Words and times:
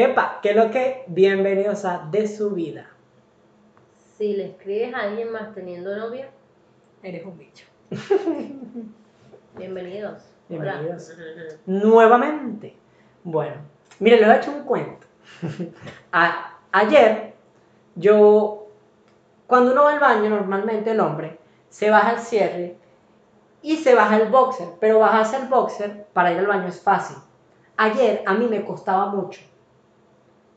Epa, 0.00 0.40
¿qué 0.42 0.50
es 0.50 0.56
lo 0.56 0.70
que? 0.70 1.04
Bienvenidos 1.06 1.86
a 1.86 2.06
De 2.10 2.28
su 2.28 2.50
vida. 2.50 2.86
Si 4.18 4.36
le 4.36 4.48
escribes 4.48 4.92
a 4.92 4.98
alguien 5.04 5.32
más 5.32 5.54
teniendo 5.54 5.96
novia, 5.96 6.28
Eres 7.02 7.24
un 7.24 7.38
bicho. 7.38 7.64
bienvenidos. 9.56 10.22
Bienvenidos. 10.50 11.12
Hola. 11.16 11.54
Nuevamente. 11.64 12.76
Bueno, 13.24 13.54
miren, 13.98 14.20
les 14.20 14.28
a 14.28 14.36
echar 14.36 14.54
un 14.54 14.64
cuento. 14.64 15.06
A- 16.12 16.58
ayer, 16.72 17.32
yo, 17.94 18.66
cuando 19.46 19.72
uno 19.72 19.84
va 19.84 19.92
al 19.94 20.00
baño, 20.00 20.28
normalmente 20.28 20.90
el 20.90 21.00
hombre 21.00 21.38
se 21.70 21.88
baja 21.88 22.12
el 22.12 22.18
cierre 22.18 22.76
y 23.62 23.76
se 23.76 23.94
baja 23.94 24.16
el 24.18 24.28
boxer, 24.28 24.68
pero 24.78 24.98
bajarse 24.98 25.36
el 25.38 25.48
boxer 25.48 26.04
para 26.12 26.32
ir 26.32 26.38
al 26.38 26.46
baño 26.48 26.68
es 26.68 26.82
fácil. 26.82 27.16
Ayer 27.78 28.22
a 28.26 28.34
mí 28.34 28.46
me 28.46 28.62
costaba 28.62 29.06
mucho. 29.06 29.40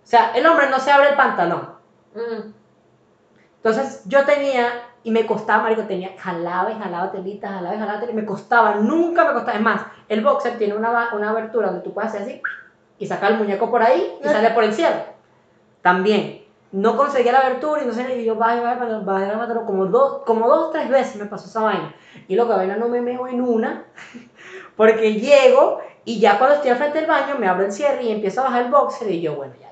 O 0.09 0.11
sea, 0.11 0.31
el 0.33 0.43
hombre 0.47 0.67
no 0.71 0.79
se 0.79 0.91
abre 0.91 1.09
el 1.09 1.15
pantalón. 1.15 1.69
Mm, 2.15 2.51
Entonces 3.57 4.01
yo 4.05 4.25
tenía, 4.25 4.71
y 5.03 5.11
me 5.11 5.27
costaba, 5.27 5.61
marico, 5.61 5.83
tenía, 5.83 6.15
jalaba 6.17 6.71
y 6.71 6.79
jalaba 6.79 7.11
telitas, 7.11 7.51
jalaba 7.51 7.75
y 7.75 7.77
jalaba 7.77 7.99
telitas, 7.99 8.15
me 8.15 8.25
costaba, 8.25 8.75
nunca 8.77 9.23
me 9.25 9.33
costaba. 9.33 9.55
Es 9.59 9.63
más, 9.63 9.81
el 10.07 10.23
boxer 10.23 10.57
tiene 10.57 10.75
una, 10.75 11.11
una 11.13 11.29
abertura 11.29 11.67
donde 11.67 11.83
tú 11.83 11.93
puedes 11.93 12.09
hacer 12.09 12.23
así 12.23 12.41
y 12.97 13.05
sacar 13.05 13.33
el 13.33 13.37
muñeco 13.37 13.69
por 13.69 13.83
ahí 13.83 14.17
y 14.19 14.27
sale 14.27 14.49
por 14.49 14.63
el 14.63 14.73
cierre. 14.73 15.13
También, 15.83 16.43
no 16.71 16.97
conseguía 16.97 17.31
la 17.31 17.41
abertura 17.41 17.83
y 17.83 17.85
no 17.85 17.93
sé, 17.93 18.17
y 18.19 18.25
yo 18.25 18.33
bajé, 18.35 18.61
bajé, 18.61 18.79
bajé, 18.79 19.05
bajé 19.05 19.37
pantalón, 19.37 19.65
como 19.67 19.85
dos, 19.85 20.23
como 20.25 20.47
dos, 20.47 20.71
tres 20.71 20.89
veces 20.89 21.17
me 21.17 21.25
pasó 21.25 21.45
esa 21.45 21.61
vaina. 21.61 21.93
Y 22.27 22.35
lo 22.35 22.47
que 22.47 22.53
vaina 22.53 22.77
no 22.77 22.87
me 22.87 23.01
meo 23.01 23.27
en 23.27 23.41
una, 23.41 23.85
porque 24.75 25.13
llego 25.13 25.81
y 26.03 26.19
ya 26.19 26.39
cuando 26.39 26.55
estoy 26.55 26.71
al 26.71 26.77
frente 26.77 26.97
del 26.97 27.07
baño 27.07 27.35
me 27.37 27.47
abro 27.47 27.63
el 27.63 27.71
cierre 27.71 28.01
y 28.01 28.11
empiezo 28.11 28.41
a 28.41 28.45
bajar 28.45 28.65
el 28.65 28.71
boxer 28.71 29.11
y 29.11 29.21
yo, 29.21 29.35
bueno, 29.35 29.53
ya, 29.61 29.68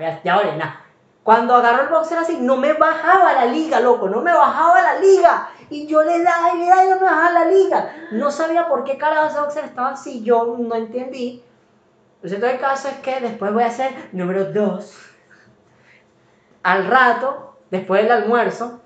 ya 0.00 0.20
ya 0.22 0.36
voy 0.36 0.48
a 0.48 0.56
nada. 0.56 0.84
Cuando 1.22 1.54
agarro 1.54 1.82
el 1.82 1.88
boxer 1.88 2.18
así, 2.18 2.38
no 2.40 2.56
me 2.56 2.72
bajaba 2.72 3.34
la 3.34 3.44
liga, 3.44 3.78
loco, 3.80 4.08
no 4.08 4.22
me 4.22 4.32
bajaba 4.32 4.80
la 4.80 4.98
liga. 4.98 5.50
Y 5.68 5.86
yo 5.86 6.02
le 6.02 6.22
daba 6.22 6.54
y 6.54 6.58
le 6.58 6.66
daba 6.66 6.84
y 6.84 6.88
no 6.88 6.96
me 6.96 7.02
bajaba 7.02 7.30
la 7.30 7.44
liga. 7.44 7.94
No 8.12 8.30
sabía 8.30 8.66
por 8.66 8.84
qué 8.84 8.96
carajo 8.96 9.28
ese 9.28 9.40
boxer 9.40 9.64
estaba 9.64 9.90
así, 9.90 10.24
yo 10.24 10.56
no 10.58 10.74
entendí. 10.74 11.44
Pues 12.20 12.32
entonces 12.32 12.58
el 12.58 12.64
caso 12.64 12.88
es 12.88 12.94
que 12.96 13.20
después 13.20 13.52
voy 13.52 13.62
a 13.62 13.68
hacer 13.68 14.08
número 14.12 14.46
dos. 14.46 14.96
Al 16.62 16.86
rato, 16.86 17.56
después 17.70 18.02
del 18.02 18.12
almuerzo, 18.12 18.80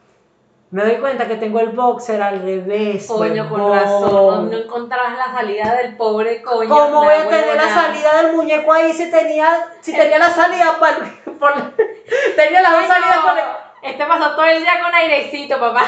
me 0.74 0.82
doy 0.82 0.96
cuenta 0.96 1.28
que 1.28 1.36
tengo 1.36 1.60
el 1.60 1.68
boxer 1.68 2.20
al 2.20 2.42
revés. 2.42 3.06
Coño, 3.06 3.48
con 3.48 3.72
razón. 3.72 4.50
No, 4.50 4.56
encontrabas 4.56 5.16
la 5.16 5.32
salida 5.32 5.72
del 5.76 5.96
pobre 5.96 6.42
coño. 6.42 6.68
¿Cómo 6.68 7.04
voy 7.04 7.14
a 7.14 7.28
tener 7.28 7.54
la 7.54 7.68
salida 7.68 8.20
del 8.20 8.34
muñeco 8.34 8.72
ahí 8.72 8.92
si 8.92 9.08
tenía, 9.08 9.68
si 9.80 9.92
tenía 9.94 10.18
la 10.18 10.30
salida 10.30 10.76
para, 10.80 10.96
tenía 12.36 12.60
las 12.60 12.72
dos 12.72 12.86
salidas 12.88 13.18
por 13.18 13.38
el- 13.38 13.88
Este 13.92 14.04
pasó 14.04 14.34
todo 14.34 14.46
el 14.46 14.58
día 14.58 14.72
con 14.82 14.92
airecito, 14.92 15.60
papá. 15.60 15.84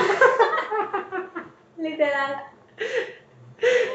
Literal. 1.78 2.44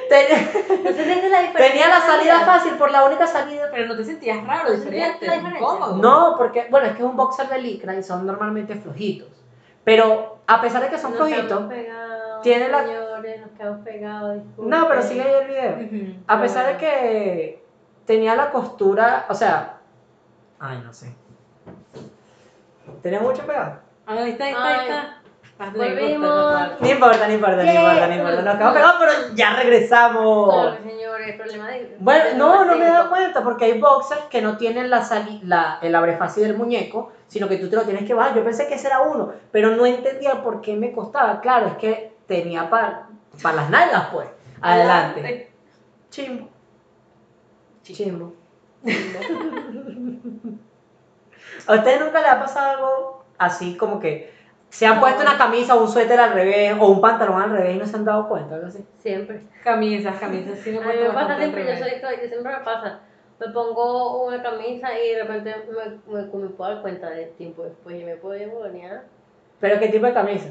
tenía, 0.09 1.29
la 1.29 1.53
tenía 1.53 1.87
la 1.87 2.01
salida 2.01 2.41
fácil 2.41 2.73
por 2.73 2.91
la 2.91 3.05
única 3.05 3.27
salida. 3.27 3.69
Pero 3.71 3.87
no 3.87 3.95
te 3.95 4.03
sentías 4.03 4.45
raro, 4.45 4.63
¿No 4.73 4.75
sentías 4.77 5.17
diferente, 5.21 5.55
incómodo. 5.55 5.95
No, 5.95 6.35
porque, 6.37 6.67
bueno, 6.69 6.87
es 6.87 6.97
que 6.97 6.99
es 7.03 7.05
un 7.05 7.15
boxer 7.15 7.47
de 7.47 7.59
licra 7.59 7.95
y 7.95 8.03
son 8.03 8.27
normalmente 8.27 8.75
flojitos. 8.75 9.40
Pero 9.83 10.39
a 10.47 10.61
pesar 10.61 10.81
de 10.83 10.89
que 10.89 10.97
son 10.97 11.13
flojitos, 11.13 11.69
tiene 12.43 12.69
la- 12.69 12.83
Señores, 12.85 13.41
nos 13.41 13.51
quedamos 13.51 13.79
pegados. 13.83 14.35
disculpen. 14.43 14.69
no, 14.69 14.87
pero 14.87 15.01
sigue 15.01 15.21
ahí 15.21 15.33
el 15.41 15.47
video. 15.47 16.15
A 16.27 16.41
pesar 16.41 16.65
de 16.67 16.77
que 16.77 17.63
tenía 18.05 18.35
la 18.35 18.51
costura, 18.51 19.25
o 19.29 19.33
sea, 19.35 19.77
ay, 20.59 20.81
no 20.83 20.91
sé. 20.93 21.13
Tenía 23.01 23.19
mucho 23.19 23.45
pegado. 23.45 23.79
Ah, 24.05 24.13
Ahí 24.13 24.31
está, 24.31 24.45
ahí 24.45 24.51
está, 24.51 24.67
ahí 24.67 24.87
está. 24.89 25.20
Volvimos. 25.69 26.79
No 26.79 26.87
importa, 26.89 27.27
no 27.27 27.33
importa, 27.33 27.63
no 27.63 27.71
importa, 27.71 28.07
no 28.07 28.15
importa. 28.15 28.41
Nos 28.41 28.55
quedamos 28.57 28.73
pegados, 28.73 28.95
pero 28.99 29.11
ya 29.35 29.55
regresamos. 29.55 30.53
Sorry, 30.53 30.89
señores, 30.89 31.35
problema 31.35 31.67
de. 31.69 31.97
Bueno, 31.99 32.23
no, 32.37 32.65
no 32.65 32.75
me 32.77 32.85
he 32.85 32.87
dado 32.89 33.03
da 33.03 33.09
cuenta 33.09 33.43
porque 33.43 33.65
hay 33.65 33.79
boxers 33.79 34.21
que 34.29 34.41
no 34.41 34.57
tienen 34.57 34.89
la, 34.89 35.03
sali- 35.03 35.41
la 35.43 35.77
el 35.81 35.93
abre 35.95 36.17
fácil 36.17 36.43
del 36.43 36.57
muñeco, 36.57 37.11
sino 37.27 37.47
que 37.47 37.57
tú 37.57 37.69
te 37.69 37.75
lo 37.75 37.83
tienes 37.83 38.05
que 38.05 38.13
bajar. 38.13 38.35
Yo 38.35 38.43
pensé 38.43 38.67
que 38.67 38.75
ese 38.75 38.87
era 38.87 39.01
uno, 39.01 39.33
pero 39.51 39.75
no 39.75 39.85
entendía 39.85 40.41
por 40.41 40.61
qué 40.61 40.75
me 40.75 40.91
costaba. 40.91 41.41
Claro, 41.41 41.67
es 41.67 41.75
que 41.75 42.13
tenía 42.27 42.69
para 42.69 43.07
las 43.43 43.69
nalgas, 43.69 44.07
pues. 44.11 44.27
Adelante. 44.61 45.51
Chimbo. 46.09 46.49
Chimbo. 47.83 48.33
¿A 51.67 51.73
ustedes 51.75 51.99
nunca 51.99 52.21
les 52.21 52.29
ha 52.31 52.39
pasado 52.39 52.69
algo 52.71 53.23
así 53.37 53.75
como 53.77 53.99
que 53.99 54.33
se 54.71 54.85
han 54.87 54.95
No. 54.95 55.01
puesto 55.01 55.21
una 55.21 55.37
camisa 55.37 55.75
o 55.75 55.81
un 55.83 55.87
suéter 55.89 56.19
al 56.19 56.33
revés 56.33 56.73
o 56.79 56.87
un 56.87 57.01
pantalón 57.01 57.41
al 57.41 57.51
revés 57.51 57.75
y 57.75 57.79
no 57.79 57.85
se 57.85 57.95
han 57.97 58.05
dado 58.05 58.27
cuenta? 58.27 58.55
Algo 58.55 58.67
así. 58.67 58.85
Siempre. 58.99 59.41
Camisas, 59.63 60.17
camisas. 60.19 60.57
Sí, 60.59 60.71
me 60.71 60.77
A 60.77 60.81
he 60.81 60.85
mí 60.85 60.91
puesto 60.93 61.07
me 61.09 61.13
pasa 61.13 61.37
siempre, 61.37 61.65
yo 61.65 61.77
soy 61.77 61.91
yo 62.01 62.27
siempre 62.29 62.51
me 62.57 62.63
pasa. 62.63 62.99
Me 63.39 63.47
pongo 63.49 64.23
una 64.27 64.41
camisa 64.41 64.89
y 64.97 65.15
de 65.15 65.23
repente 65.23 65.55
me, 66.07 66.13
me, 66.13 66.21
me 66.23 66.49
puedo 66.49 66.71
dar 66.73 66.81
cuenta 66.81 67.09
del 67.09 67.31
tiempo 67.31 67.63
después 67.63 67.99
y 67.99 68.03
me 68.03 68.15
puedo 68.15 68.39
poner 68.51 69.01
¿Pero 69.59 69.79
qué 69.79 69.87
tipo 69.89 70.05
de 70.05 70.13
camisa? 70.13 70.49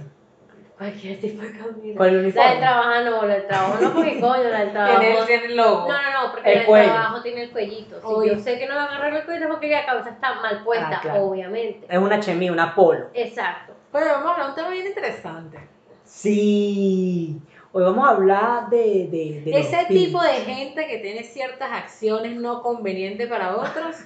cualquier 0.77 1.21
tipo 1.21 1.43
de 1.43 1.53
camisa. 1.53 1.99
Con 1.99 2.07
el 2.09 2.15
La 2.17 2.21
uniforme. 2.23 2.51
del 2.51 2.59
trabajo 2.61 2.89
no, 3.05 3.27
la 3.27 3.35
del 3.35 3.47
trabajo 3.47 3.79
no, 3.83 3.93
porque 3.95 4.21
coño, 4.21 4.43
la 4.45 4.61
del 4.61 4.73
trabajo. 4.73 5.01
Tiene, 5.01 5.27
tiene 5.27 5.45
el 5.47 5.57
logo. 5.57 5.89
No, 5.89 5.89
no, 5.89 6.23
no, 6.27 6.33
porque 6.33 6.49
El 6.49 6.55
la 6.55 6.61
del 6.61 6.67
cuello. 6.69 6.93
trabajo 6.93 7.23
tiene 7.23 7.43
el 7.43 7.51
cuellito. 7.51 8.01
Si 8.01 8.07
Uy. 8.07 8.29
yo 8.31 8.39
sé 8.39 8.59
que 8.59 8.67
no 8.67 8.73
me 8.75 8.81
va 8.81 8.85
a 8.85 8.89
agarrar 8.97 9.15
el 9.15 9.25
cuello 9.25 9.45
es 9.45 9.51
porque 9.51 9.69
la 9.71 9.85
cabeza 9.87 10.11
está 10.11 10.35
mal 10.35 10.65
puesta, 10.65 10.91
Ah, 10.97 11.01
claro. 11.03 11.25
obviamente. 11.25 11.87
Es 11.89 11.99
una 11.99 12.19
chemí, 12.21 12.49
una 12.51 12.75
polo. 12.75 13.07
Exacto. 13.15 13.75
Pero 13.93 14.07
vamos 14.13 14.27
a 14.29 14.33
hablar 14.33 14.45
de 14.47 14.51
un 14.51 14.55
tema 14.57 14.71
bien 14.71 14.87
interesante. 14.87 15.59
Sí. 16.05 17.41
Hoy 17.73 17.83
vamos 17.85 18.05
a 18.07 18.11
hablar 18.11 18.69
de. 18.71 19.09
de, 19.11 19.43
de 19.45 19.61
Ese 19.61 19.85
tipo 19.87 20.21
de 20.23 20.33
gente 20.45 20.87
que 20.87 20.99
tiene 20.99 21.23
ciertas 21.23 21.71
acciones 21.73 22.37
no 22.37 22.63
convenientes 22.63 23.29
para 23.29 23.57
otros, 23.57 23.97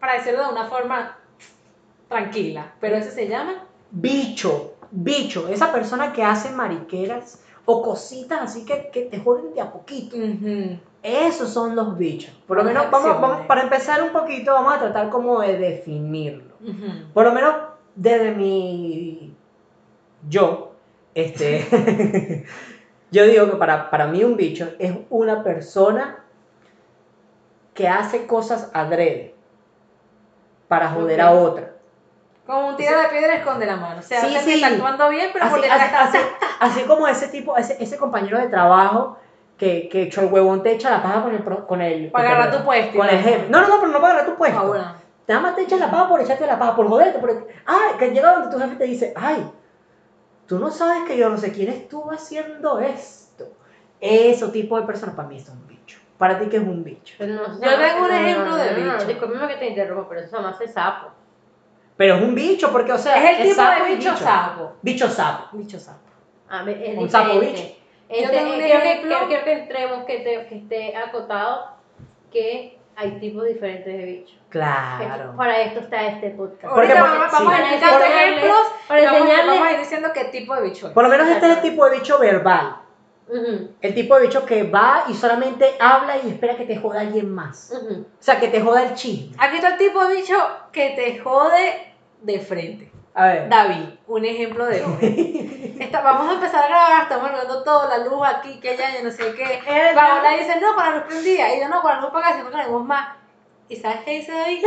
para 0.00 0.14
decirlo 0.14 0.44
de 0.46 0.52
una 0.52 0.66
forma 0.66 1.16
tranquila. 2.08 2.72
Pero 2.80 2.96
eso 2.96 3.10
se 3.10 3.28
llama 3.28 3.64
Bicho, 3.90 4.74
bicho. 4.90 5.48
Esa 5.48 5.72
persona 5.72 6.12
que 6.12 6.22
hace 6.22 6.50
mariqueras 6.50 7.40
o 7.64 7.82
cositas 7.82 8.40
así 8.42 8.64
que, 8.64 8.90
que 8.90 9.02
te 9.02 9.18
joden 9.20 9.54
de 9.54 9.60
a 9.60 9.70
poquito. 9.70 10.16
ujú, 10.16 10.78
Esos 11.02 11.50
son 11.50 11.76
los 11.76 11.96
bichos. 11.96 12.34
Por 12.46 12.56
lo 12.56 12.64
menos, 12.64 12.90
vamos, 12.90 13.20
vamos, 13.20 13.46
para 13.46 13.62
empezar 13.62 14.02
un 14.02 14.10
poquito, 14.10 14.52
vamos 14.52 14.74
a 14.74 14.78
tratar 14.78 15.10
como 15.10 15.40
de 15.40 15.56
definirlo. 15.58 16.54
ujú. 16.60 17.12
Por 17.14 17.24
lo 17.24 17.32
menos 17.32 17.54
desde 18.00 18.30
mi 18.30 19.34
yo, 20.28 20.72
este, 21.14 22.44
yo 23.10 23.24
digo 23.24 23.50
que 23.50 23.56
para, 23.56 23.90
para 23.90 24.06
mí 24.06 24.22
un 24.22 24.36
bicho 24.36 24.70
es 24.78 24.94
una 25.10 25.42
persona 25.42 26.20
que 27.74 27.88
hace 27.88 28.26
cosas 28.26 28.70
adrede 28.72 29.34
para 30.68 30.90
joder 30.90 31.20
a 31.20 31.32
otra. 31.32 31.72
Como 32.46 32.68
un 32.68 32.76
tira 32.76 33.02
de 33.02 33.08
piedra 33.08 33.34
esconde 33.34 33.66
la 33.66 33.76
mano. 33.76 33.98
O 33.98 34.02
sea, 34.02 34.20
Sí, 34.20 34.36
sí. 34.44 34.52
está 34.54 34.68
actuando 34.68 35.08
bien, 35.10 35.30
pero 35.32 35.48
por 35.48 35.58
Así, 35.58 35.68
detrás 35.68 35.92
así, 35.92 36.16
está 36.16 36.46
así- 36.66 36.78
así 36.80 36.82
como 36.86 37.06
ese 37.08 37.28
tipo, 37.28 37.56
ese, 37.56 37.76
ese 37.82 37.96
compañero 37.98 38.38
de 38.38 38.48
trabajo 38.48 39.18
que, 39.58 39.88
que 39.88 40.02
echó 40.02 40.20
el 40.22 40.32
huevón 40.32 40.62
te 40.62 40.72
echa 40.72 40.90
la 40.90 41.02
paja 41.02 41.22
con 41.22 41.34
el, 41.34 41.42
con 41.66 41.82
el 41.82 42.10
Para 42.10 42.30
agarrar 42.30 42.56
tu 42.58 42.64
puesto. 42.64 42.96
con 42.96 43.08
el 43.08 43.18
jefe. 43.18 43.46
No, 43.50 43.60
no, 43.60 43.68
no, 43.68 43.80
pero 43.80 43.92
no 43.92 44.00
para 44.00 44.14
agarrar 44.14 44.30
tu 44.30 44.38
puesto. 44.38 44.58
Ah, 44.58 44.62
bueno. 44.64 44.97
Nada 45.28 45.40
más 45.40 45.54
te 45.56 45.62
echas 45.62 45.78
la 45.78 45.90
paja 45.90 46.08
por 46.08 46.20
echarte 46.20 46.46
la 46.46 46.58
paja, 46.58 46.74
por 46.74 46.88
joderte. 46.88 47.18
Por... 47.18 47.46
Ay, 47.66 47.96
que 47.98 48.10
llega 48.10 48.32
donde 48.32 48.50
tu 48.50 48.58
jefe 48.60 48.76
te 48.76 48.84
dice, 48.84 49.12
ay, 49.14 49.50
tú 50.46 50.58
no 50.58 50.70
sabes 50.70 51.04
que 51.04 51.16
yo 51.18 51.28
no 51.28 51.36
sé 51.36 51.52
quién 51.52 51.68
estuvo 51.68 52.10
haciendo 52.10 52.78
esto. 52.80 53.46
Ese 54.00 54.48
tipo 54.48 54.80
de 54.80 54.86
personas 54.86 55.14
para 55.14 55.28
mí 55.28 55.36
es 55.36 55.48
un 55.48 55.66
bicho. 55.66 55.98
Para 56.16 56.38
ti, 56.38 56.46
que 56.48 56.56
es 56.56 56.62
un 56.62 56.82
bicho? 56.82 57.14
Pero 57.18 57.34
no, 57.34 57.46
Yo 57.46 57.76
tengo 57.78 58.04
un 58.06 58.10
ejemplo 58.12 58.56
de 58.56 58.74
bicho. 58.74 59.04
discúlpeme 59.06 59.48
que 59.48 59.56
te 59.56 59.68
interrumpa, 59.68 60.08
pero 60.08 60.20
eso 60.22 60.30
se 60.30 60.36
llama 60.36 60.48
hace 60.50 60.66
sapo. 60.66 61.08
Pero 61.96 62.14
es 62.16 62.22
un 62.22 62.34
bicho, 62.34 62.72
porque, 62.72 62.92
o 62.92 62.98
sea, 62.98 63.16
Es 63.30 63.38
el 63.38 63.42
tipo 63.48 63.54
sapo 63.56 63.84
de 63.84 63.90
y 63.90 63.96
bicho 63.96 64.16
sapo. 64.16 64.72
Bicho 64.82 65.08
sapo. 65.10 65.56
Bicho 65.56 65.78
sapo. 65.78 65.98
A 66.48 66.62
ver, 66.62 66.82
es 66.82 66.96
Un 66.98 67.10
sapo 67.10 67.38
bicho. 67.40 67.62
Este, 68.08 68.22
Yo 68.24 68.30
tengo 68.30 68.52
un 68.54 68.58
que, 68.58 68.72
ejemplo. 68.72 69.16
quiero 69.28 69.44
que 69.44 69.52
entremos, 69.52 70.04
que, 70.06 70.18
te- 70.20 70.46
que 70.48 70.56
esté 70.58 70.96
acotado 70.96 71.72
que 72.32 72.77
hay 73.00 73.12
tipos 73.20 73.44
diferentes 73.46 73.96
de 73.96 74.04
bichos. 74.04 74.36
Claro. 74.48 75.34
Para 75.36 75.60
esto 75.62 75.80
está 75.80 76.04
este 76.08 76.30
podcast. 76.30 76.62
Porque- 76.74 76.92
Ahorita 76.92 76.94
porque- 77.00 77.18
vamos, 77.18 77.32
vamos 77.32 77.54
sí. 77.54 77.60
a 77.60 77.64
explicar 77.64 77.92
Porque- 77.92 78.06
ejemplos. 78.24 78.56
para 78.88 79.00
y 79.00 79.04
vamos, 79.04 79.28
vamos 79.46 79.62
a 79.68 79.72
ir 79.72 79.78
diciendo 79.78 80.08
qué 80.12 80.24
tipo 80.24 80.54
de 80.56 80.62
bicho 80.62 80.88
es. 80.88 80.92
Por 80.92 81.02
lo 81.04 81.08
menos 81.08 81.28
este 81.28 81.46
es 81.50 81.56
el 81.58 81.62
tipo 81.62 81.84
de 81.88 81.96
bicho 81.98 82.18
verbal. 82.18 82.76
Ujú, 83.28 83.68
El 83.82 83.94
tipo 83.94 84.16
de 84.16 84.22
bicho 84.26 84.44
que 84.46 84.62
va 84.64 85.04
y 85.08 85.14
solamente 85.14 85.74
habla 85.78 86.16
y 86.16 86.28
espera 86.30 86.56
que 86.56 86.64
te 86.64 86.76
joda 86.76 87.00
alguien 87.02 87.30
más. 87.32 87.70
ujú. 87.72 88.00
O 88.00 88.22
sea, 88.22 88.40
que 88.40 88.48
te 88.48 88.60
joda 88.62 88.82
el 88.84 88.94
chisme. 88.94 89.36
Aquí 89.38 89.56
está 89.56 89.68
el 89.68 89.76
tipo 89.78 90.04
de 90.06 90.16
bicho 90.16 90.34
que 90.72 90.90
te 90.90 91.18
jode 91.20 91.92
de 92.22 92.38
frente. 92.40 92.90
A 93.14 93.26
ver. 93.26 93.48
David, 93.48 93.88
un 94.06 94.24
ejemplo 94.24 94.66
de 94.66 94.84
hoy. 94.84 95.76
Está- 95.80 96.02
vamos 96.02 96.28
a 96.30 96.34
empezar 96.34 96.64
a 96.64 96.68
grabar, 96.68 97.02
estamos 97.02 97.28
grabando 97.28 97.62
todo, 97.64 97.88
la 97.88 97.98
luz 97.98 98.20
aquí, 98.26 98.60
que 98.60 98.70
allá, 98.70 98.96
yo 98.96 99.04
no 99.04 99.10
sé 99.10 99.34
qué. 99.34 99.60
Paola 99.94 100.36
dice, 100.36 100.60
no, 100.60 100.74
con 100.74 100.84
la 100.84 100.94
luz 100.96 101.04
prendida. 101.04 101.54
Y 101.54 101.60
yo, 101.60 101.68
no, 101.68 101.82
con 101.82 101.92
la 101.92 102.00
luz 102.00 102.10
apagada, 102.10 102.36
si 102.36 102.42
no 102.42 102.50
queremos 102.50 102.84
más. 102.84 103.16
¿y 103.70 103.76
sabes 103.76 103.98
qué 104.04 104.12
dice 104.12 104.32
David? 104.32 104.64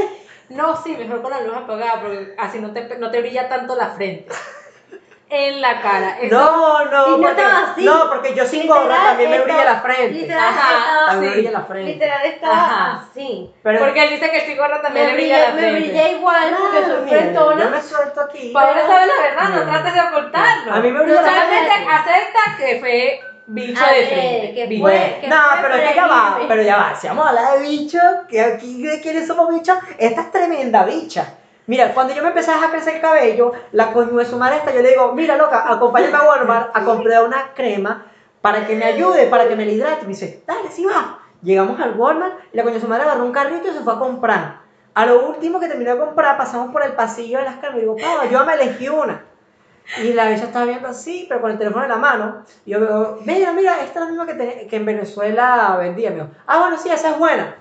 No, 0.50 0.76
sí, 0.76 0.96
mejor 0.96 1.22
con 1.22 1.32
la 1.32 1.42
luz 1.42 1.56
apagada, 1.56 2.02
porque 2.02 2.36
así 2.38 2.60
no 2.60 2.72
te, 2.72 2.98
no 3.00 3.10
te 3.10 3.22
brilla 3.22 3.50
tanto 3.50 3.76
la 3.76 3.88
frente. 3.92 4.28
En 5.34 5.62
la 5.62 5.80
cara. 5.82 6.18
Eso- 6.20 6.36
No, 6.36 6.86
no, 6.92 7.08
Y 7.08 7.12
no 7.12 7.18
porque, 7.26 7.42
estaba 7.42 7.72
así. 7.72 7.86
no, 7.86 8.10
porque 8.10 8.36
yo 8.36 8.46
sin 8.46 8.68
gorra 8.68 8.82
Literal, 8.84 9.06
también 9.08 9.30
me 9.30 9.36
esto- 9.38 9.48
brilla 9.48 9.64
la 9.64 9.80
frente. 9.80 10.10
Literal 10.12 10.44
Ajá, 10.44 10.78
estaba 10.78 11.06
También 11.08 11.22
me 11.22 11.28
sí. 11.36 11.42
brilla 11.42 11.52
la 11.60 11.66
frente. 11.66 11.92
Literal 11.94 12.26
estaba 12.26 12.54
Ajá. 12.54 13.06
así. 13.10 13.54
Pero, 13.64 13.80
Porque 13.80 14.04
él 14.04 14.10
dice 14.10 14.30
que 14.30 14.46
chico 14.46 14.62
gorra 14.62 14.82
también 14.82 15.06
Me 15.06 15.12
le 15.14 15.18
brilla 15.18 15.36
brilla, 15.38 15.48
la 15.48 15.54
me 15.56 15.62
frente. 15.62 15.80
brilla 15.90 16.08
igual 16.10 16.56
porque 16.60 16.78
Claro, 16.80 16.96
soy 16.96 17.06
mira, 17.06 17.18
frentona. 17.18 17.64
yo 17.64 17.70
me 17.70 17.82
suelto 17.82 18.22
aquí. 18.22 18.52
Paola 18.54 18.82
sabe 18.86 19.06
la 19.08 19.22
verdad, 19.22 19.50
no 19.50 19.56
No. 19.66 19.72
trates 19.72 19.94
de 19.94 20.02
ocultarlo. 20.02 20.74
A 20.74 20.80
mí 20.82 20.92
me 20.92 21.00
brilla 21.04 21.22
la 21.22 21.32
frente. 21.32 21.72
acepta 21.92 22.40
que 22.58 22.80
fue 22.82 23.20
bicho 23.48 23.84
A 23.86 23.94
de 23.94 24.06
frente. 24.08 24.54
que 24.54 24.66
Bicho. 24.68 24.82
fue- 24.84 24.92
Bueno, 25.00 25.16
que 25.22 25.28
no, 25.30 25.36
fue 25.38 25.62
pero 25.62 25.76
que 25.90 25.96
ya 25.96 26.08
va, 26.08 26.40
pero 26.46 26.62
ya 26.62 26.76
va. 26.78 26.96
Si 26.96 27.08
vamos 27.08 27.26
a 27.26 27.30
hablar 27.30 27.54
de 27.60 27.68
bichos, 27.70 28.04
que 28.30 28.42
aquí 28.42 28.84
de 28.84 29.00
quiénes 29.00 29.28
somos 29.28 29.48
bichos, 29.54 29.78
esta 29.98 30.22
es 30.22 30.32
tremenda 30.34 30.84
bicha. 30.84 31.36
Mira, 31.68 31.94
cuando 31.94 32.14
yo 32.14 32.22
me 32.22 32.30
empecé 32.30 32.52
a 32.52 32.56
dejar 32.56 32.72
crecer 32.72 32.96
el 32.96 33.02
cabello, 33.02 33.52
la 33.72 33.94
coño 33.94 34.24
su 34.26 34.38
madre 34.38 34.58
esta, 34.58 34.74
yo 34.74 34.82
le 34.82 34.90
digo, 34.90 35.14
mira 35.14 35.38
loca, 35.38 35.64
acompáñame 35.72 36.18
a 36.18 36.24
Walmart 36.28 36.76
a 36.76 36.84
comprar 36.84 37.24
una 37.24 37.54
crema 37.54 38.06
para 38.42 38.66
que 38.66 38.76
me 38.76 38.86
ayude, 38.86 39.28
para 39.28 39.48
que 39.48 39.56
me 39.56 39.66
la 39.66 39.72
hidrate. 39.72 40.02
Me 40.04 40.10
dice, 40.10 40.44
dale, 40.48 40.70
sí 40.72 40.86
va. 40.86 41.20
Llegamos 41.44 41.80
al 41.80 41.98
Walmart 41.98 42.34
y 42.54 42.58
la 42.58 42.64
coño 42.64 42.80
su 42.80 42.88
madre 42.88 43.04
agarró 43.04 43.24
un 43.26 43.32
carrito 43.32 43.68
y 43.68 43.72
se 43.74 43.80
fue 43.82 43.94
a 43.94 44.00
comprar. 44.00 44.62
A 44.94 45.06
lo 45.06 45.28
último 45.30 45.60
que 45.60 45.68
terminó 45.68 45.92
de 45.92 46.00
comprar, 46.00 46.36
pasamos 46.38 46.72
por 46.72 46.84
el 46.84 46.94
pasillo 46.94 47.38
de 47.40 47.46
las 47.46 47.56
cremas 47.58 47.78
y 47.78 47.82
digo, 47.82 47.96
Pau, 47.96 48.28
yo 48.30 48.44
me 48.46 48.54
elegí 48.56 48.90
una. 48.90 49.24
Y 50.02 50.14
la 50.14 50.32
ella 50.32 50.44
estaba 50.46 50.66
viendo 50.66 50.88
así, 50.88 51.26
pero 51.30 51.42
con 51.42 51.52
el 51.52 51.58
teléfono 51.58 51.84
en 51.84 51.90
la 51.92 51.98
mano. 51.98 52.44
Y 52.66 52.72
yo 52.72 52.80
veo, 52.80 53.20
mira, 53.26 53.52
mira, 53.54 53.82
esta 53.84 54.00
es 54.00 54.06
la 54.06 54.12
misma 54.12 54.26
que, 54.26 54.34
te- 54.34 54.76
en 54.76 54.86
Venezuela 54.86 55.76
vendía. 55.80 56.10
Me 56.10 56.16
dijo, 56.18 56.30
ah, 56.48 56.60
bueno, 56.60 56.78
sí, 56.78 56.90
esa 56.90 57.12
es 57.12 57.18
buena. 57.20 57.56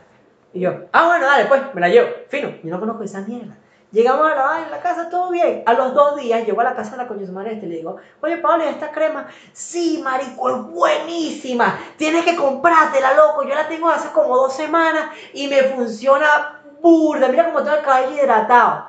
Y 0.53 0.61
yo, 0.61 0.73
ah, 0.93 1.07
bueno, 1.07 1.27
dale, 1.27 1.45
pues, 1.47 1.61
me 1.75 1.81
la 1.81 1.89
llevo. 1.89 2.09
Fino, 2.29 2.49
yo 2.63 2.71
no 2.71 2.81
conozco 2.81 3.03
esa 3.05 3.21
mierda. 3.21 3.57
Llegamos 3.93 4.31
a 4.31 4.35
la, 4.37 4.43
vaina, 4.43 4.67
en 4.67 4.71
la 4.71 4.81
casa, 4.81 5.11
todo 5.11 5.31
bien. 5.31 5.65
A 5.67 5.73
los 5.75 5.95
dos 5.95 6.17
días 6.17 6.47
llego 6.47 6.61
a 6.61 6.65
la 6.65 6.77
casa 6.77 6.93
de 6.93 6.99
la 6.99 7.09
coño 7.09 7.27
madre 7.33 7.55
este 7.55 7.67
y 7.67 7.71
le 7.71 7.77
digo, 7.77 7.97
oye, 8.21 8.37
Pablo, 8.37 8.65
¿y 8.65 8.69
esta 8.69 8.93
crema? 8.93 9.27
Sí, 9.53 10.01
marico, 10.03 10.49
es 10.49 10.63
buenísima. 10.63 11.79
Tienes 11.97 12.25
que 12.25 12.37
comprártela, 12.37 13.15
loco. 13.15 13.43
Yo 13.43 13.55
la 13.55 13.67
tengo 13.67 13.89
hace 13.89 14.11
como 14.13 14.37
dos 14.37 14.55
semanas 14.55 15.11
y 15.35 15.49
me 15.49 15.63
funciona 15.65 16.61
burda. 16.81 17.29
Mira 17.29 17.47
cómo 17.47 17.63
tengo 17.63 17.77
el 17.77 17.83
cabello 17.83 18.17
hidratado. 18.17 18.87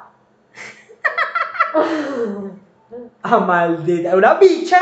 Ah, 3.23 3.39
maldita. 3.39 4.15
Una 4.17 4.33
bicha. 4.33 4.77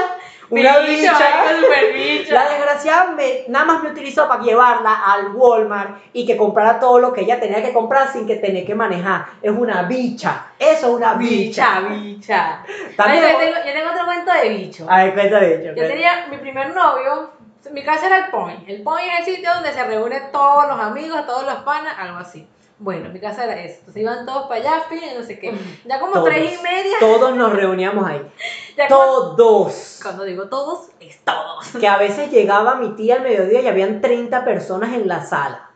Una 0.49 0.79
Bicho, 0.79 1.01
bicha. 1.01 1.93
bicho. 1.93 2.33
La 2.33 2.49
desgraciada 2.49 3.11
me, 3.11 3.43
nada 3.47 3.65
más 3.65 3.83
me 3.83 3.91
utilizó 3.91 4.27
para 4.27 4.41
llevarla 4.41 4.93
al 5.05 5.35
Walmart 5.35 6.01
y 6.13 6.25
que 6.25 6.37
comprara 6.37 6.79
todo 6.79 6.99
lo 6.99 7.13
que 7.13 7.21
ella 7.21 7.39
tenía 7.39 7.61
que 7.61 7.71
comprar 7.71 8.11
sin 8.11 8.25
que 8.25 8.37
tener 8.37 8.65
que 8.65 8.75
manejar. 8.75 9.25
Es 9.41 9.51
una 9.51 9.83
bicha. 9.83 10.47
Eso 10.57 10.87
es 10.87 10.93
una 10.93 11.13
bicha. 11.13 11.81
Bicha, 11.81 11.93
bicha. 11.93 12.63
También. 12.95 13.23
Ay, 13.23 13.31
yo, 13.33 13.39
tengo, 13.39 13.55
yo 13.57 13.73
tengo 13.73 13.91
otro 13.91 14.05
cuento 14.05 14.33
de 14.33 14.49
bicho. 14.49 14.85
A 14.89 15.03
ver, 15.03 15.13
cuenta 15.13 15.39
de 15.39 15.55
hecho. 15.55 15.75
Yo 15.75 15.87
tenía 15.87 16.27
mi 16.29 16.37
primer 16.37 16.73
novio, 16.73 17.31
mi 17.71 17.83
casa 17.83 18.07
era 18.07 18.25
el 18.25 18.31
Point. 18.31 18.67
El 18.67 18.81
Point 18.81 19.11
es 19.11 19.27
el 19.27 19.35
sitio 19.35 19.53
donde 19.53 19.71
se 19.71 19.83
reúnen 19.83 20.31
todos 20.31 20.67
los 20.67 20.79
amigos, 20.79 21.25
todos 21.25 21.45
los 21.45 21.63
panas, 21.63 21.93
algo 21.97 22.17
así. 22.17 22.47
Bueno, 22.79 23.09
mi 23.09 23.19
casa 23.19 23.43
era 23.43 23.61
eso. 23.61 23.79
Entonces 23.79 24.01
iban 24.01 24.25
todos 24.25 24.43
para 24.47 24.61
allá, 24.61 24.83
fin, 24.87 25.01
no 25.17 25.23
sé 25.23 25.37
qué. 25.37 25.53
Ya 25.85 25.99
como 25.99 26.13
Todos. 26.13 26.29
tres 26.29 26.57
y 26.57 26.63
media. 26.63 26.95
Todos 26.99 27.35
nos 27.35 27.51
reuníamos 27.53 28.05
ahí. 28.07 28.21
Ya 28.77 28.87
como- 28.87 29.35
Todos. 29.35 29.99
cuando 30.01 30.23
digo 30.23 30.47
todos, 30.47 30.87
es 31.01 31.19
todos. 31.25 31.67
Que 31.77 31.87
a 31.89 31.97
veces 31.97 32.31
llegaba 32.31 32.75
mi 32.75 32.95
tía 32.95 33.15
al 33.15 33.23
mediodía 33.23 33.59
y 33.61 33.67
habían 33.67 33.99
30 33.99 34.45
personas 34.45 34.93
en 34.93 35.05
la 35.09 35.25
sala. 35.25 35.71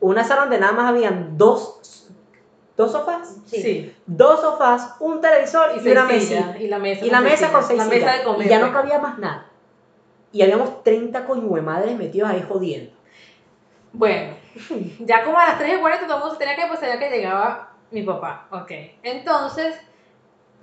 Una 0.00 0.24
sala 0.24 0.42
donde 0.42 0.58
nada 0.58 0.72
más 0.72 0.88
habían 0.88 1.36
dos, 1.36 2.08
dos 2.78 2.92
sofás. 2.92 3.36
Sí. 3.44 3.94
Dos 4.06 4.40
sofás, 4.40 4.94
un 5.00 5.20
televisor 5.20 5.72
y, 5.76 5.80
seis 5.80 5.92
una 5.92 6.08
sillas, 6.08 6.46
mesita. 6.46 6.58
Y 6.58 6.68
la 6.68 6.78
mesa. 6.78 7.04
Y 7.04 7.10
la 7.10 7.20
mesa 7.20 7.36
sillas, 7.36 7.52
con 7.52 7.64
seis 7.64 7.78
La 7.78 7.84
mesa 7.84 8.12
de 8.14 8.24
comer. 8.24 8.46
Y 8.46 8.48
ya 8.50 8.58
no 8.60 8.72
pues. 8.72 8.76
cabía 8.80 8.98
más 8.98 9.18
nada. 9.18 9.46
Y 10.32 10.40
habíamos 10.40 10.82
30 10.82 11.26
coño 11.26 11.62
madres 11.62 11.98
metidos 11.98 12.30
ahí 12.30 12.42
jodiendo. 12.48 12.92
Bueno, 13.92 14.39
ya 15.00 15.24
como 15.24 15.38
a 15.38 15.46
las 15.46 15.58
3 15.58 15.74
y 15.76 15.80
40 15.80 16.06
todo 16.06 16.16
el 16.16 16.20
mundo 16.22 16.34
se 16.34 16.38
tenía 16.40 16.56
que 16.56 16.66
pues 16.68 16.80
ya 16.80 16.98
que 16.98 17.10
llegaba 17.10 17.70
mi 17.90 18.02
papá. 18.02 18.46
Ok. 18.50 18.70
Entonces, 19.02 19.80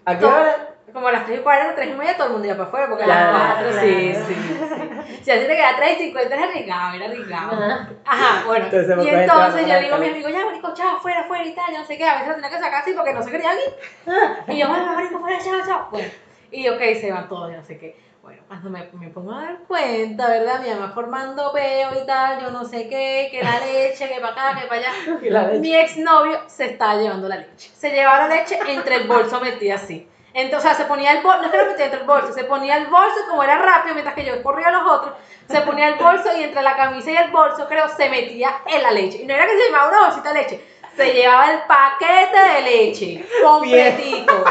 ¿A 0.05 0.17
qué 0.17 0.25
hora? 0.25 0.73
como 0.93 1.09
a 1.09 1.11
las 1.11 1.25
3 1.25 1.39
y 1.39 1.43
40, 1.43 1.75
3 1.75 1.89
y 1.89 1.93
media 1.93 2.15
todo 2.15 2.27
el 2.27 2.33
mundo 2.33 2.47
iba 2.47 2.55
para 2.55 2.67
afuera 2.69 2.87
porque 2.87 3.03
a 3.03 3.07
Claro, 3.07 3.33
las 3.33 3.53
4, 3.55 3.71
claro. 3.71 3.87
sí, 3.87 4.15
sí, 4.15 4.33
sí. 4.35 5.23
Si 5.23 5.31
así 5.31 5.45
te 5.45 5.55
queda 5.55 5.75
3 5.75 5.99
y 5.99 6.03
50 6.05 6.35
era 6.35 6.43
arriesgado, 6.45 6.95
era 6.95 7.05
arriesgado. 7.05 7.51
Ajá. 7.51 7.89
Ajá, 8.05 8.43
bueno. 8.45 8.65
Entonces, 8.65 9.05
y 9.05 9.09
entonces 9.09 9.67
yo 9.67 9.79
digo 9.81 9.95
a 9.95 9.97
mi 9.97 10.07
a 10.07 10.11
amigo, 10.11 10.29
ya, 10.29 10.45
marico, 10.45 10.73
chao, 10.73 10.99
fuera, 11.01 11.23
fuera 11.25 11.45
y 11.45 11.53
tal, 11.53 11.73
yo 11.73 11.79
no 11.79 11.85
sé 11.85 11.97
qué. 11.97 12.05
A 12.05 12.13
veces 12.13 12.27
lo 12.29 12.33
tenía 12.35 12.49
que 12.49 12.59
sacar 12.59 12.81
así 12.81 12.93
porque 12.93 13.13
no 13.13 13.21
se 13.21 13.31
querían 13.31 13.57
ir. 13.57 14.13
Y 14.47 14.59
yo, 14.59 14.69
bueno, 14.69 14.85
marico, 14.93 15.19
fuera, 15.19 15.37
chao, 15.39 15.59
chao. 15.65 15.87
Bueno, 15.91 16.07
y 16.51 16.69
ok, 16.69 16.79
se 16.99 17.11
van 17.11 17.27
todos, 17.27 17.51
yo 17.51 17.57
no 17.57 17.63
sé 17.63 17.77
qué. 17.77 17.99
Bueno, 18.27 18.43
cuando 18.45 18.69
me, 18.69 18.89
me 18.99 19.07
pongo 19.07 19.31
a 19.31 19.41
dar 19.41 19.59
cuenta, 19.69 20.27
¿verdad? 20.27 20.59
Mi 20.61 20.69
mamá 20.69 20.91
formando 20.93 21.49
peo 21.53 21.91
y 21.93 22.05
tal, 22.05 22.41
yo 22.41 22.51
no 22.51 22.65
sé 22.65 22.89
qué, 22.89 23.29
que 23.31 23.41
la 23.41 23.57
leche, 23.61 24.09
que 24.09 24.19
para 24.19 24.49
acá, 24.49 24.59
que 24.59 24.67
para 24.67 24.81
allá. 24.81 25.53
Mi 25.61 25.73
exnovio 25.73 26.41
se 26.47 26.65
estaba 26.65 26.95
llevando 26.95 27.29
la 27.29 27.37
leche. 27.37 27.71
Se 27.73 27.89
llevaba 27.89 28.27
la 28.27 28.35
leche 28.35 28.59
entre 28.67 28.95
el 28.95 29.07
bolso 29.07 29.39
metida 29.39 29.75
así. 29.75 30.09
Entonces, 30.33 30.69
o 30.69 30.75
sea, 30.75 30.83
se 30.83 30.89
ponía 30.89 31.13
el 31.13 31.23
bolso, 31.23 31.39
no 31.39 31.45
es 31.45 31.51
que 31.51 31.57
lo 31.57 31.67
metía 31.67 31.85
entre 31.85 32.01
el 32.01 32.05
bolso, 32.05 32.33
se 32.33 32.43
ponía 32.43 32.75
el 32.75 32.87
bolso 32.87 33.15
y 33.25 33.29
como 33.29 33.43
era 33.43 33.59
rápido, 33.59 33.93
mientras 33.93 34.13
que 34.13 34.25
yo 34.25 34.43
corría 34.43 34.67
a 34.67 34.71
los 34.71 34.91
otros, 34.91 35.13
se 35.47 35.61
ponía 35.61 35.87
el 35.87 35.95
bolso 35.95 36.29
y 36.37 36.43
entre 36.43 36.61
la 36.63 36.75
camisa 36.75 37.09
y 37.09 37.15
el 37.15 37.31
bolso, 37.31 37.65
creo, 37.69 37.87
se 37.87 38.09
metía 38.09 38.61
en 38.65 38.83
la 38.83 38.91
leche. 38.91 39.21
Y 39.21 39.25
no 39.25 39.33
era 39.35 39.45
que 39.45 39.57
se 39.57 39.67
llevaba 39.67 39.87
una 39.87 40.01
bolsita 40.01 40.33
de 40.33 40.39
leche, 40.41 40.65
se 40.97 41.13
llevaba 41.13 41.51
el 41.51 41.59
paquete 41.63 42.39
de 42.39 42.61
leche 42.61 43.25
completito. 43.43 44.43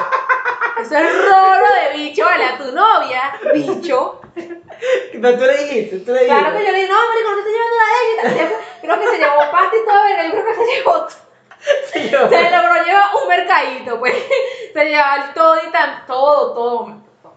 Eso 0.80 0.96
es 0.96 1.14
rolo 1.28 1.66
de 1.82 1.96
bicho, 1.98 2.24
¿vale? 2.24 2.44
A 2.44 2.56
tu 2.58 2.72
novia, 2.72 3.38
bicho. 3.54 4.20
Pero 4.34 5.38
tú 5.38 5.44
le 5.44 5.56
dijiste, 5.64 5.98
tú 6.00 6.12
le 6.12 6.20
dijiste. 6.24 6.38
Claro 6.40 6.56
que 6.58 6.64
yo 6.66 6.72
le 6.72 6.78
dije, 6.80 6.92
no, 6.92 7.08
marico, 7.08 7.30
no 7.30 7.42
te 7.44 7.50
llevando 7.50 7.76
la 7.76 8.28
leche. 8.28 8.56
Creo 8.82 9.00
que 9.00 9.08
se 9.08 9.18
llevó 9.18 9.38
pasta 9.50 9.76
y 9.76 9.84
todo, 9.86 10.02
verga, 10.04 10.24
yo 10.24 10.30
creo 10.32 10.44
que 10.46 10.54
se 10.54 10.66
llevó 10.76 11.06
Sí, 11.92 12.10
yo- 12.10 12.28
se 12.28 12.50
logró 12.50 12.84
llevar 12.84 13.10
un 13.20 13.28
mercadito, 13.28 13.98
pues. 13.98 14.14
Se 14.72 14.84
llevaba 14.84 15.24
el 15.24 15.34
todo 15.34 15.56
y 15.66 15.72
tan, 15.72 16.06
todo, 16.06 16.54
todo. 16.54 16.84
todo. 17.22 17.34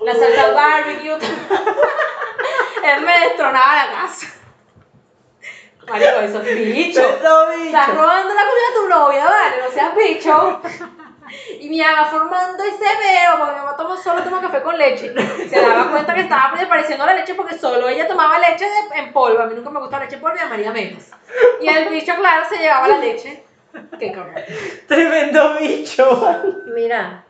La 0.00 0.14
salsa 0.14 0.50
barbecue. 0.52 1.18
Él 2.84 3.00
me 3.02 3.18
destronaba 3.20 3.74
la 3.76 3.92
casa. 3.92 4.26
Marico, 5.92 6.20
eso 6.20 6.42
es 6.42 6.56
bicho. 6.56 7.00
Eso, 7.00 7.46
bicho. 7.50 7.64
Estás 7.66 7.88
robando 7.94 8.34
la 8.34 8.42
comida 8.42 8.66
a 8.70 8.74
tu 8.74 8.88
novia, 8.88 9.24
vale, 9.26 9.56
no 9.64 9.70
seas 9.72 9.94
bicho. 9.96 10.60
Y 11.60 11.68
mi 11.70 11.80
mamá 11.80 12.04
formando 12.10 12.62
ese 12.62 12.76
veo, 12.78 13.38
porque 13.38 13.52
mi 13.54 13.58
mamá 13.60 13.76
toma, 13.76 13.96
solo 14.02 14.22
toma 14.22 14.40
café 14.42 14.60
con 14.62 14.76
leche. 14.76 15.14
Se 15.48 15.60
daba 15.60 15.90
cuenta 15.90 16.12
que 16.14 16.20
estaba 16.22 16.52
desapareciendo 16.54 17.06
la 17.06 17.14
leche 17.14 17.34
porque 17.34 17.56
solo 17.58 17.88
ella 17.88 18.06
tomaba 18.06 18.38
leche 18.38 18.66
de- 18.66 18.98
en 18.98 19.12
polvo. 19.14 19.40
A 19.40 19.46
mí 19.46 19.54
nunca 19.54 19.70
me 19.70 19.80
gusta 19.80 19.98
la 19.98 20.04
leche 20.04 20.16
en 20.16 20.20
polvo 20.22 20.36
y 20.36 20.40
a 20.40 20.48
María 20.48 20.72
menos. 20.72 21.04
Y 21.62 21.68
el 21.68 21.88
bicho, 21.88 22.14
claro, 22.16 22.44
se 22.50 22.58
llevaba 22.58 22.86
la 22.88 22.98
leche. 22.98 23.44
Qué 23.98 24.12
cabrón. 24.12 24.34
Tremendo 24.86 25.54
bicho. 25.58 26.52
Mira. 26.66 27.21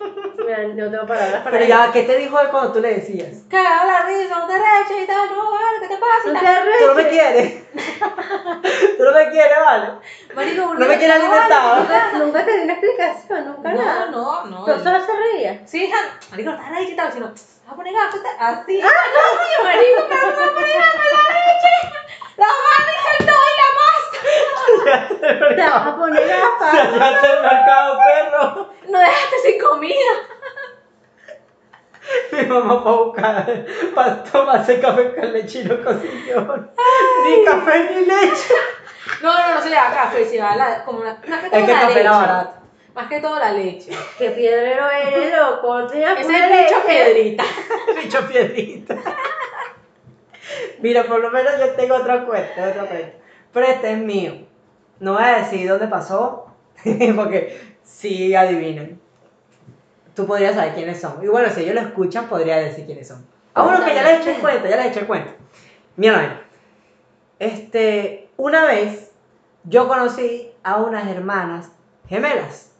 Mira, 0.00 0.58
no 0.68 0.90
tengo 0.90 1.06
palabras 1.06 1.42
para 1.42 1.50
Pero 1.50 1.64
ya, 1.66 1.92
¿qué 1.92 2.02
te 2.04 2.16
dijo 2.16 2.40
él 2.40 2.48
cuando 2.50 2.72
tú 2.72 2.80
le 2.80 2.94
decías? 2.94 3.42
Cagado 3.50 3.86
la 3.86 4.00
risa, 4.06 4.38
no 4.38 4.46
te 4.46 4.54
reches 4.54 5.02
y 5.02 5.06
tal. 5.06 5.30
No, 5.30 5.50
vale, 5.50 5.78
¿qué 5.80 5.88
te 5.88 5.96
pasa? 5.96 6.32
No 6.32 6.40
te 6.40 6.78
Tú 6.80 6.86
no 6.86 6.94
me 6.94 7.08
quieres. 7.08 7.62
Tú 8.96 9.04
no 9.04 9.12
me 9.12 9.30
quieres, 9.30 9.58
vale. 9.58 9.86
Marico, 10.34 10.74
No 10.74 10.86
me 10.86 10.96
quieres 10.98 11.16
alimentar. 11.16 11.78
Nunca, 11.80 12.12
nunca 12.18 12.44
te 12.44 12.56
di 12.56 12.62
una 12.64 12.72
explicación, 12.72 13.44
nunca 13.46 13.72
No, 13.72 13.82
nada. 13.84 14.06
no, 14.06 14.44
no. 14.46 14.64
Pero 14.64 14.82
solo 14.82 15.04
se 15.04 15.12
reía. 15.12 15.60
Sí, 15.66 15.84
hija, 15.84 15.98
marico, 16.30 16.50
no 16.50 16.56
estás 16.56 16.70
reche 16.70 16.92
y 16.92 16.96
tal, 16.96 17.12
sino, 17.12 17.26
vas 17.26 17.36
a 17.68 17.74
poner 17.76 17.92
gafas, 17.92 18.20
así. 18.38 18.80
¡Ah, 18.82 18.88
no, 19.14 19.22
mío, 19.42 19.58
marico, 19.64 20.08
que 20.08 20.14
no 20.14 20.20
a 20.20 20.54
poner 20.54 20.78
gafas 20.78 21.04
en 21.04 21.16
la 21.16 21.24
leche! 21.36 21.74
¡La 22.36 22.46
mano, 22.46 22.90
el 23.18 23.26
todo 23.26 23.36
y 23.36 23.56
la 23.60 23.68
masa! 23.76 23.99
Te 25.20 25.62
vas 25.62 25.86
a 25.86 25.96
poner 25.96 26.26
gafas. 26.26 26.72
Sacaste 26.92 27.26
del 27.28 27.42
mercado, 27.42 27.98
perro. 28.04 28.68
No 28.88 28.98
dejaste 28.98 29.36
sin 29.44 29.60
comida. 29.60 30.12
Mi 32.32 32.42
mamá 32.42 32.82
para 32.82 32.96
buscar, 32.96 33.64
para 33.94 34.24
tomarse 34.24 34.80
café 34.80 35.14
con 35.14 35.32
leche 35.32 35.60
y 35.60 35.64
no 35.64 35.84
consiguió 35.84 36.40
ni 37.24 37.44
café 37.44 37.90
ni 37.94 38.04
leche. 38.06 38.54
No, 39.22 39.32
no, 39.32 39.54
no 39.54 39.62
se 39.62 39.68
llevaba 39.68 39.92
café, 39.94 40.24
se 40.24 40.38
la, 40.38 40.82
como 40.84 41.00
más 41.04 41.18
que 41.20 41.28
todo 41.30 41.44
Es 41.44 41.50
que 41.50 41.58
el 41.60 41.66
la 41.76 41.80
café 41.80 41.86
leche. 41.94 42.00
era 42.00 42.10
barato. 42.12 42.52
Más 42.94 43.08
que 43.08 43.20
todo 43.20 43.38
la 43.38 43.52
leche. 43.52 43.90
Qué 44.18 44.30
piedrero 44.30 44.90
eres, 44.90 45.38
loco. 45.38 45.86
Te 45.86 45.98
ibas 45.98 46.10
a 46.10 46.14
Ese 46.14 46.22
poner 46.24 46.42
es 46.44 46.50
el 46.50 46.64
bicho 46.64 46.76
leche. 46.76 46.88
piedrita. 46.88 47.44
Bicho 48.02 48.26
piedrita. 48.28 48.96
Mira, 50.80 51.04
por 51.04 51.20
lo 51.20 51.30
menos 51.30 51.52
yo 51.60 51.70
tengo 51.74 51.94
otro 51.96 52.26
cuento, 52.26 52.60
otro 52.70 52.86
cuento. 52.86 53.19
Pero 53.52 53.66
este 53.66 53.92
es 53.92 53.98
mío. 53.98 54.34
No 54.98 55.14
voy 55.14 55.22
a 55.22 55.38
decir 55.38 55.68
dónde 55.68 55.88
pasó, 55.88 56.46
porque 57.16 57.58
sí 57.82 58.34
adivinan. 58.34 59.00
Tú 60.14 60.26
podrías 60.26 60.54
saber 60.54 60.74
quiénes 60.74 61.00
son. 61.00 61.22
Y 61.22 61.28
bueno, 61.28 61.48
si 61.50 61.62
ellos 61.62 61.74
lo 61.74 61.80
escuchan, 61.80 62.28
podría 62.28 62.56
decir 62.56 62.86
quiénes 62.86 63.08
son. 63.08 63.24
Ah, 63.54 63.62
bueno, 63.62 63.84
que 63.84 63.94
ya 63.94 64.02
les 64.02 64.20
eché 64.20 64.36
el 64.36 64.40
cuento, 64.40 64.68
ya 64.68 64.76
les 64.76 64.86
eché 64.86 65.00
el 65.00 65.06
cuento. 65.06 65.32
Mira. 65.96 66.42
Este, 67.38 68.28
una 68.36 68.66
vez 68.66 69.12
yo 69.64 69.88
conocí 69.88 70.52
a 70.62 70.76
unas 70.76 71.08
hermanas 71.08 71.70
gemelas. 72.08 72.70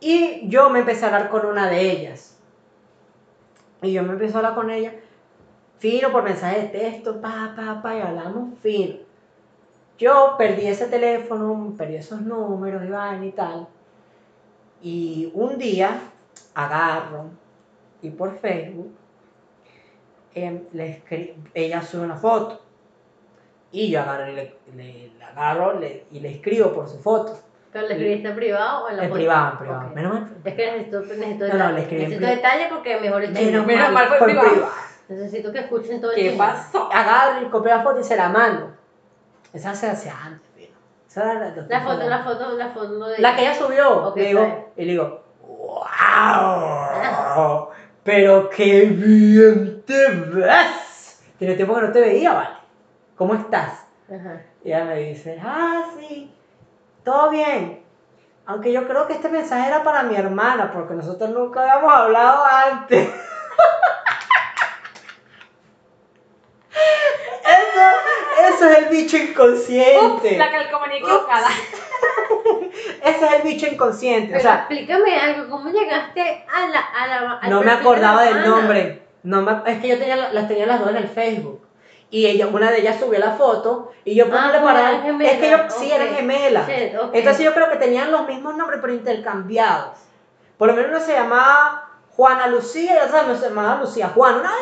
Y 0.00 0.48
yo 0.48 0.70
me 0.70 0.80
empecé 0.80 1.04
a 1.04 1.08
hablar 1.08 1.28
con 1.30 1.46
una 1.46 1.68
de 1.68 1.90
ellas. 1.90 2.36
Y 3.82 3.92
yo 3.92 4.02
me 4.02 4.12
empecé 4.12 4.34
a 4.34 4.38
hablar 4.38 4.54
con 4.54 4.70
ella, 4.70 4.92
fino 5.80 6.12
por 6.12 6.22
mensaje 6.22 6.60
de 6.62 6.68
texto, 6.68 7.20
pa, 7.20 7.52
pa, 7.56 7.82
pa, 7.82 7.96
y 7.96 8.00
hablamos 8.00 8.50
fino. 8.62 8.94
Yo 9.98 10.36
perdí 10.38 10.66
ese 10.66 10.86
teléfono, 10.86 11.74
perdí 11.76 11.96
esos 11.96 12.20
números, 12.22 12.84
Iván 12.84 13.24
y 13.24 13.32
tal. 13.32 13.66
Y 14.82 15.30
un 15.34 15.58
día 15.58 16.00
agarro 16.54 17.24
y 18.00 18.08
por 18.10 18.38
Facebook 18.38 18.94
em, 20.34 20.62
le 20.72 21.02
ella 21.54 21.82
sube 21.82 22.04
una 22.04 22.16
foto. 22.16 22.60
Y 23.72 23.90
yo 23.90 24.00
agarro 24.00 24.30
y 24.30 24.34
le, 24.36 24.54
le- 24.74 25.12
la 25.18 25.28
agarro 25.28 25.78
le- 25.78 26.04
y 26.10 26.20
le 26.20 26.30
escribo 26.30 26.72
por 26.72 26.88
su 26.88 26.98
foto. 26.98 27.38
¿Pero 27.72 27.86
le 27.86 27.94
escribiste 27.94 28.28
en 28.28 28.34
privado 28.36 28.86
o 28.86 28.88
en 28.90 28.96
la 28.96 29.04
En 29.04 29.12
privado, 29.12 29.52
en 29.52 29.58
privado. 29.58 29.86
Ok. 29.88 29.94
Menos 29.94 30.12
mal. 30.14 30.36
Es 30.44 30.54
que 30.54 30.66
necesito, 30.72 31.00
necesito 31.02 31.46
No, 31.48 31.52
no, 31.52 31.54
detalle. 31.54 31.72
le 31.74 31.80
escribí 31.82 32.02
en 32.04 32.08
necesito 32.10 32.26
privado. 32.26 32.36
detalle 32.36 32.66
porque 32.74 33.00
mejor 33.00 33.22
chisme. 33.26 33.44
Menos, 33.44 33.66
Menos 33.66 33.92
mal 33.92 34.06
fue 34.08 34.18
por 34.18 34.26
privado. 34.28 34.68
Necesito 35.10 35.52
que 35.52 35.58
escuchen 35.58 36.00
todo 36.00 36.12
el 36.12 36.16
¿Qué 36.16 36.36
pasó? 36.38 36.88
Agarro 36.92 37.44
y 37.44 37.50
compré 37.50 37.72
la 37.72 37.82
foto 37.82 37.98
y 37.98 38.04
se 38.04 38.16
la 38.16 38.28
mando. 38.28 38.70
Esa 39.52 39.74
se 39.74 39.90
hace 39.90 40.08
antes. 40.08 40.48
Esa 41.08 41.32
era 41.32 41.34
la, 41.34 41.66
La 41.68 41.80
foto, 41.80 42.08
la 42.08 42.22
foto, 42.22 42.56
la 42.56 42.68
foto 42.68 43.06
de 43.08 43.18
La 43.18 43.34
que 43.34 43.42
ella 43.42 43.54
subió. 43.54 44.12
Le 44.14 44.26
digo, 44.28 44.72
y 44.76 44.84
le 44.84 44.92
digo, 44.92 45.24
¡Wow! 45.42 45.80
Pero 48.04 48.48
qué 48.50 48.84
bien 48.84 49.82
te 49.84 50.10
ves. 50.10 51.20
Tiene 51.38 51.54
tiempo 51.54 51.74
que 51.74 51.80
no 51.80 51.92
te 51.92 52.00
veía, 52.00 52.32
¿vale? 52.32 52.56
¿Cómo 53.16 53.34
estás? 53.34 53.86
Ajá. 54.08 54.42
Y 54.62 54.68
ella 54.68 54.84
me 54.84 54.96
dice, 54.96 55.40
ah, 55.44 55.86
sí, 55.98 56.32
todo 57.02 57.30
bien. 57.30 57.82
Aunque 58.46 58.72
yo 58.72 58.86
creo 58.86 59.08
que 59.08 59.14
este 59.14 59.28
mensaje 59.28 59.66
era 59.66 59.82
para 59.82 60.04
mi 60.04 60.14
hermana, 60.14 60.70
porque 60.72 60.94
nosotros 60.94 61.30
nunca 61.30 61.62
habíamos 61.62 61.92
hablado 61.92 62.44
antes. 62.44 63.08
Bicho 69.02 69.16
Ups, 69.16 69.28
inconsciente. 69.30 70.36
la 70.38 70.50
calcomanía 70.50 70.98
equivocada. 70.98 71.48
Ese 73.04 73.24
es 73.26 73.32
el 73.32 73.42
bicho 73.42 73.66
inconsciente. 73.66 74.28
Pero 74.28 74.38
o 74.38 74.42
sea, 74.42 74.54
explícame 74.68 75.16
algo, 75.18 75.50
¿cómo 75.50 75.70
llegaste 75.70 76.44
a 76.52 76.66
la... 76.68 76.80
A 76.80 77.06
la 77.06 77.32
al 77.42 77.50
no 77.50 77.60
me 77.60 77.64
perfil 77.64 77.64
de 77.64 77.72
acordaba 77.88 78.22
del 78.22 78.48
nombre. 78.48 79.02
No 79.22 79.42
me- 79.42 79.70
es 79.72 79.80
que 79.80 79.88
yo 79.88 79.98
tenía, 79.98 80.16
las 80.16 80.48
tenía 80.48 80.66
las 80.66 80.80
dos 80.80 80.90
en 80.90 80.96
el 80.96 81.08
Facebook. 81.08 81.66
Y 82.12 82.26
ella, 82.26 82.48
una 82.48 82.70
de 82.72 82.80
ellas 82.80 82.96
subió 82.98 83.18
la 83.20 83.32
foto 83.32 83.92
y 84.04 84.14
yo 84.16 84.28
por 84.28 84.36
Ah, 84.36 85.02
Es 85.20 85.38
que 85.38 85.50
yo, 85.50 85.58
sí, 85.68 85.92
eran 85.92 86.08
gemelas. 86.14 86.66
Shit, 86.66 86.96
ok. 86.98 87.10
Entonces 87.14 87.44
yo 87.44 87.54
creo 87.54 87.70
que 87.70 87.76
tenían 87.76 88.10
los 88.10 88.26
mismos 88.26 88.56
nombres 88.56 88.80
pero 88.82 88.92
intercambiados. 88.92 89.98
Por 90.58 90.68
lo 90.68 90.74
menos 90.74 90.90
uno 90.90 91.00
se 91.00 91.12
llamaba 91.12 91.88
Juana 92.16 92.48
Lucía 92.48 92.96
y 92.96 93.06
otra 93.06 93.22
no 93.22 93.36
se 93.36 93.48
llamaba 93.48 93.80
Lucía 93.80 94.08
Juan. 94.14 94.40
Una 94.40 94.52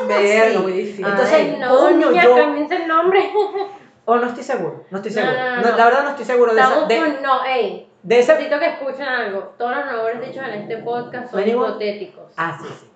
muy 0.60 0.72
difícil. 0.72 1.06
Entonces, 1.06 1.34
Ay, 1.34 1.56
no, 1.58 1.76
coño, 1.78 2.10
niña, 2.10 2.24
yo- 2.24 2.36
el 2.36 2.86
nombre. 2.88 3.32
O 4.10 4.16
no 4.16 4.26
estoy 4.26 4.42
seguro, 4.42 4.84
no 4.90 4.96
estoy 4.98 5.12
seguro. 5.12 5.32
no, 5.36 5.56
no, 5.56 5.62
No. 5.70 5.76
La 5.76 5.84
verdad 5.84 6.02
no 6.04 6.08
estoy 6.10 6.24
seguro 6.24 6.54
de, 6.54 6.60
esa- 6.60 6.68
Estamos 6.70 6.88
de, 6.88 6.98
con... 6.98 7.22
No, 7.22 7.44
ey. 7.44 7.90
de 8.02 8.18
ese... 8.20 8.32
Necesito 8.32 8.58
que 8.58 8.66
escuchen 8.66 9.02
algo. 9.06 9.54
Todos 9.58 9.76
los 9.76 9.84
nombres 9.86 10.20
dichos 10.26 10.44
en 10.46 10.54
este 10.62 10.78
podcast 10.78 11.30
son 11.30 11.46
hipotéticos. 11.46 12.32
Ah, 12.36 12.58
sí, 12.60 12.68
sí. 12.80 12.90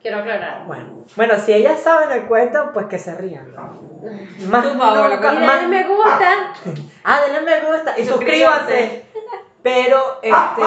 Quiero 0.00 0.18
aclarar. 0.18 0.64
Bueno, 0.66 1.04
bueno, 1.16 1.34
si 1.38 1.52
ellas 1.54 1.80
saben 1.80 2.12
el 2.12 2.26
cuento, 2.28 2.70
pues 2.72 2.86
que 2.86 2.98
se 2.98 3.16
rían. 3.16 3.52
Más 4.48 4.62
Tú, 4.62 4.78
Paola, 4.78 5.08
nunca- 5.16 5.32
más- 5.32 5.46
dale 5.46 5.66
me 5.68 5.84
gusta. 5.88 6.52
Ah, 7.04 7.20
denle 7.26 7.40
me 7.40 7.60
gusta 7.72 7.98
y 7.98 8.04
suscríbanse. 8.04 9.06
Pero, 9.62 10.18
este, 10.22 10.62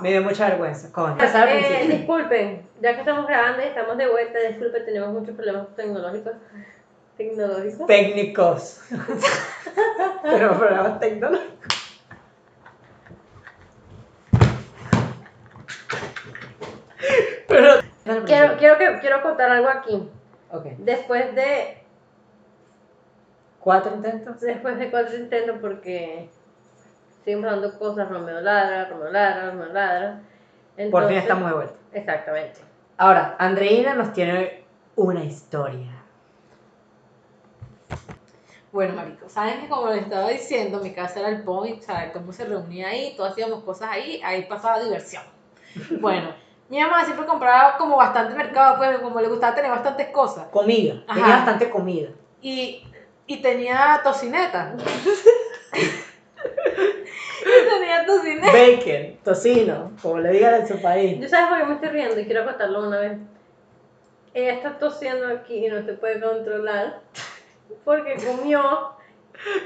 me 0.00 0.10
dio 0.10 0.22
mucha 0.22 0.48
vergüenza, 0.48 0.90
coño. 0.90 1.16
Eh, 1.20 1.86
disculpen, 1.86 2.66
ya 2.80 2.94
que 2.94 3.00
estamos 3.00 3.26
grabando 3.26 3.62
y 3.62 3.66
estamos 3.66 3.96
de 3.98 4.08
vuelta, 4.10 4.38
disculpen, 4.48 4.84
tenemos 4.86 5.10
muchos 5.10 5.34
problemas 5.36 5.66
tecnológicos. 5.76 6.32
Tecnológicos. 7.16 7.86
Técnicos. 7.86 8.80
Pero 10.22 10.58
programas 10.58 11.00
tecnológicos. 11.00 11.52
Pero. 17.48 17.74
Quiero, 18.26 18.56
quiero, 18.56 18.78
que, 18.78 18.98
quiero 19.00 19.22
contar 19.22 19.50
algo 19.50 19.68
aquí. 19.68 20.08
Ok. 20.50 20.64
Después 20.78 21.34
de, 21.34 21.78
Cuatro 23.60 23.94
intentos. 23.94 24.40
después 24.40 24.76
de 24.78 24.90
cuatro 24.90 25.16
intentos, 25.16 25.56
porque 25.60 26.28
seguimos 27.24 27.50
dando 27.50 27.78
cosas, 27.78 28.08
Romeo 28.08 28.40
ladra, 28.40 28.86
Romeo 28.88 29.10
ladra, 29.12 29.50
Romeo 29.50 29.72
ladra. 29.72 30.10
Por 30.10 30.76
fin 30.76 30.84
Entonces- 30.86 31.18
estamos 31.18 31.48
de 31.48 31.54
vuelta. 31.54 31.74
Exactamente. 31.92 32.60
Ahora, 32.96 33.36
Andreina 33.38 33.94
nos 33.94 34.12
tiene 34.12 34.64
una 34.96 35.22
historia. 35.24 35.91
Bueno, 38.72 38.94
marico, 38.94 39.28
saben 39.28 39.60
que 39.60 39.68
como 39.68 39.88
les 39.88 40.04
estaba 40.04 40.30
diciendo, 40.30 40.80
mi 40.80 40.94
casa 40.94 41.20
era 41.20 41.28
el 41.28 41.42
point, 41.42 41.82
¿sabes? 41.82 42.10
Cómo 42.12 42.32
se 42.32 42.46
reunía 42.46 42.88
ahí, 42.88 43.14
todos 43.14 43.32
hacíamos 43.32 43.62
cosas 43.64 43.90
ahí, 43.90 44.20
ahí 44.24 44.46
pasaba 44.46 44.80
diversión. 44.82 45.22
Bueno, 46.00 46.34
mi 46.68 46.80
mamá 46.80 47.04
siempre 47.04 47.26
compraba 47.26 47.76
como 47.76 47.96
bastante 47.96 48.34
mercado, 48.34 48.78
pues 48.78 48.98
como 49.00 49.20
le 49.20 49.28
gustaba 49.28 49.54
tener 49.54 49.70
bastantes 49.70 50.08
cosas. 50.08 50.46
Comida. 50.50 51.02
Ajá. 51.06 51.20
Tenía 51.20 51.36
bastante 51.36 51.70
comida. 51.70 52.08
Y, 52.40 52.82
y 53.26 53.42
tenía 53.42 54.00
tocineta. 54.02 54.74
y 55.74 57.68
tenía 57.68 58.06
tocineta. 58.06 58.52
Bacon, 58.52 59.18
tocino, 59.22 59.92
como 60.00 60.18
le 60.18 60.30
digan 60.30 60.54
en 60.54 60.68
su 60.68 60.80
país. 60.80 61.20
¿Yo 61.20 61.28
sabes 61.28 61.48
por 61.48 61.58
qué 61.58 61.64
me 61.64 61.74
estoy 61.74 61.88
riendo? 61.90 62.18
Y 62.18 62.24
quiero 62.24 62.46
contarlo 62.46 62.88
una 62.88 63.00
vez. 63.00 63.18
Ella 64.32 64.54
está 64.54 64.78
tosiendo 64.78 65.28
aquí 65.28 65.66
y 65.66 65.68
no 65.68 65.82
se 65.84 65.92
puede 65.92 66.20
controlar 66.22 67.00
porque 67.84 68.14
comió 68.16 68.96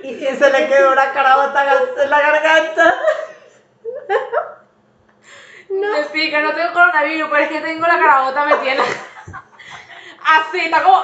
y 0.03 0.09
Y 0.09 0.37
se 0.37 0.51
le 0.51 0.69
quedó 0.69 0.93
una 0.93 1.13
carabota 1.13 1.65
en 2.03 2.11
la 2.11 2.21
garganta. 2.21 2.95
Me 5.69 6.05
pica, 6.13 6.41
no 6.41 6.55
tengo 6.55 6.73
coronavirus, 6.73 7.29
pero 7.31 7.43
es 7.43 7.49
que 7.51 7.61
tengo 7.61 7.87
la 7.87 7.99
carabota 7.99 8.45
metida 8.47 8.73
en 8.73 8.79
la- 8.79 8.85
Así, 10.29 10.59
está 10.61 10.83
como 10.83 10.99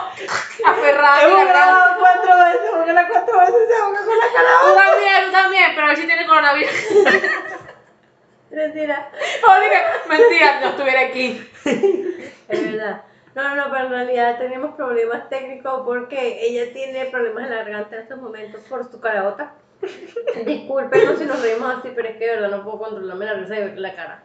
aferrada. 0.65 1.23
Hemos 1.23 1.47
grabado 1.49 1.97
cuatro 1.99 2.37
veces, 2.45 2.71
porque 2.73 2.93
las 2.93 3.11
cuatro 3.11 3.39
veces 3.41 3.69
se 3.69 3.77
ahoga 3.77 4.05
con 4.05 4.19
la 4.19 4.27
Tú 4.27 4.33
carabota. 4.35 4.85
también, 4.85 5.25
tú 5.27 5.33
también, 5.33 5.71
pero 5.75 5.85
a 5.85 5.89
ver 5.91 5.97
si 5.99 6.07
tiene 6.07 6.27
coronavirus. 6.27 6.73
Mentira, 8.51 9.11
Oiga, 9.49 9.93
mentira, 10.09 10.61
no 10.61 10.67
estuviera 10.69 11.01
aquí. 11.01 11.51
es 11.65 12.73
verdad. 12.73 13.03
No, 13.35 13.43
no, 13.43 13.57
no, 13.57 13.65
pero 13.71 13.85
en 13.87 13.91
realidad 13.91 14.39
tenemos 14.39 14.75
problemas 14.75 15.29
técnicos 15.29 15.83
porque 15.85 16.47
ella 16.47 16.73
tiene 16.73 17.07
problemas 17.07 17.45
en 17.45 17.51
la 17.51 17.57
garganta 17.57 17.97
en 17.97 18.03
estos 18.03 18.21
momentos 18.21 18.61
por 18.69 18.91
su 18.91 19.01
carabota. 19.01 19.55
Discúlpenos 20.47 21.19
si 21.19 21.25
nos 21.25 21.41
reímos 21.41 21.77
así, 21.77 21.89
pero 21.95 22.09
es 22.09 22.17
que 22.17 22.27
de 22.27 22.37
verdad 22.37 22.51
no 22.51 22.63
puedo 22.65 22.79
controlarme 22.79 23.25
la 23.25 23.35
risa 23.35 23.57
y 23.59 23.65
ver 23.65 23.79
la 23.79 23.95
cara. 23.97 24.23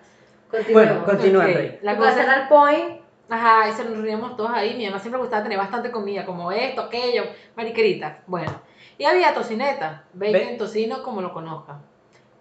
Continuemos. 0.52 1.06
Bueno, 1.06 1.06
continúa, 1.06 1.46
Ok, 1.46 1.54
Rey. 1.54 1.80
La 1.82 1.96
cosa 1.98 2.10
cosa 2.12 2.24
era 2.24 2.42
el 2.44 2.48
point. 2.48 3.02
Ajá, 3.30 3.70
y 3.70 3.74
se 3.74 3.84
nos 3.84 3.98
reíamos 3.98 4.38
todos 4.38 4.52
ahí. 4.52 4.76
Mi 4.78 4.86
mamá 4.86 5.00
siempre 5.00 5.20
gustaba 5.20 5.44
tener 5.44 5.58
bastante 5.58 5.92
comida, 5.92 6.26
como 6.26 6.52
esto, 6.52 6.82
aquello, 6.82 7.24
mariquerita. 7.56 8.20
Bueno, 8.28 8.62
y 8.98 9.04
había 9.06 9.34
tocineta, 9.34 10.04
bacon, 10.14 10.34
Ve- 10.34 10.56
tocino, 10.58 11.04
como 11.04 11.22
lo 11.22 11.34
conozca. 11.34 11.80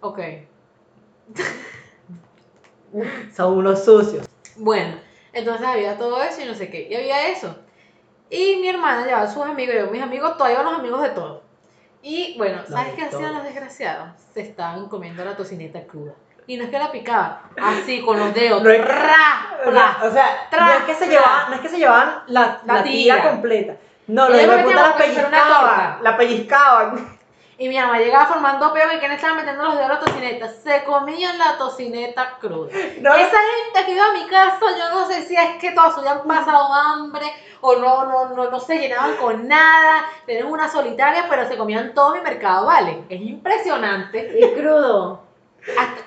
Ok. 0.01 0.19
Son 3.35 3.57
unos 3.57 3.83
sucios. 3.83 4.27
Bueno, 4.55 4.95
entonces 5.37 5.67
había 5.67 5.97
todo 5.97 6.21
eso 6.21 6.41
y 6.41 6.45
no 6.45 6.53
sé 6.53 6.69
qué. 6.69 6.87
Y 6.89 6.95
había 6.95 7.27
eso. 7.29 7.55
Y 8.29 8.57
mi 8.57 8.67
hermana 8.69 9.05
llevaba 9.05 9.23
a 9.23 9.31
sus 9.31 9.43
amigos, 9.45 9.75
yo, 9.77 9.87
mis 9.87 10.01
amigos, 10.01 10.35
iban 10.51 10.65
los 10.65 10.73
amigos 10.79 11.01
de 11.01 11.09
todos. 11.11 11.41
Y 12.01 12.37
bueno, 12.37 12.61
¿sabes 12.69 12.93
qué 12.95 13.03
hacían 13.03 13.33
los 13.33 13.43
desgraciados? 13.43 14.09
Se 14.33 14.41
estaban 14.41 14.87
comiendo 14.89 15.23
la 15.25 15.35
tocineta 15.35 15.81
cruda. 15.87 16.13
Y 16.45 16.55
no 16.55 16.63
es 16.63 16.69
que 16.69 16.79
la 16.79 16.91
picaban, 16.91 17.39
así 17.61 18.01
con 18.01 18.17
los 18.19 18.33
dedos. 18.33 18.63
No 18.63 18.69
es- 18.69 18.85
¡Ra! 18.85 19.57
¡Ra! 19.65 19.97
O 20.03 20.11
sea, 20.11 20.47
no 20.51 20.57
Tra- 20.57 20.77
es 20.77 20.83
que 20.83 20.93
se 20.95 21.07
llevaban, 21.07 21.49
no 21.49 21.55
es 21.55 21.61
que 21.61 21.69
se 21.69 21.77
llevaban 21.77 22.23
la, 22.27 22.61
La 22.65 22.73
la 22.75 22.83
tira 22.83 23.21
completa. 23.29 23.75
No, 24.07 24.27
Ellos 24.29 24.39
de 24.41 24.47
lo 24.47 24.63
puta 24.63 24.89
la 24.89 24.95
pellizcaban. 24.97 26.03
La 26.03 26.17
pellizcaban. 26.17 27.16
Y 27.59 27.69
mi 27.69 27.77
mamá 27.77 27.97
llegaba 27.97 28.27
formando 28.27 28.71
peo 28.71 28.93
y 28.95 28.99
que 28.99 29.07
le 29.07 29.15
estaban 29.15 29.37
metiendo 29.37 29.63
los 29.63 29.75
dedos 29.75 29.89
a 29.89 29.93
la 29.93 29.99
tocineta. 29.99 30.47
Se 30.47 30.83
comían 30.83 31.37
la 31.37 31.57
tocineta 31.57 32.37
cruda. 32.39 32.71
No, 33.01 33.13
Esa 33.15 33.37
gente 33.37 33.85
que 33.85 33.91
iba 33.93 34.05
a 34.05 34.13
mi 34.13 34.27
casa, 34.27 34.65
yo 34.77 34.89
no 34.89 35.07
sé 35.07 35.23
si 35.23 35.35
es 35.35 35.57
que 35.59 35.71
todos 35.71 35.97
habían 35.97 36.23
pasado 36.23 36.71
hambre 36.73 37.25
o 37.61 37.75
no, 37.75 38.05
no, 38.05 38.29
no, 38.29 38.51
no 38.51 38.59
se 38.59 38.77
llenaban 38.77 39.15
con 39.17 39.47
nada, 39.47 40.05
tenían 40.25 40.47
una 40.47 40.69
solitaria, 40.69 41.25
pero 41.29 41.47
se 41.47 41.57
comían 41.57 41.93
todo 41.93 42.13
mi 42.13 42.21
mercado, 42.21 42.67
¿vale? 42.67 43.03
Es 43.09 43.21
impresionante. 43.21 44.39
Y 44.39 44.53
crudo. 44.53 45.26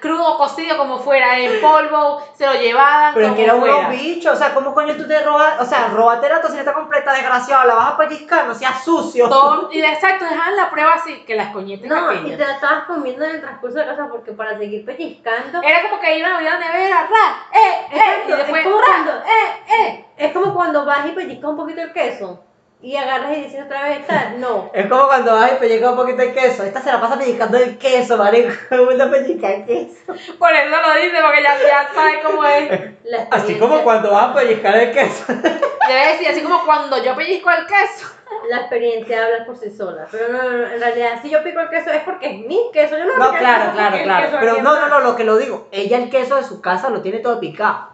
Crudo, 0.01 0.37
cocido, 0.39 0.77
como 0.79 0.99
fuera, 0.99 1.39
en 1.39 1.61
polvo, 1.61 2.23
se 2.35 2.47
lo 2.47 2.55
llevaban 2.55 3.13
Pero 3.15 3.27
como 3.29 3.37
que 3.37 3.45
era 3.45 3.55
fuera. 3.55 3.77
unos 3.77 3.91
bichos, 3.91 4.33
o 4.33 4.37
sea, 4.37 4.55
¿cómo 4.55 4.73
coño 4.75 4.97
tú 4.97 5.07
te 5.07 5.21
robas? 5.21 5.61
O 5.61 5.65
sea, 5.65 5.89
róbate 5.89 6.29
la 6.29 6.41
tocineta 6.41 6.73
completa, 6.73 7.13
desgraciado, 7.13 7.67
la 7.67 7.75
vas 7.75 7.89
a 7.93 7.97
pellizcar, 7.97 8.47
no 8.47 8.55
seas 8.55 8.83
sucio. 8.85 9.29
Y 9.71 9.81
de- 9.81 9.89
exacto, 9.93 10.25
dejaban 10.25 10.57
la 10.57 10.71
prueba 10.71 10.93
así, 10.93 11.23
que 11.27 11.35
las 11.35 11.49
coñetas 11.53 11.89
No, 11.89 12.13
y 12.13 12.31
te 12.37 12.37
la 12.39 12.53
estabas 12.55 12.85
comiendo 12.85 13.25
en 13.25 13.33
el 13.33 13.41
transcurso 13.41 13.79
de 13.79 13.87
casa 13.87 14.09
porque 14.11 14.33
para 14.33 14.57
seguir 14.57 14.85
pellizcando. 14.85 15.61
Era 15.63 15.89
como 15.89 16.01
que 16.01 16.19
iban 16.19 16.33
a 16.33 16.35
abrir 16.37 16.51
la 16.51 16.59
nevera, 16.59 16.97
ra, 17.11 17.59
eh, 17.59 17.87
eh, 17.93 17.97
Exacto, 17.97 18.29
y 18.29 18.33
después, 18.37 18.61
es 18.61 18.65
como 18.67 18.81
ra, 18.81 18.87
cuando- 18.87 19.13
eh, 19.13 19.75
eh. 19.83 20.05
Es 20.17 20.33
como 20.33 20.55
cuando 20.55 20.85
vas 20.85 21.07
y 21.07 21.11
pellizcas 21.13 21.51
un 21.51 21.57
poquito 21.57 21.81
el 21.81 21.93
queso 21.93 22.45
y 22.83 22.97
agarras 22.97 23.37
y 23.37 23.43
dices 23.43 23.63
otra 23.65 23.83
vez 23.85 24.07
tal. 24.07 24.41
No. 24.41 24.71
Es 24.73 24.87
como 24.87 25.07
cuando 25.07 25.35
vas 25.35 25.53
y 25.53 25.57
pellizcas 25.57 25.91
un 25.91 25.97
poquito 25.97 26.23
el 26.23 26.33
queso. 26.33 26.65
Esta 26.65 26.81
se 26.81 26.91
la 26.91 27.01
pasa 27.01 27.19
pellizcando 27.19 27.59
el 27.59 27.77
queso, 27.77 28.17
marico. 28.17 28.51
Una 28.71 29.11
pellizca 29.11 29.53
el 29.53 29.67
queso. 29.67 30.15
Por 30.39 30.53
eso 30.53 30.71
lo 30.71 30.95
dice, 30.95 31.17
porque 31.23 31.43
ya, 31.43 31.59
ya 31.59 31.91
sabe 31.95 32.21
cómo 32.23 32.45
es. 32.45 32.91
La 33.05 33.27
Así 33.31 33.59
como 33.59 33.83
cuando 33.83 34.13
vas 34.13 34.31
a 34.31 34.35
pellizcar 34.35 34.77
el 34.77 34.93
queso. 34.93 35.25
Debe 35.89 36.13
decir, 36.13 36.29
así 36.29 36.43
como 36.43 36.65
cuando 36.65 37.03
yo 37.03 37.15
pellizco 37.17 37.51
el 37.51 37.67
queso. 37.67 38.09
La 38.49 38.59
experiencia 38.59 39.27
habla 39.27 39.45
por 39.45 39.59
sí 39.59 39.71
sola. 39.71 40.07
Pero 40.11 40.33
no, 40.33 40.43
no, 40.43 40.59
no, 40.59 40.67
en 40.69 40.81
realidad, 40.81 41.21
si 41.21 41.29
yo 41.29 41.43
pico 41.43 41.61
el 41.61 41.69
queso 41.69 41.91
es 41.91 42.03
porque 42.03 42.31
es 42.31 42.47
mi 42.47 42.71
queso. 42.73 42.97
Yo 42.97 43.05
no 43.05 43.17
No, 43.19 43.33
el 43.33 43.39
claro, 43.39 43.65
queso 43.65 43.75
claro, 43.75 43.99
claro. 44.05 44.37
Pero 44.41 44.63
no, 44.63 44.81
no, 44.81 44.89
no, 44.89 45.01
lo 45.01 45.17
que 45.17 45.25
lo 45.25 45.37
digo. 45.37 45.69
Ella 45.73 45.99
el 45.99 46.09
queso 46.09 46.37
de 46.37 46.45
su 46.45 46.61
casa 46.61 46.89
lo 46.89 47.03
tiene 47.03 47.19
todo 47.19 47.41
picado. 47.41 47.90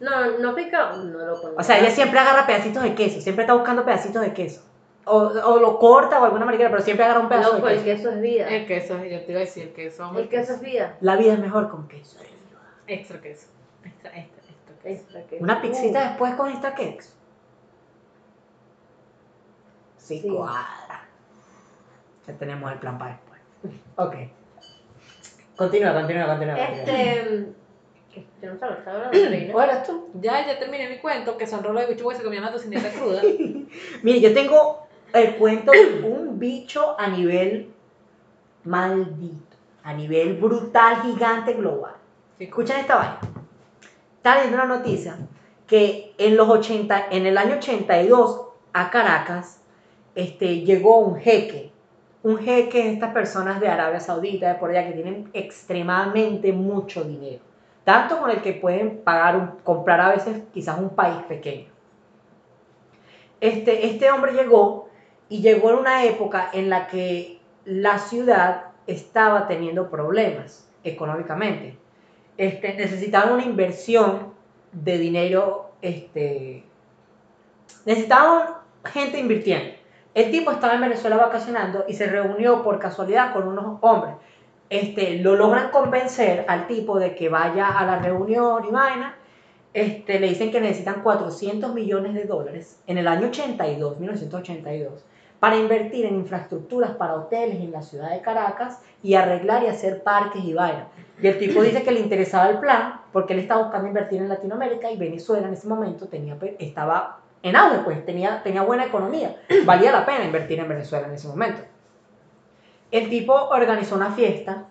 No, 0.00 0.38
no 0.38 0.54
pica. 0.54 0.92
No 0.92 1.18
lo. 1.18 1.54
O 1.56 1.62
sea, 1.62 1.78
ella 1.78 1.90
siempre 1.90 2.18
agarra 2.20 2.46
pedacitos 2.46 2.82
de 2.82 2.94
queso. 2.94 3.20
Siempre 3.20 3.42
está 3.44 3.54
buscando 3.54 3.84
pedacitos 3.84 4.22
de 4.22 4.32
queso. 4.32 4.62
O, 5.04 5.16
o 5.16 5.58
lo 5.58 5.78
corta 5.78 6.20
o 6.20 6.24
alguna 6.24 6.44
manera, 6.44 6.68
pero 6.70 6.82
siempre 6.82 7.04
agarra 7.04 7.20
un 7.20 7.28
pedazo 7.28 7.54
Loco, 7.54 7.66
de 7.66 7.74
el 7.74 7.82
queso. 7.84 7.96
queso 8.04 8.10
es 8.16 8.20
vida. 8.20 8.46
El 8.48 8.66
queso, 8.66 8.94
yo 9.04 9.24
te 9.24 9.30
iba 9.32 9.38
a 9.40 9.44
decir, 9.44 9.62
el 9.64 9.72
queso. 9.72 10.18
El 10.18 10.28
queso 10.28 10.52
es 10.52 10.60
vida. 10.60 10.96
La 11.00 11.16
vida 11.16 11.32
es 11.32 11.38
mejor 11.38 11.70
con 11.70 11.88
queso. 11.88 12.18
Extra 12.86 13.20
queso. 13.20 13.48
Extra, 13.84 14.10
extra, 14.16 14.42
extra 14.50 14.76
queso. 14.82 15.02
Extra 15.02 15.22
queso. 15.26 15.42
Una 15.44 15.60
pizzita 15.62 15.98
Uh, 16.00 16.08
después 16.08 16.34
con 16.34 16.48
esta 16.50 16.74
queso. 16.74 17.10
Sí, 19.96 20.20
Sí. 20.20 20.28
cuadra. 20.28 21.06
Ya 22.26 22.34
tenemos 22.34 22.70
el 22.72 22.78
plan 22.78 22.98
para 22.98 23.12
después. 23.12 23.40
Ok. 23.96 24.14
Continúa, 25.56 25.92
continúa, 25.94 26.26
continúa. 26.26 26.56
continúa. 26.56 27.54
Este. 28.08 28.24
que 28.40 28.46
Yo 28.46 28.52
no 28.52 28.58
sabía, 28.58 28.76
estaba 28.78 28.96
hablando 28.96 29.18
de 29.18 29.28
reina. 29.30 29.54
¿O 29.54 29.60
eres 29.60 29.84
tú? 29.84 30.08
Ya, 30.20 30.46
ya 30.46 30.58
terminé 30.58 30.88
mi 30.88 30.98
cuento, 30.98 31.36
que 31.36 31.46
son 31.46 31.62
rolos 31.62 31.82
de 31.82 31.92
bicho 31.92 32.04
porque 32.04 32.18
se 32.18 32.24
comían 32.24 32.44
la 32.44 32.52
tocineta 32.52 32.90
cruda. 32.90 33.22
Mire, 34.02 34.20
yo 34.20 34.32
tengo 34.34 34.86
el 35.12 35.36
cuento 35.36 35.72
de 35.72 36.02
un 36.04 36.38
bicho 36.38 36.94
a 36.98 37.08
nivel 37.08 37.72
maldito, 38.64 39.56
a 39.82 39.92
nivel 39.94 40.34
brutal, 40.34 41.02
gigante, 41.02 41.54
global. 41.54 41.94
Escuchen 42.38 42.78
esta 42.78 42.96
vaina. 42.96 43.20
Estaba 44.16 44.36
leyendo 44.36 44.64
una 44.64 44.76
noticia 44.76 45.16
que 45.66 46.14
en 46.18 46.36
los 46.36 46.48
80, 46.48 47.08
en 47.10 47.26
el 47.26 47.38
año 47.38 47.56
82 47.56 48.48
a 48.72 48.90
Caracas, 48.90 49.60
este, 50.14 50.60
llegó 50.60 50.98
un 50.98 51.16
jeque. 51.16 51.72
Un 52.22 52.38
jeque 52.38 52.80
es 52.80 52.94
estas 52.94 53.12
personas 53.12 53.60
de 53.60 53.68
Arabia 53.68 54.00
Saudita, 54.00 54.48
de 54.48 54.54
por 54.56 54.70
allá, 54.70 54.86
que 54.86 54.94
tienen 54.94 55.30
extremadamente 55.32 56.52
mucho 56.52 57.04
dinero. 57.04 57.40
Tanto 57.88 58.18
con 58.18 58.28
el 58.28 58.42
que 58.42 58.52
pueden 58.52 58.98
pagar, 58.98 59.34
un- 59.34 59.60
comprar 59.64 59.98
a 59.98 60.10
veces 60.10 60.42
quizás 60.52 60.78
un 60.78 60.90
país 60.90 61.16
pequeño. 61.26 61.70
Este, 63.40 63.86
este 63.86 64.10
hombre 64.10 64.32
llegó 64.34 64.90
y 65.30 65.40
llegó 65.40 65.70
en 65.70 65.78
una 65.78 66.04
época 66.04 66.50
en 66.52 66.68
la 66.68 66.86
que 66.88 67.40
la 67.64 67.96
ciudad 67.96 68.64
estaba 68.86 69.48
teniendo 69.48 69.88
problemas 69.88 70.68
económicamente. 70.84 71.78
Este, 72.36 72.74
necesitaban 72.74 73.32
una 73.32 73.44
inversión 73.44 74.34
de 74.72 74.98
dinero, 74.98 75.70
este, 75.80 76.64
necesitaban 77.86 78.48
gente 78.84 79.18
invirtiendo. 79.18 79.74
El 80.12 80.30
tipo 80.30 80.50
estaba 80.50 80.74
en 80.74 80.82
Venezuela 80.82 81.16
vacacionando 81.16 81.86
y 81.88 81.94
se 81.94 82.06
reunió 82.06 82.62
por 82.62 82.78
casualidad 82.80 83.32
con 83.32 83.48
unos 83.48 83.78
hombres. 83.80 84.14
Este, 84.70 85.18
lo 85.18 85.34
logran 85.34 85.70
convencer 85.70 86.44
al 86.46 86.66
tipo 86.66 86.98
de 86.98 87.14
que 87.14 87.28
vaya 87.28 87.68
a 87.68 87.86
la 87.86 87.98
reunión 87.98 88.64
y 88.66 88.70
vaina. 88.70 89.16
Este, 89.72 90.18
le 90.18 90.28
dicen 90.28 90.50
que 90.50 90.60
necesitan 90.60 91.02
400 91.02 91.72
millones 91.74 92.14
de 92.14 92.24
dólares 92.24 92.80
en 92.86 92.98
el 92.98 93.06
año 93.06 93.28
82, 93.28 93.98
1982, 93.98 95.04
para 95.40 95.56
invertir 95.56 96.06
en 96.06 96.16
infraestructuras 96.16 96.92
para 96.92 97.14
hoteles 97.14 97.60
en 97.60 97.72
la 97.72 97.82
ciudad 97.82 98.10
de 98.10 98.20
Caracas 98.20 98.80
y 99.02 99.14
arreglar 99.14 99.62
y 99.62 99.68
hacer 99.68 100.02
parques 100.02 100.42
y 100.44 100.54
vaina. 100.54 100.88
Y 101.20 101.26
el 101.26 101.38
tipo 101.38 101.62
dice 101.62 101.82
que 101.82 101.92
le 101.92 102.00
interesaba 102.00 102.48
el 102.48 102.58
plan 102.58 103.00
porque 103.12 103.34
él 103.34 103.40
estaba 103.40 103.62
buscando 103.62 103.88
invertir 103.88 104.20
en 104.20 104.28
Latinoamérica 104.28 104.90
y 104.90 104.96
Venezuela 104.96 105.46
en 105.46 105.54
ese 105.54 105.68
momento 105.68 106.06
tenía, 106.08 106.36
estaba 106.58 107.20
en 107.42 107.56
auge, 107.56 107.78
pues 107.84 108.04
tenía, 108.04 108.42
tenía 108.42 108.62
buena 108.62 108.86
economía. 108.86 109.36
Valía 109.64 109.92
la 109.92 110.04
pena 110.04 110.24
invertir 110.24 110.58
en 110.58 110.68
Venezuela 110.68 111.06
en 111.06 111.14
ese 111.14 111.28
momento. 111.28 111.60
El 112.90 113.10
tipo 113.10 113.34
organizó 113.34 113.96
una 113.96 114.12
fiesta, 114.12 114.64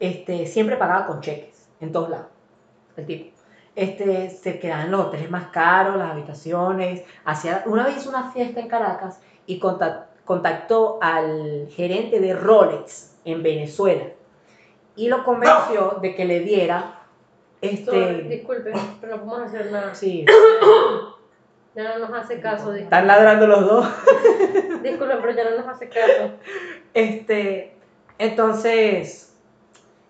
este, 0.00 0.46
siempre 0.46 0.76
pagaba 0.76 1.06
con 1.06 1.20
cheques, 1.20 1.68
en 1.80 1.92
todos 1.92 2.08
lados. 2.10 2.26
El 2.96 3.06
tipo. 3.06 3.36
Este, 3.76 4.30
se 4.30 4.58
quedaba 4.58 4.82
en 4.84 4.90
los 4.90 5.06
hoteles 5.06 5.30
más 5.30 5.48
caros, 5.48 5.96
las 5.96 6.10
habitaciones. 6.12 7.04
Hacía, 7.24 7.62
una 7.66 7.84
vez 7.84 7.98
hizo 7.98 8.08
una 8.10 8.30
fiesta 8.32 8.58
en 8.60 8.68
Caracas 8.68 9.20
y 9.46 9.60
contact- 9.60 10.06
contactó 10.24 10.98
al 11.00 11.68
gerente 11.70 12.18
de 12.20 12.34
Rolex 12.34 13.14
en 13.24 13.42
Venezuela 13.42 14.04
y 14.96 15.08
lo 15.08 15.24
convenció 15.24 15.98
de 16.02 16.14
que 16.16 16.24
le 16.24 16.40
diera 16.40 16.94
este 17.60 18.22
Disculpe, 18.24 18.72
pero 19.00 19.16
no 19.16 19.24
podemos 19.24 19.48
hacer 19.48 19.70
nada. 19.70 19.94
sí 19.94 20.24
Ya 21.74 21.96
no 21.98 22.08
nos 22.08 22.18
hace 22.18 22.40
caso. 22.40 22.72
Disculpe, 22.72 22.82
están 22.82 23.06
ladrando 23.06 23.46
los 23.46 23.60
dos 23.66 23.86
disculpe 24.82 25.14
pero 25.20 25.32
ya 25.32 25.44
no 25.50 25.56
nos 25.58 25.68
hace 25.68 25.88
caso. 25.88 26.32
este 26.94 27.74
entonces 28.18 29.34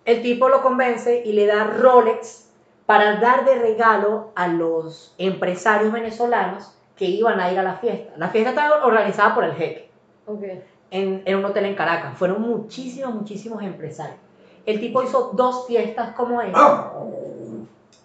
el 0.05 0.21
tipo 0.21 0.49
lo 0.49 0.61
convence 0.61 1.21
y 1.25 1.33
le 1.33 1.45
da 1.45 1.63
Rolex 1.65 2.49
para 2.85 3.19
dar 3.19 3.45
de 3.45 3.55
regalo 3.55 4.31
a 4.35 4.47
los 4.47 5.13
empresarios 5.17 5.91
venezolanos 5.91 6.73
que 6.95 7.05
iban 7.05 7.39
a 7.39 7.51
ir 7.51 7.59
a 7.59 7.63
la 7.63 7.75
fiesta 7.75 8.13
la 8.17 8.29
fiesta 8.29 8.49
estaba 8.51 8.85
organizada 8.85 9.35
por 9.35 9.43
el 9.43 9.53
jeque 9.53 9.89
Ok. 10.25 10.43
en, 10.91 11.23
en 11.25 11.35
un 11.37 11.45
hotel 11.45 11.65
en 11.65 11.73
Caracas. 11.75 12.15
Fueron 12.15 12.41
muchísimos, 12.41 13.15
muchísimos 13.15 13.63
empresarios. 13.63 14.17
El 14.65 14.79
tipo 14.79 15.01
hizo 15.01 15.31
dos 15.33 15.65
fiestas 15.65 16.11
como 16.13 16.39
esa. 16.39 16.91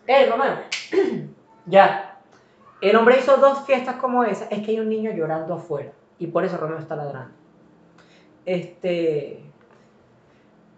¡Eh, 0.07 0.27
Romero! 0.31 0.57
ya. 1.67 2.17
El 2.81 2.97
hombre 2.97 3.19
hizo 3.19 3.37
dos 3.37 3.67
fiestas 3.67 3.97
como 3.97 4.25
esa. 4.25 4.47
Es 4.47 4.65
que 4.65 4.71
hay 4.71 4.81
un 4.81 4.89
niño 4.89 5.13
llorando 5.13 5.53
afuera. 5.55 5.93
Y 6.19 6.29
por 6.29 6.45
eso 6.45 6.57
Romero 6.57 6.81
está 6.81 6.97
ladrando. 6.97 7.35
Este. 8.47 9.43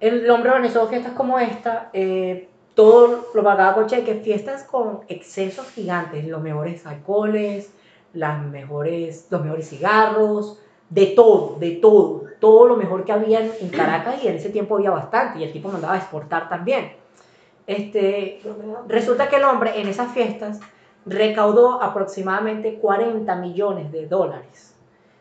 El 0.00 0.30
hombre 0.30 0.50
organizó 0.50 0.86
fiestas 0.88 1.12
como 1.12 1.38
esta. 1.38 1.90
eh, 1.92 2.48
todo 2.74 3.28
lo 3.34 3.42
pagaba 3.42 3.74
con 3.74 3.86
cheques. 3.86 4.22
Fiestas 4.22 4.64
con 4.64 5.00
excesos 5.08 5.70
gigantes. 5.70 6.26
Los 6.26 6.42
mejores 6.42 6.86
alcoholes, 6.86 7.72
las 8.12 8.42
mejores, 8.42 9.26
los 9.30 9.42
mejores 9.42 9.68
cigarros, 9.68 10.58
de 10.88 11.06
todo, 11.06 11.56
de 11.58 11.72
todo, 11.72 12.22
todo 12.40 12.68
lo 12.68 12.76
mejor 12.76 13.04
que 13.04 13.12
había 13.12 13.40
en 13.40 13.68
Caracas 13.70 14.22
y 14.22 14.28
en 14.28 14.36
ese 14.36 14.50
tiempo 14.50 14.76
había 14.76 14.90
bastante 14.90 15.40
y 15.40 15.44
el 15.44 15.52
tipo 15.52 15.68
mandaba 15.68 15.94
a 15.94 15.98
exportar 15.98 16.48
también. 16.48 16.92
Este, 17.66 18.40
resulta 18.86 19.28
que 19.28 19.36
el 19.36 19.44
hombre 19.44 19.80
en 19.80 19.88
esas 19.88 20.12
fiestas 20.12 20.60
recaudó 21.04 21.82
aproximadamente 21.82 22.78
40 22.78 23.34
millones 23.36 23.90
de 23.90 24.06
dólares 24.06 24.75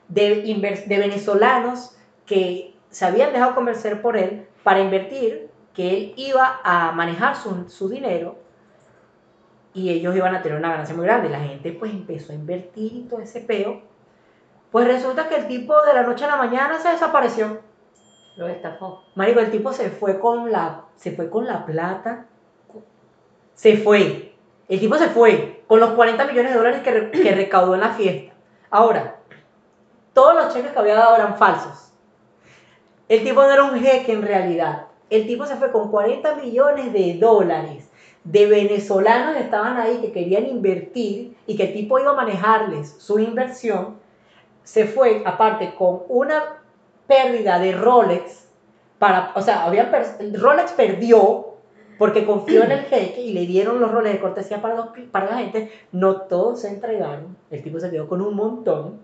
de, 0.08 0.86
venezolanos 0.88 1.96
que 2.26 2.76
se 2.90 3.06
habían 3.06 3.34
dejado 3.34 3.56
convencer 3.56 4.02
por 4.02 4.18
él 4.18 4.48
para 4.64 4.80
invertir, 4.80 5.50
que 5.74 5.90
él 5.98 6.14
iba 6.16 6.60
a 6.64 6.92
manejar 6.94 7.36
su, 7.36 7.70
su 7.70 7.90
dinero 7.90 8.38
y 9.74 9.90
ellos 9.90 10.16
iban 10.16 10.34
a 10.34 10.42
tener 10.42 10.58
una 10.58 10.70
ganancia 10.70 10.96
muy 10.96 11.06
grande. 11.06 11.30
La 11.30 11.40
gente 11.42 11.72
pues 11.74 11.92
empezó 11.92 12.32
a 12.32 12.36
invertir 12.36 12.94
y 12.96 13.02
todo 13.10 13.20
ese 13.20 13.42
peo. 13.42 13.82
Pues 14.72 14.88
resulta 14.88 15.28
que 15.28 15.36
el 15.36 15.48
tipo 15.48 15.80
de 15.84 15.94
la 15.94 16.04
noche 16.04 16.24
a 16.26 16.30
la 16.30 16.38
mañana 16.38 16.80
se 16.80 16.90
desapareció. 16.90 17.60
Lo 18.38 18.48
estafó. 18.48 19.04
Marico, 19.16 19.40
el 19.42 19.52
tipo 19.52 19.74
se 19.74 19.90
fue 19.90 20.20
con 20.20 20.52
la, 20.52 20.86
se 20.96 21.12
fue 21.12 21.30
con 21.30 21.46
la 21.46 21.66
plata. 21.66 22.26
Se 23.54 23.78
fue. 23.78 24.34
El 24.68 24.80
tipo 24.80 24.96
se 24.96 25.08
fue 25.08 25.64
con 25.68 25.80
los 25.80 25.92
40 25.92 26.26
millones 26.26 26.52
de 26.52 26.58
dólares 26.58 26.82
que, 26.82 26.92
re- 26.92 27.12
que 27.12 27.32
recaudó 27.36 27.76
en 27.76 27.82
la 27.82 27.90
fiesta. 27.92 28.34
Ahora, 28.70 29.15
todos 30.16 30.34
los 30.34 30.54
cheques 30.54 30.72
que 30.72 30.80
había 30.80 30.96
dado 30.96 31.18
eran 31.18 31.38
falsos. 31.38 31.92
El 33.10 33.24
tipo 33.24 33.42
no 33.42 33.52
era 33.52 33.64
un 33.66 33.80
jeque 33.80 34.14
en 34.14 34.22
realidad. 34.22 34.88
El 35.10 35.28
tipo 35.28 35.46
se 35.46 35.58
fue 35.58 35.72
con 35.72 35.92
40 35.92 36.36
millones 36.36 36.94
de 36.94 37.18
dólares 37.20 37.92
de 38.24 38.48
venezolanos 38.48 39.36
que 39.36 39.44
estaban 39.44 39.78
ahí 39.78 40.00
que 40.00 40.14
querían 40.14 40.48
invertir 40.48 41.36
y 41.46 41.58
que 41.58 41.66
el 41.66 41.74
tipo 41.74 42.00
iba 42.00 42.12
a 42.12 42.16
manejarles 42.16 42.96
su 42.98 43.20
inversión. 43.20 43.98
Se 44.64 44.86
fue, 44.86 45.22
aparte, 45.26 45.76
con 45.76 46.04
una 46.08 46.64
pérdida 47.08 47.60
de 47.60 47.74
Rolex 47.74 48.48
para, 48.98 49.34
o 49.36 49.42
sea, 49.42 49.66
había 49.66 49.92
Rolex 50.34 50.72
perdió 50.72 51.58
porque 52.00 52.26
confió 52.26 52.64
en 52.64 52.72
el 52.72 52.80
jeque 52.86 53.20
y 53.20 53.34
le 53.34 53.46
dieron 53.46 53.82
los 53.82 53.92
roles 53.92 54.14
de 54.14 54.22
cortesía 54.22 54.62
para, 54.62 54.76
los, 54.76 54.88
para 55.12 55.30
la 55.30 55.38
gente, 55.40 55.72
no 55.92 56.22
todos 56.22 56.62
se 56.62 56.70
entregaron, 56.70 57.36
el 57.52 57.62
tipo 57.62 57.82
se 57.82 57.92
quedó 57.92 58.08
con 58.08 58.22
un 58.22 58.34
montón 58.34 59.04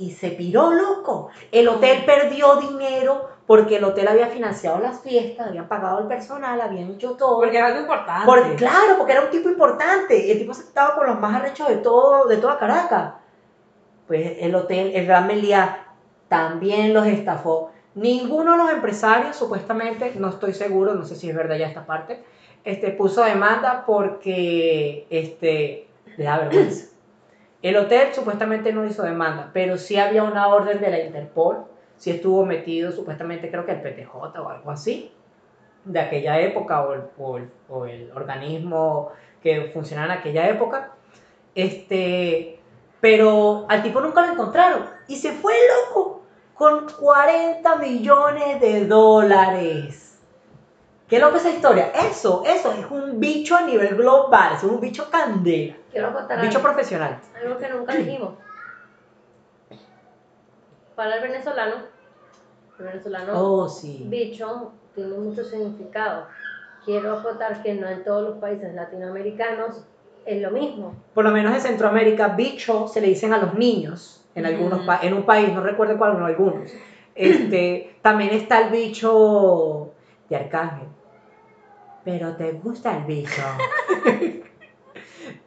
y 0.00 0.12
se 0.12 0.30
piró 0.30 0.72
loco. 0.72 1.28
El 1.52 1.68
hotel 1.68 2.04
perdió 2.06 2.56
dinero 2.56 3.28
porque 3.46 3.76
el 3.76 3.84
hotel 3.84 4.08
había 4.08 4.28
financiado 4.28 4.80
las 4.80 5.02
fiestas, 5.02 5.48
habían 5.48 5.68
pagado 5.68 6.00
el 6.00 6.06
personal, 6.06 6.58
habían 6.58 6.92
hecho 6.92 7.16
todo. 7.16 7.38
Porque 7.38 7.58
era 7.58 7.66
algo 7.66 7.80
importante. 7.80 8.24
Claro, 8.56 8.96
porque 8.96 9.12
era 9.12 9.20
un 9.20 9.30
tipo 9.30 9.50
importante. 9.50 10.32
El 10.32 10.38
tipo 10.38 10.54
se 10.54 10.62
estaba 10.62 10.94
con 10.94 11.06
los 11.06 11.20
más 11.20 11.34
arrechos 11.34 11.68
de 11.68 11.76
todo, 11.76 12.26
de 12.28 12.38
toda 12.38 12.58
Caracas. 12.58 13.12
Pues 14.06 14.38
el 14.40 14.54
hotel, 14.54 14.92
el 14.94 15.04
Gran 15.06 15.26
Meliá, 15.26 15.88
también 16.28 16.94
los 16.94 17.06
estafó. 17.06 17.70
Ninguno 17.94 18.52
de 18.52 18.58
los 18.58 18.70
empresarios, 18.70 19.36
supuestamente, 19.36 20.14
no 20.16 20.30
estoy 20.30 20.54
seguro, 20.54 20.94
no 20.94 21.04
sé 21.04 21.14
si 21.14 21.28
es 21.28 21.36
verdad 21.36 21.58
ya 21.58 21.66
esta 21.66 21.84
parte, 21.84 22.24
este, 22.64 22.90
puso 22.92 23.22
demanda 23.22 23.84
porque 23.84 25.06
este, 25.10 25.88
le 26.16 26.24
da 26.24 26.38
vergüenza. 26.38 26.89
El 27.62 27.76
hotel 27.76 28.14
supuestamente 28.14 28.72
no 28.72 28.84
hizo 28.86 29.02
demanda, 29.02 29.50
pero 29.52 29.76
sí 29.76 29.96
había 29.98 30.22
una 30.24 30.48
orden 30.48 30.80
de 30.80 30.90
la 30.90 31.00
Interpol, 31.00 31.64
sí 31.96 32.10
estuvo 32.10 32.44
metido 32.46 32.90
supuestamente 32.92 33.50
creo 33.50 33.66
que 33.66 33.72
el 33.72 33.82
PTJ 33.82 34.14
o 34.40 34.48
algo 34.48 34.70
así, 34.70 35.12
de 35.84 36.00
aquella 36.00 36.40
época, 36.40 36.82
o 36.82 36.94
el, 36.94 37.50
o 37.68 37.86
el- 37.86 38.10
organismo 38.14 39.10
que 39.42 39.70
funcionaba 39.72 40.14
en 40.14 40.20
aquella 40.20 40.48
época. 40.48 40.92
Este, 41.54 42.60
pero 43.00 43.66
al 43.68 43.82
tipo 43.82 44.00
nunca 44.00 44.26
lo 44.26 44.32
encontraron 44.32 44.84
y 45.08 45.16
se 45.16 45.32
fue 45.32 45.54
loco 45.86 46.22
con 46.54 46.86
40 46.98 47.76
millones 47.76 48.60
de 48.60 48.86
dólares. 48.86 50.09
¿Qué 51.10 51.18
loco 51.18 51.36
esa 51.38 51.50
historia? 51.50 51.90
Eso, 52.08 52.44
eso 52.46 52.72
es 52.72 52.88
un 52.88 53.18
bicho 53.18 53.56
a 53.56 53.62
nivel 53.62 53.96
global, 53.96 54.54
es 54.54 54.62
un 54.62 54.80
bicho 54.80 55.10
candela, 55.10 55.74
Quiero 55.90 56.12
contar 56.14 56.40
bicho 56.40 56.58
algo, 56.58 56.70
profesional. 56.70 57.18
algo 57.42 57.58
que 57.58 57.68
nunca 57.68 57.94
dijimos. 57.96 58.34
Para 60.94 61.16
el 61.16 61.22
venezolano, 61.22 61.74
el 62.78 62.84
venezolano 62.84 63.32
Oh, 63.34 63.68
sí. 63.68 64.04
bicho 64.06 64.72
tiene 64.94 65.16
mucho 65.16 65.42
significado. 65.42 66.26
Quiero 66.84 67.18
acotar 67.18 67.60
que 67.62 67.74
no 67.74 67.88
en 67.88 68.04
todos 68.04 68.28
los 68.30 68.38
países 68.38 68.72
latinoamericanos 68.72 69.84
es 70.24 70.40
lo 70.40 70.52
mismo. 70.52 70.94
Por 71.12 71.24
lo 71.24 71.32
menos 71.32 71.52
en 71.54 71.60
Centroamérica, 71.60 72.28
bicho 72.28 72.86
se 72.86 73.00
le 73.00 73.08
dicen 73.08 73.32
a 73.32 73.38
los 73.38 73.54
niños, 73.54 74.24
en, 74.36 74.46
algunos 74.46 74.82
en 75.02 75.14
un 75.14 75.24
país, 75.24 75.52
no 75.52 75.60
recuerdo 75.60 75.98
cuál, 75.98 76.18
no 76.20 76.26
algunos. 76.26 76.70
Este, 77.16 77.96
también 78.00 78.30
está 78.30 78.60
el 78.60 78.70
bicho 78.70 79.90
de 80.28 80.36
Arcángel. 80.36 80.86
Pero 82.04 82.36
te 82.36 82.52
gusta 82.52 82.96
el 82.96 83.04
bicho. 83.04 83.42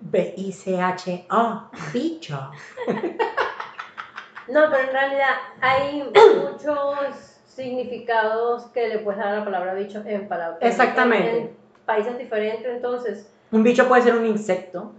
B-I-C-H-O, 0.01 1.69
bicho. 1.91 2.51
No, 4.47 4.61
pero 4.69 4.83
en 4.83 4.91
realidad 4.91 5.35
hay 5.61 6.03
muchos 6.03 7.33
significados 7.45 8.65
que 8.67 8.87
le 8.87 8.99
puedes 8.99 9.19
dar 9.19 9.29
a 9.29 9.39
la 9.39 9.45
palabra 9.45 9.73
bicho 9.73 10.03
en 10.05 10.27
palabras. 10.27 10.59
Exactamente. 10.61 11.37
En, 11.37 11.63
países 11.85 12.17
diferentes, 12.17 12.65
entonces, 12.65 13.29
Un 13.51 13.63
bicho 13.63 13.87
puede 13.87 14.03
ser 14.03 14.15
un 14.15 14.25
insecto. 14.25 14.93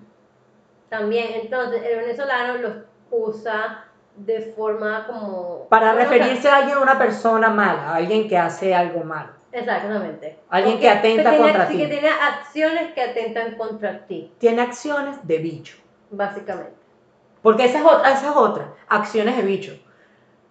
también, 0.88 1.40
entonces, 1.42 1.82
el 1.82 1.96
venezolano 1.98 2.58
los 2.58 2.72
usa 3.10 3.84
de 4.16 4.52
forma 4.56 5.06
como... 5.06 5.66
Para 5.68 5.92
bueno, 5.92 6.06
o 6.06 6.08
sea, 6.08 6.18
referirse 6.18 6.48
a 6.48 6.56
alguien, 6.56 6.78
a 6.78 6.80
una 6.80 6.98
persona 6.98 7.48
mala, 7.48 7.90
a 7.90 7.94
alguien 7.96 8.28
que 8.28 8.38
hace 8.38 8.74
algo 8.74 9.02
malo. 9.02 9.30
Exactamente. 9.54 10.38
Alguien 10.50 10.76
O 10.76 10.80
que 10.80 10.88
atenta 10.90 11.30
tiene- 11.30 11.38
contra 11.44 11.66
sí, 11.68 11.72
ti. 11.74 11.78
que 11.82 11.86
tiene 11.88 12.08
acciones 12.08 12.92
que 12.92 13.02
atentan 13.02 13.54
contra 13.56 14.06
ti, 14.06 14.32
Tiene 14.38 14.62
acciones 14.62 15.16
de 15.26 15.38
bicho. 15.38 15.76
básicamente. 16.10 16.72
Porque 17.40 17.64
esa 17.66 17.78
es 17.78 17.84
otra, 17.84 18.10
esa 18.12 18.30
es 18.30 18.36
otra. 18.36 18.72
Acciones 18.88 19.36
de 19.36 19.42
bicho. 19.42 19.78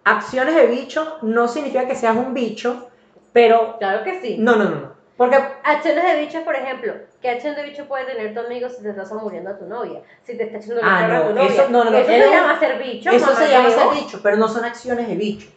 Acciones 0.04 0.54
de 0.54 0.66
bicho 0.66 1.18
no 1.22 1.48
significa 1.48 1.86
que 1.86 1.94
seas 1.94 2.16
un 2.16 2.34
bicho, 2.34 2.88
pero 3.32 3.76
Claro 3.78 4.04
que 4.04 4.20
sí. 4.20 4.36
no, 4.38 4.56
no, 4.56 4.64
no, 4.64 4.76
no. 4.80 4.94
Porque 5.16 5.36
Acciones 5.62 6.04
de 6.04 6.20
bicho, 6.20 6.44
por 6.44 6.56
ejemplo, 6.56 6.92
¿qué 7.22 7.30
acción 7.30 7.54
de 7.54 7.62
bicho 7.62 7.86
puede 7.86 8.04
tener 8.04 8.34
tu 8.34 8.40
amigo 8.40 8.68
si 8.68 8.82
te 8.82 8.90
estás 8.90 9.12
muriendo 9.12 9.50
a 9.50 9.58
tu 9.58 9.64
novia? 9.66 10.00
Si 10.24 10.36
te 10.36 10.44
está 10.44 10.58
echando 10.58 10.82
la 10.82 10.86
Ah, 10.96 11.00
cara 11.00 11.16
a 11.16 11.20
no, 11.20 11.28
tu 11.28 11.34
novia. 11.34 11.48
eso- 11.50 11.68
no, 11.70 11.84
no, 11.84 11.90
no, 11.90 11.96
Eso 11.98 12.08
se 12.10 12.30
llama 12.30 12.58
ser 12.58 12.82
bicho. 12.82 13.10
eso 13.10 13.34
se 13.36 13.48
llama 13.50 13.70
ser 13.70 13.88
bicho, 13.94 14.20
pero 14.22 14.36
no 14.36 14.48
son 14.48 14.64
acciones 14.64 15.06
de 15.08 15.14
bicho. 15.14 15.48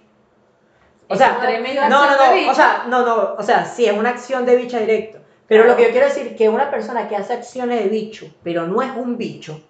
O 1.10 1.13
Es 1.13 1.20
sea, 1.20 1.39
tremenda 1.39 1.88
no, 1.89 2.06
no, 2.06 2.17
no, 2.17 2.52
o 2.52 2.54
sea, 2.54 2.86
no, 2.88 3.06
no, 3.06 3.36
o 3.38 3.43
sea, 3.43 3.65
sí, 3.65 3.86
es 3.86 3.98
una 3.98 4.10
acción 4.10 4.46
de 4.46 4.58
bicho 4.58 4.78
directo. 4.80 5.20
Pero 5.48 5.65
lo 5.65 5.78
que 5.78 5.84
yo 5.84 5.91
quiero 5.91 6.08
decir 6.08 6.36
que 6.36 6.50
una 6.50 6.70
persona 6.70 7.08
que 7.08 7.15
hace 7.15 7.34
acciones 7.34 7.82
de 7.82 7.89
bicho, 7.89 8.28
pero 8.43 8.67
no 8.67 8.82
es 8.82 8.91
un 8.96 9.17
bicho, 9.17 9.62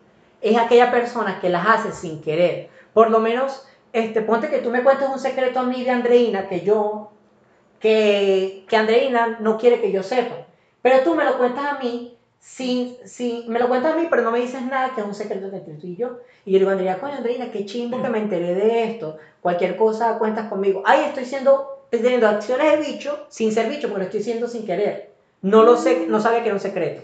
es 0.41 0.57
aquella 0.57 0.89
persona 0.89 1.39
que 1.39 1.49
las 1.49 1.67
hace 1.67 1.91
sin 1.91 2.21
querer. 2.21 2.69
Por 2.93 3.11
lo 3.11 3.19
menos, 3.19 3.63
este, 3.93 4.21
ponte 4.21 4.49
que 4.49 4.59
tú 4.59 4.71
me 4.71 4.83
cuentes 4.83 5.07
un 5.07 5.19
secreto 5.19 5.59
a 5.59 5.63
mí 5.63 5.83
de 5.83 5.91
Andreina 5.91 6.47
que 6.47 6.61
yo, 6.61 7.11
que, 7.79 8.65
que 8.67 8.75
Andreina 8.75 9.37
no 9.39 9.57
quiere 9.59 9.79
que 9.79 9.91
yo 9.91 10.01
sepa. 10.01 10.47
Pero 10.81 11.01
tú 11.01 11.13
me 11.13 11.23
lo 11.23 11.37
cuentas 11.37 11.65
a 11.65 11.77
mí, 11.77 12.16
sin, 12.39 12.97
sin, 13.05 13.49
me 13.49 13.59
lo 13.59 13.67
cuentas 13.67 13.93
a 13.93 13.97
mí, 13.97 14.07
pero 14.09 14.21
no 14.21 14.31
me 14.31 14.39
dices 14.39 14.61
nada 14.63 14.93
que 14.93 15.01
es 15.01 15.07
un 15.07 15.13
secreto 15.13 15.47
entre 15.47 15.73
tú 15.75 15.87
y 15.87 15.95
yo. 15.95 16.19
Y 16.45 16.51
yo 16.51 16.59
le 16.59 16.59
digo, 16.59 16.71
Andreina, 16.71 16.97
coño, 16.99 17.15
Andreina, 17.15 17.51
qué 17.51 17.65
chimbo 17.65 18.01
que 18.01 18.09
me 18.09 18.19
enteré 18.19 18.53
de 18.53 18.83
esto. 18.85 19.17
Cualquier 19.41 19.75
cosa 19.75 20.17
cuentas 20.17 20.47
conmigo. 20.47 20.81
Ay, 20.85 21.05
estoy 21.05 21.25
siendo, 21.25 21.85
teniendo 21.89 22.27
acciones 22.27 22.71
de 22.71 22.77
bicho 22.77 23.25
sin 23.29 23.51
ser 23.51 23.69
bicho, 23.69 23.87
porque 23.89 23.99
lo 23.99 24.05
estoy 24.05 24.21
haciendo 24.21 24.47
sin 24.47 24.65
querer. 24.65 25.09
No 25.41 25.63
lo 25.63 25.75
sé, 25.77 26.05
no 26.07 26.19
sabía 26.19 26.39
que 26.41 26.47
era 26.47 26.55
un 26.55 26.61
secreto. 26.61 27.01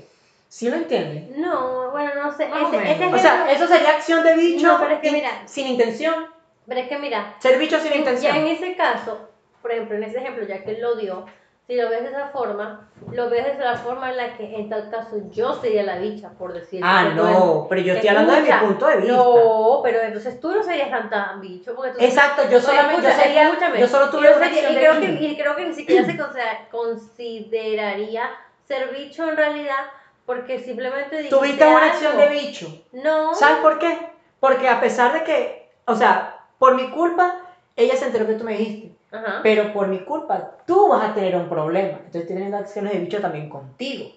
¿Sí 0.50 0.70
lo 0.70 0.76
entiendes? 0.76 1.36
No, 1.38 1.90
bueno, 1.92 2.12
no 2.16 2.36
sé. 2.36 2.48
Más 2.48 2.64
o 2.64 2.74
Ese, 2.74 2.92
ese 2.92 3.00
menos. 3.06 3.20
O 3.20 3.22
sea, 3.22 3.52
eso 3.52 3.68
sería 3.68 3.90
acción 3.90 4.24
de 4.24 4.36
bicho 4.36 4.68
No, 4.68 4.80
pero 4.80 4.92
es 4.96 5.00
que 5.02 5.08
in- 5.08 5.14
mira. 5.16 5.30
sin 5.46 5.68
intención. 5.68 6.28
Pero 6.68 6.80
es 6.80 6.88
que 6.88 6.98
mira, 7.00 7.36
Ser 7.40 7.58
bicho 7.60 7.78
sin 7.80 7.88
ya 7.90 7.94
en 7.94 8.00
intención. 8.00 8.38
ese 8.48 8.76
caso, 8.76 9.20
por 9.62 9.72
ejemplo, 9.72 9.98
en 9.98 10.04
ese 10.04 10.20
ejemplo, 10.20 10.46
ya 10.48 10.64
que 10.64 10.72
él 10.72 10.82
lo 10.82 10.96
dio, 10.96 11.26
si 11.68 11.76
lo 11.76 11.90
ves 11.90 12.04
de 12.04 12.10
esa 12.10 12.28
forma, 12.28 12.90
lo 13.12 13.30
ves 13.30 13.58
de 13.58 13.64
la 13.64 13.76
forma 13.78 14.10
en 14.12 14.18
la 14.18 14.36
que 14.36 14.54
en 14.56 14.70
tal 14.70 14.90
caso 14.90 15.18
yo 15.32 15.54
sería 15.56 15.84
la 15.84 15.98
bicha, 15.98 16.30
por 16.32 16.52
decirlo. 16.54 16.86
Ah, 16.90 17.14
no, 17.16 17.68
pero 17.70 17.82
yo 17.82 17.94
estoy 17.94 18.10
hablando 18.10 18.34
de 18.34 18.42
mi 18.42 18.52
punto 18.52 18.88
de 18.88 18.98
vista. 18.98 19.14
No, 19.16 19.80
pero 19.82 20.02
entonces 20.02 20.40
tú 20.42 20.52
no 20.52 20.62
serías 20.62 20.90
tan, 20.90 21.10
tan 21.10 21.40
bicho. 21.40 21.74
Porque 21.74 21.92
tú 21.92 21.98
Exacto, 22.04 22.44
yo 22.50 22.60
solamente, 22.60 23.04
yo 23.08 23.12
sería, 23.16 23.44
escúchame. 23.48 23.80
yo 23.80 23.88
solo 23.88 24.10
tuve 24.10 24.24
yo 24.30 24.36
una 24.38 24.46
sería- 24.50 24.72
y 24.72 24.76
creo, 24.76 25.00
que, 25.00 25.06
y 25.08 25.38
creo 25.38 25.56
que 25.56 25.66
ni 25.68 25.74
siquiera 25.74 26.06
se 26.06 26.18
considera- 26.18 26.68
consideraría 26.72 28.30
ser 28.68 28.90
bicho 28.94 29.28
en 29.30 29.38
realidad, 29.38 29.86
porque 30.26 30.60
simplemente 30.60 31.18
dijiste 31.18 31.36
Tuviste 31.36 31.66
una 31.68 31.86
acción 31.86 32.18
de 32.18 32.28
bicho. 32.30 32.84
No. 32.92 33.34
¿Sabes 33.36 33.58
por 33.60 33.80
qué? 33.80 34.10
Porque 34.40 34.68
a 34.68 34.80
pesar 34.82 35.14
de 35.14 35.24
que, 35.24 35.72
o 35.86 35.96
sea, 35.96 36.46
por 36.60 36.76
mi 36.76 36.90
culpa, 36.92 37.38
ella 37.76 37.96
se 37.96 38.06
enteró 38.06 38.26
que 38.28 38.34
tú 38.34 38.44
me 38.44 38.58
dijiste. 38.58 38.93
Ajá. 39.14 39.40
Pero 39.44 39.72
por 39.72 39.88
mi 39.88 40.00
culpa, 40.00 40.52
tú 40.66 40.90
vas 40.90 41.10
a 41.10 41.14
tener 41.14 41.36
un 41.36 41.48
problema. 41.48 42.00
Estoy 42.06 42.26
teniendo 42.26 42.58
acciones 42.58 42.94
de 42.94 43.00
bicho 43.00 43.22
también 43.22 43.48
contigo. 43.48 44.12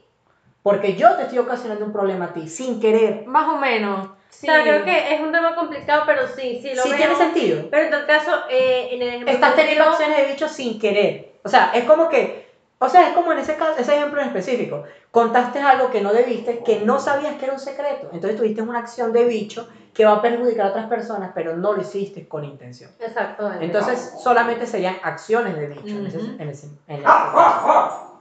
Porque 0.62 0.94
yo 0.96 1.14
te 1.14 1.22
estoy 1.22 1.38
ocasionando 1.38 1.84
un 1.84 1.92
problema 1.92 2.24
a 2.24 2.32
ti, 2.32 2.48
sin 2.48 2.80
querer. 2.80 3.24
Más 3.26 3.48
o 3.48 3.58
menos. 3.58 4.08
Sí. 4.30 4.48
O 4.48 4.52
sea, 4.52 4.62
creo 4.62 4.84
que 4.84 5.14
es 5.14 5.20
un 5.20 5.30
tema 5.30 5.54
complicado, 5.54 6.02
pero 6.06 6.26
sí, 6.26 6.58
sí 6.60 6.74
lo 6.74 6.82
Sí 6.82 6.88
veo. 6.88 6.98
tiene 6.98 7.14
sentido. 7.14 7.68
Pero 7.70 7.84
en 7.84 7.90
todo 7.90 8.06
caso, 8.06 8.32
eh, 8.50 8.88
en 8.90 9.02
el 9.02 9.28
Estás 9.28 9.54
teniendo 9.54 9.84
acciones 9.84 10.16
de 10.16 10.32
bicho 10.32 10.48
sin 10.48 10.80
querer. 10.80 11.34
O 11.44 11.48
sea, 11.48 11.70
es 11.74 11.84
como 11.84 12.08
que, 12.08 12.45
o 12.78 12.88
sea, 12.88 13.08
es 13.08 13.14
como 13.14 13.32
en 13.32 13.38
ese, 13.38 13.56
caso, 13.56 13.78
ese 13.78 13.96
ejemplo 13.96 14.20
en 14.20 14.26
específico. 14.28 14.84
Contaste 15.10 15.60
algo 15.60 15.90
que 15.90 16.02
no 16.02 16.12
debiste, 16.12 16.62
que 16.62 16.80
no 16.80 16.98
sabías 17.00 17.36
que 17.36 17.44
era 17.46 17.54
un 17.54 17.60
secreto. 17.60 18.10
Entonces 18.12 18.36
tuviste 18.38 18.60
una 18.62 18.78
acción 18.80 19.12
de 19.12 19.24
bicho 19.24 19.68
que 19.94 20.04
va 20.04 20.12
a 20.16 20.22
perjudicar 20.22 20.66
a 20.66 20.70
otras 20.70 20.86
personas, 20.86 21.32
pero 21.34 21.56
no 21.56 21.72
lo 21.72 21.80
hiciste 21.80 22.28
con 22.28 22.44
intención. 22.44 22.90
Exactamente. 22.98 23.64
Entonces, 23.64 24.12
solamente 24.22 24.66
serían 24.66 24.96
acciones 25.02 25.56
de 25.56 25.68
bicho 25.68 25.96
en 25.96 26.06
ese- 26.06 26.18
Ujú. 26.18 26.26
en 26.38 26.48
ese- 26.50 26.66
en 26.86 26.96
ese 26.96 27.02
caso. 27.04 28.12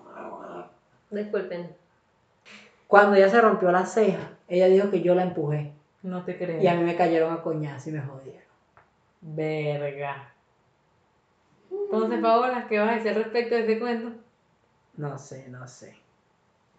Disculpen. 1.09 1.75
Cuando 2.87 3.15
ella 3.17 3.29
se 3.29 3.41
rompió 3.41 3.71
la 3.71 3.85
ceja, 3.85 4.29
ella 4.47 4.67
dijo 4.67 4.89
que 4.89 5.01
yo 5.01 5.15
la 5.15 5.23
empujé. 5.23 5.73
No 6.03 6.23
te 6.23 6.37
creo. 6.37 6.61
Y 6.61 6.67
a 6.67 6.75
mí 6.75 6.83
me 6.83 6.95
cayeron 6.95 7.33
a 7.33 7.41
coñazo 7.41 7.89
y 7.89 7.93
me 7.93 8.01
jodieron. 8.01 8.41
Verga. 9.21 10.31
Entonces, 11.71 12.19
Paola, 12.21 12.65
¿qué 12.69 12.79
vas 12.79 12.89
a 12.89 12.95
decir 12.95 13.09
al 13.09 13.15
respecto 13.23 13.55
de 13.55 13.61
ese 13.61 13.79
cuento? 13.79 14.11
No 14.97 15.17
sé, 15.17 15.47
no 15.49 15.67
sé. 15.67 15.95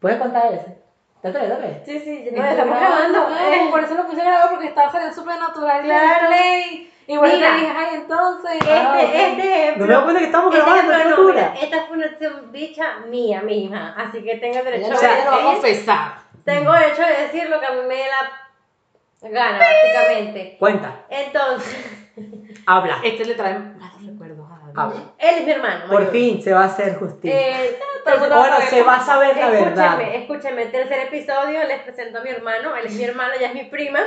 ¿Puedes 0.01 0.19
contar 0.19 0.53
ese? 0.53 0.79
Dale, 1.23 1.49
dale. 1.49 1.83
Sí, 1.85 1.99
sí, 1.99 2.29
no, 2.33 2.45
estamos 2.45 2.79
grabando. 2.79 3.29
eh. 3.37 3.69
por 3.71 3.83
eso 3.83 3.95
lo 3.95 4.07
puse 4.07 4.23
grabado 4.23 4.51
porque 4.51 4.69
estaba 4.69 4.93
saliendo 4.93 5.15
súper 5.15 5.39
natural. 5.41 5.83
Claro. 5.83 6.27
Play. 6.29 6.93
Y 7.09 7.17
bueno, 7.17 7.35
Mira. 7.35 7.51
te 7.51 7.61
dije, 7.61 7.73
ay, 7.77 7.89
entonces. 7.95 8.53
Este, 8.55 8.73
ah, 8.73 9.01
este 9.03 9.63
ejemplo. 9.65 9.87
No 9.87 9.89
me 9.89 9.95
doy 9.95 10.03
cuenta 10.05 10.19
que 10.21 10.27
estamos 10.27 10.55
este 10.55 10.65
grabando, 10.65 10.93
qué 10.93 11.01
ejemplo 11.01 11.33
no, 11.33 11.61
esta 11.63 11.87
fue 11.87 11.97
una 11.97 12.07
acción 12.07 12.53
bicha 12.53 12.99
mía 13.09 13.43
misma, 13.43 13.95
así 13.97 14.23
que 14.23 14.37
tengo 14.37 14.63
derecho, 14.63 14.87
O 14.89 14.91
lo, 14.91 14.97
sea, 14.99 15.25
lo 15.25 15.31
a 15.31 15.35
decir, 15.37 15.45
confesar. 15.53 16.19
tengo 16.45 16.73
derecho 16.73 17.03
a 17.03 17.23
decir 17.23 17.49
lo 17.49 17.61
que 17.61 17.67
a 17.67 17.71
mí 17.73 17.81
me 17.89 17.97
la 18.07 19.31
gana, 19.31 19.59
básicamente. 19.59 20.57
Cuenta, 20.59 21.05
Entonces, 21.09 22.11
habla. 22.67 22.99
Este 23.05 23.25
le 23.25 23.35
trae 23.35 23.59
malos 23.59 24.07
recuerdos 24.07 24.47
a 24.51 24.59
David. 24.66 24.66
Habla. 24.77 25.01
Él 25.19 25.35
es 25.39 25.45
mi 25.45 25.51
hermano. 25.53 25.85
Por 25.89 25.99
mayor. 26.01 26.13
fin 26.13 26.43
se 26.43 26.53
va 26.53 26.63
a 26.63 26.67
hacer 26.67 26.97
justicia. 26.99 27.61
Eh, 27.61 27.79
bueno, 28.05 28.57
se 28.69 28.83
va 28.83 28.97
a 28.97 29.05
saber 29.05 29.37
la 29.37 29.51
verdad. 29.51 30.01
escúcheme, 30.01 30.17
escúcheme. 30.23 30.67
Tercer 30.67 31.07
episodio, 31.09 31.65
les 31.65 31.81
presento 31.83 32.19
a 32.19 32.23
mi 32.23 32.31
hermano. 32.31 32.77
Él 32.77 32.87
es 32.87 32.95
mi 32.95 33.05
hermano, 33.05 33.33
ella 33.35 33.49
es 33.49 33.55
mi 33.55 33.65
prima. 33.65 34.01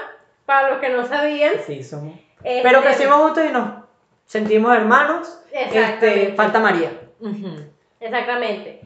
Para 0.45 0.69
los 0.71 0.79
que 0.79 0.89
no 0.89 1.05
sabían. 1.05 1.53
Sí, 1.65 1.84
somos. 1.84 2.15
Este, 2.43 2.62
Pero 2.63 2.82
crecimos 2.82 3.17
juntos 3.17 3.43
y 3.47 3.51
nos 3.51 3.84
sentimos 4.25 4.75
hermanos. 4.75 5.41
Exactamente. 5.51 6.21
Este, 6.23 6.36
falta 6.36 6.60
María. 6.60 6.91
Ujú. 7.19 7.65
Exactamente. 7.99 8.82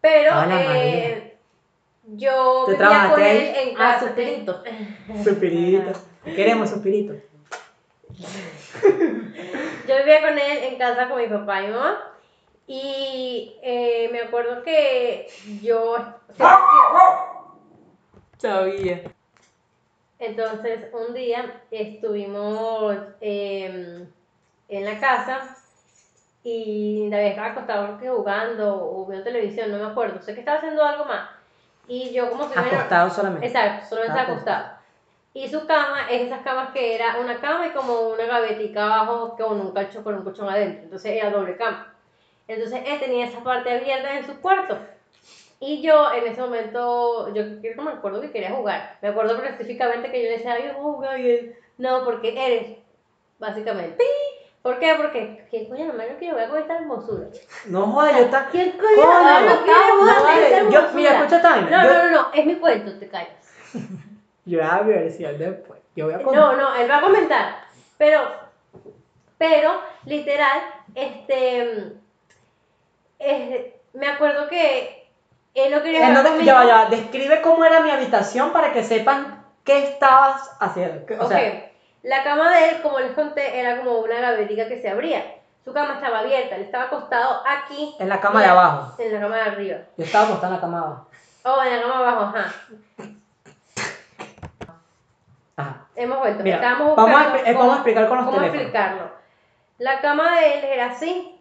Pero 0.00 0.30
Hola, 0.32 0.62
eh, 0.78 1.38
yo 2.04 2.64
¿Tú 2.66 2.72
vivía 2.72 3.08
con 3.10 3.22
él 3.22 3.52
en 3.56 3.68
Ah, 3.76 3.92
casa. 3.94 4.06
suspirito. 4.06 4.62
Suspirito. 5.22 5.92
Queremos 6.24 6.70
suspirito. 6.70 7.14
Yo 9.88 9.96
vivía 9.96 10.20
con 10.20 10.38
él 10.38 10.58
en 10.64 10.78
casa 10.78 11.08
con 11.08 11.18
mi 11.18 11.26
papá 11.26 11.62
y 11.62 11.66
mi 11.66 11.72
mamá. 11.72 12.06
Y 12.66 13.58
eh, 13.62 14.08
me 14.12 14.20
acuerdo 14.20 14.62
que 14.62 15.26
yo. 15.60 15.96
Sabía. 18.38 19.10
Entonces, 20.18 20.86
un 20.92 21.14
día 21.14 21.62
estuvimos 21.70 22.94
eh, 23.20 24.06
en 24.68 24.84
la 24.84 25.00
casa 25.00 25.56
y 26.42 27.08
David 27.10 27.26
estaba 27.28 27.48
acostado 27.48 27.98
que 27.98 28.08
jugando 28.08 28.82
o 28.82 29.06
viendo 29.06 29.24
televisión, 29.24 29.70
no 29.72 29.78
me 29.78 29.90
acuerdo. 29.90 30.20
Sé 30.22 30.34
que 30.34 30.40
estaba 30.40 30.58
haciendo 30.58 30.84
algo 30.84 31.06
más. 31.06 31.28
Y 31.88 32.12
yo, 32.12 32.30
como 32.30 32.46
me- 32.48 32.54
Acostado 32.54 33.10
solamente. 33.10 33.46
Exacto, 33.46 33.86
solamente 33.88 34.18
Estaba 34.20 34.32
acostado. 34.32 34.79
Y 35.32 35.48
su 35.48 35.64
cama 35.66 36.10
es 36.10 36.22
esas 36.22 36.42
camas 36.42 36.72
que 36.72 36.94
era 36.94 37.18
una 37.20 37.40
cama 37.40 37.68
y 37.68 37.70
como 37.70 38.08
una 38.08 38.26
gavetica 38.26 38.84
abajo 38.84 39.36
con 39.36 39.60
un 39.60 39.70
colchón, 39.70 40.02
con 40.02 40.14
un 40.16 40.24
colchón 40.24 40.48
adentro. 40.48 40.84
Entonces 40.84 41.12
era 41.12 41.30
doble 41.30 41.56
cama. 41.56 41.94
Entonces 42.48 42.82
él 42.84 42.98
tenía 42.98 43.26
esa 43.26 43.44
parte 43.44 43.70
abierta 43.70 44.18
en 44.18 44.26
su 44.26 44.40
cuarto. 44.40 44.76
Y 45.60 45.82
yo 45.82 46.12
en 46.12 46.26
ese 46.26 46.40
momento, 46.40 47.32
yo 47.32 47.60
creo 47.60 47.82
me 47.82 47.92
acuerdo 47.92 48.20
que 48.20 48.32
quería 48.32 48.50
jugar. 48.50 48.96
Me 49.02 49.08
acuerdo 49.08 49.40
específicamente 49.44 50.10
que 50.10 50.22
yo 50.22 50.30
le 50.30 50.38
decía, 50.38 50.58
yo 50.58 50.72
voy 50.72 50.90
a 50.90 50.94
jugar 50.94 51.20
y 51.20 51.30
él, 51.30 51.56
no, 51.78 52.04
porque 52.04 52.30
eres, 52.30 52.78
básicamente. 53.38 54.02
¿Por 54.62 54.78
qué? 54.78 54.94
Porque, 54.96 55.46
¿quién 55.48 55.68
coño 55.68 55.86
no 55.86 55.92
me 55.92 56.06
quiere 56.16 56.32
jugar 56.32 56.48
con 56.50 56.58
esta 56.58 56.76
hermosura? 56.76 57.26
No 57.66 57.86
jodas, 57.86 58.16
yo 58.16 58.24
está. 58.24 58.48
¿Quién 58.50 58.72
coño 58.72 58.96
Coño, 58.96 59.40
no 59.40 59.56
me 59.56 59.62
quiere 59.62 59.80
no 59.88 59.98
jugar 59.98 60.22
con 60.22 60.30
esta 60.30 60.92
mira, 60.94 61.18
escucha 61.18 61.42
también. 61.42 61.70
No, 61.70 61.84
no, 61.84 62.04
no, 62.04 62.10
no, 62.10 62.28
es 62.34 62.46
mi 62.46 62.56
cuento, 62.56 62.98
te 62.98 63.08
callas. 63.08 63.54
yo 64.44 64.58
voy 64.58 64.66
a 64.68 64.80
ver 64.82 65.12
después. 65.38 65.80
Yo 65.96 66.06
voy 66.06 66.14
a 66.14 66.22
contar. 66.22 66.34
No, 66.42 66.56
no, 66.56 66.74
él 66.76 66.90
va 66.90 66.98
a 66.98 67.00
comentar. 67.00 67.56
Pero, 67.98 68.20
pero, 69.38 69.72
literal, 70.06 70.60
este, 70.94 71.92
eh, 73.18 73.80
me 73.92 74.08
acuerdo 74.08 74.48
que 74.48 75.08
él 75.54 75.72
no 75.72 75.82
quería 75.82 76.00
¿En 76.00 76.06
jugar 76.08 76.14
dónde- 76.24 76.30
conmigo. 76.30 76.44
ya 76.46 76.64
ya. 76.84 76.86
Describe 76.90 77.42
cómo 77.42 77.64
era 77.64 77.80
mi 77.80 77.90
habitación 77.90 78.52
para 78.52 78.72
que 78.72 78.82
sepan 78.84 79.44
qué 79.64 79.84
estabas 79.84 80.56
haciendo. 80.60 81.04
O 81.22 81.28
sea, 81.28 81.70
la 82.02 82.22
cama 82.22 82.50
de 82.54 82.68
él, 82.70 82.82
como 82.82 82.98
les 83.00 83.12
conté, 83.12 83.58
era 83.60 83.78
como 83.78 83.98
una 83.98 84.20
gavetica 84.20 84.68
que 84.68 84.80
se 84.80 84.88
abría. 84.88 85.36
Su 85.64 85.74
cama 85.74 85.94
estaba 85.94 86.20
abierta, 86.20 86.56
él 86.56 86.62
estaba 86.62 86.84
acostado 86.84 87.42
aquí. 87.46 87.94
en 87.98 88.08
la 88.08 88.20
cama 88.20 88.40
de 88.40 88.46
abajo. 88.46 88.94
En 88.98 89.12
la 89.12 89.20
cama 89.20 89.36
de 89.36 89.42
arriba. 89.42 89.76
Yo 89.98 90.04
estaba 90.04 90.24
acostado 90.24 90.54
en 90.54 90.54
la 90.54 90.60
cama 90.60 90.78
abajo. 90.78 91.06
Oh, 91.44 91.62
en 91.62 91.76
la 91.76 91.82
cama 91.82 91.98
abajo, 91.98 92.20
ajá. 92.36 92.52
Ajá. 95.60 95.86
Hemos 95.96 96.18
vuelto. 96.18 96.42
Mira, 96.42 96.56
Estábamos 96.56 96.96
vamos 96.96 97.20
a, 97.20 97.24
expli- 97.24 97.40
eh, 97.46 97.52
cómo- 97.52 97.58
vamos 97.58 97.74
a 97.74 97.76
explicar 97.78 98.08
con 98.08 98.16
los 98.18 98.26
¿Cómo 98.26 98.36
teléfonos. 98.38 98.62
explicarlo? 98.62 99.10
La 99.78 100.00
cama 100.00 100.36
de 100.40 100.54
él 100.58 100.64
era 100.64 100.86
así. 100.86 101.36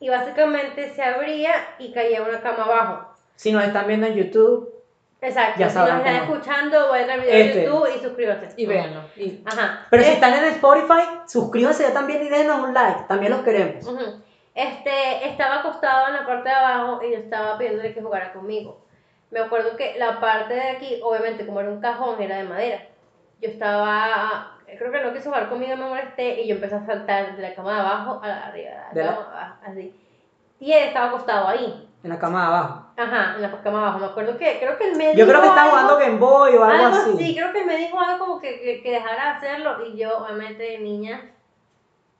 Y 0.00 0.08
básicamente 0.10 0.90
se 0.94 1.02
abría 1.02 1.52
y 1.78 1.92
caía 1.92 2.22
una 2.22 2.40
cama 2.40 2.64
abajo. 2.64 3.14
Si 3.34 3.50
nos 3.52 3.64
están 3.64 3.86
viendo 3.88 4.06
en 4.06 4.14
YouTube, 4.14 4.72
Exacto. 5.20 5.58
Ya 5.58 5.68
si 5.68 5.76
nos 5.76 5.88
están 5.88 6.20
cómo. 6.20 6.34
escuchando, 6.36 6.88
vayan 6.90 7.10
al 7.10 7.20
video 7.20 7.34
Este. 7.34 7.58
de 7.58 7.64
YouTube 7.66 7.88
y 7.96 7.98
suscríbanse. 8.00 8.48
Y 8.56 8.66
véanlo. 8.66 9.00
Y 9.16 9.42
Ajá. 9.44 9.86
pero 9.90 10.04
si 10.04 10.10
Eh, 10.10 10.12
están 10.12 10.34
en 10.34 10.44
Spotify, 10.44 11.02
suscríbanse 11.26 11.82
ya 11.82 11.92
también 11.92 12.22
y 12.24 12.28
denos 12.28 12.60
un 12.60 12.72
like. 12.72 13.02
También 13.08 13.32
los 13.32 13.42
queremos. 13.42 13.84
Ujú. 13.84 14.22
Este, 14.54 15.28
estaba 15.28 15.56
acostado 15.60 16.06
en 16.08 16.14
la 16.14 16.26
parte 16.26 16.48
de 16.48 16.54
abajo 16.54 17.00
y 17.02 17.10
yo 17.12 17.18
estaba 17.18 17.58
pidiéndole 17.58 17.92
que 17.94 18.00
jugara 18.02 18.32
conmigo. 18.32 18.80
Me 19.32 19.40
acuerdo 19.40 19.76
que 19.76 19.96
la 19.98 20.20
parte 20.20 20.54
de 20.54 20.70
aquí, 20.70 21.00
obviamente 21.02 21.44
como 21.44 21.58
era 21.60 21.70
un 21.70 21.80
cajón, 21.80 22.22
era 22.22 22.36
de 22.36 22.44
madera. 22.44 22.82
Yo 23.40 23.50
estaba, 23.50 24.56
creo 24.66 24.90
que 24.90 25.00
no 25.00 25.12
quiso 25.12 25.30
jugar 25.30 25.48
conmigo, 25.48 25.76
me 25.76 25.88
molesté 25.88 26.42
y 26.42 26.48
yo 26.48 26.56
empecé 26.56 26.74
a 26.76 26.86
saltar 26.86 27.36
de 27.36 27.42
la 27.42 27.54
cama 27.54 27.74
de 27.74 27.80
abajo 27.80 28.20
a 28.22 28.28
la 28.28 28.46
arriba, 28.46 28.70
de 28.92 29.04
la 29.04 29.10
cama 29.10 29.26
de 29.28 29.36
abajo, 29.36 29.56
así. 29.66 30.00
Y 30.60 30.72
él 30.72 30.88
estaba 30.88 31.06
acostado 31.06 31.48
ahí. 31.48 31.88
En 32.02 32.10
la 32.10 32.18
cama 32.18 32.40
de 32.40 32.46
abajo. 32.46 32.86
Ajá, 32.96 33.34
en 33.36 33.42
la 33.42 33.50
cama 33.62 33.78
de 33.78 33.84
abajo. 33.84 33.98
Me 33.98 34.06
acuerdo 34.06 34.38
que, 34.38 34.58
creo 34.58 34.76
que 34.76 34.90
él 34.90 34.96
me 34.96 35.14
Yo 35.14 35.26
creo 35.26 35.40
que 35.40 35.46
dijo 35.48 35.54
estaba 35.54 35.70
jugando 35.70 35.98
Game 35.98 36.18
Boy 36.18 36.56
o 36.56 36.64
algo, 36.64 36.86
algo 36.86 36.96
así. 36.96 37.10
así, 37.14 37.36
creo 37.36 37.52
que 37.52 37.64
me 37.64 37.76
dijo 37.76 38.00
algo 38.00 38.24
como 38.24 38.40
que, 38.40 38.60
que, 38.60 38.82
que 38.82 38.90
dejara 38.90 39.24
de 39.24 39.30
hacerlo 39.30 39.86
y 39.86 39.96
yo, 39.96 40.18
obviamente, 40.18 40.62
de 40.62 40.78
niña, 40.78 41.32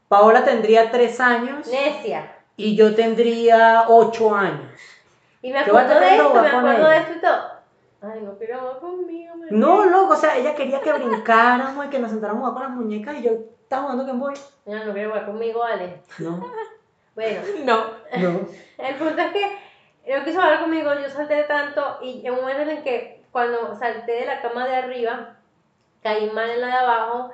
Paola 0.08 0.42
tendría 0.42 0.90
3 0.90 1.20
años 1.20 1.66
necia. 1.66 2.34
y 2.56 2.74
yo 2.74 2.94
tendría 2.94 3.84
8 3.88 4.34
años. 4.34 4.80
Y 5.42 5.52
me 5.52 5.58
acuerdo 5.60 6.00
de 6.00 6.16
esto, 6.16 6.42
me 6.42 6.48
acuerdo 6.48 6.88
de 6.88 6.96
esto 6.96 7.12
y 7.16 7.20
todo. 7.20 7.50
Ay, 8.00 8.20
no 8.22 8.38
quiero 8.38 8.60
jugar 8.60 8.78
conmigo. 8.78 9.27
No, 9.50 9.84
loco, 9.84 10.14
o 10.14 10.16
sea, 10.16 10.36
ella 10.36 10.54
quería 10.54 10.80
que 10.80 10.92
brincáramos 10.92 11.86
y 11.86 11.88
que 11.88 11.98
nos 11.98 12.10
sentáramos 12.10 12.44
a 12.44 12.50
jugar 12.50 12.66
con 12.66 12.74
las 12.74 12.84
muñecas 12.84 13.16
y 13.16 13.22
yo 13.22 13.32
estaba 13.62 13.82
jugando 13.82 14.06
Game 14.06 14.18
Boy. 14.18 14.34
Ya 14.66 14.84
no 14.84 14.92
quiero 14.92 15.10
jugar 15.10 15.26
conmigo, 15.26 15.60
vale. 15.60 16.00
No, 16.18 16.46
Bueno, 17.14 17.40
no. 17.64 17.86
no. 18.18 18.48
el 18.78 18.94
punto 18.94 19.20
es 19.20 19.32
que 19.32 19.58
no 20.16 20.24
quiso 20.24 20.40
jugar 20.40 20.60
conmigo, 20.60 20.94
yo 20.94 21.10
salté 21.10 21.42
tanto 21.44 21.98
y 22.00 22.24
en 22.24 22.34
un 22.34 22.40
momento 22.40 22.62
en 22.62 22.70
el 22.70 22.82
que 22.82 23.24
cuando 23.32 23.74
salté 23.76 24.12
de 24.12 24.26
la 24.26 24.40
cama 24.40 24.66
de 24.66 24.76
arriba, 24.76 25.36
caí 26.02 26.30
mal 26.30 26.48
en 26.48 26.60
la 26.60 26.66
de 26.68 26.72
abajo 26.74 27.30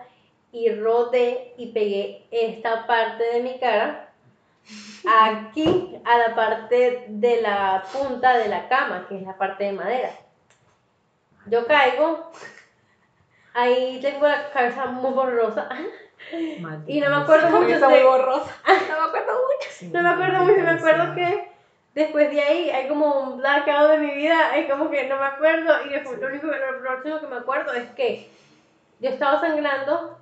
y 0.53 0.71
rodé 0.71 1.53
y 1.59 1.73
pegué 1.73 2.27
esta 2.31 2.87
parte 2.87 3.25
de 3.25 3.43
mi 3.43 3.59
cara 3.59 4.09
aquí 5.07 6.01
a 6.05 6.19
la 6.19 6.35
parte 6.35 7.05
de 7.09 7.43
la 7.43 7.85
punta 7.93 8.39
de 8.39 8.49
la 8.49 8.69
cama, 8.69 9.07
que 9.09 9.17
es 9.19 9.23
la 9.23 9.37
parte 9.37 9.65
de 9.65 9.73
madera. 9.73 10.11
Yo 11.47 11.67
caigo, 11.67 12.31
ahí 13.53 14.01
tengo 14.01 14.27
la 14.27 14.51
cabeza 14.51 14.87
muy 14.87 15.13
borrosa 15.13 15.69
y 16.87 17.01
no 17.01 17.11
me 17.11 17.17
acuerdo 17.17 17.49
mucho 17.51 17.79
de- 17.81 17.87
muy 17.87 18.03
borrosa. 18.03 18.51
No 18.67 19.01
me 19.03 19.09
acuerdo 19.09 19.33
mucho. 19.33 19.93
no 19.93 20.03
me 20.03 20.09
acuerdo 20.09 20.39
mucho, 20.45 20.61
me 20.61 20.71
acuerdo 20.71 21.15
que 21.15 21.53
después 21.95 22.31
de 22.31 22.41
ahí 22.41 22.71
hay 22.71 22.89
como 22.89 23.21
un 23.21 23.39
blackout 23.39 23.91
de 23.91 23.99
mi 23.99 24.15
vida, 24.15 24.57
es 24.57 24.71
como 24.71 24.91
que 24.91 25.05
no 25.09 25.19
me 25.19 25.27
acuerdo 25.27 25.85
y 25.87 25.91
después 25.91 26.19
lo 26.19 26.27
único 26.29 26.51
que 26.51 26.59
lo 26.59 26.81
próximo 26.81 27.21
que 27.21 27.27
me 27.27 27.37
acuerdo 27.37 27.73
es 27.75 27.91
que 27.91 28.31
yo 29.01 29.11
estaba 29.11 29.41
sangrando, 29.41 30.19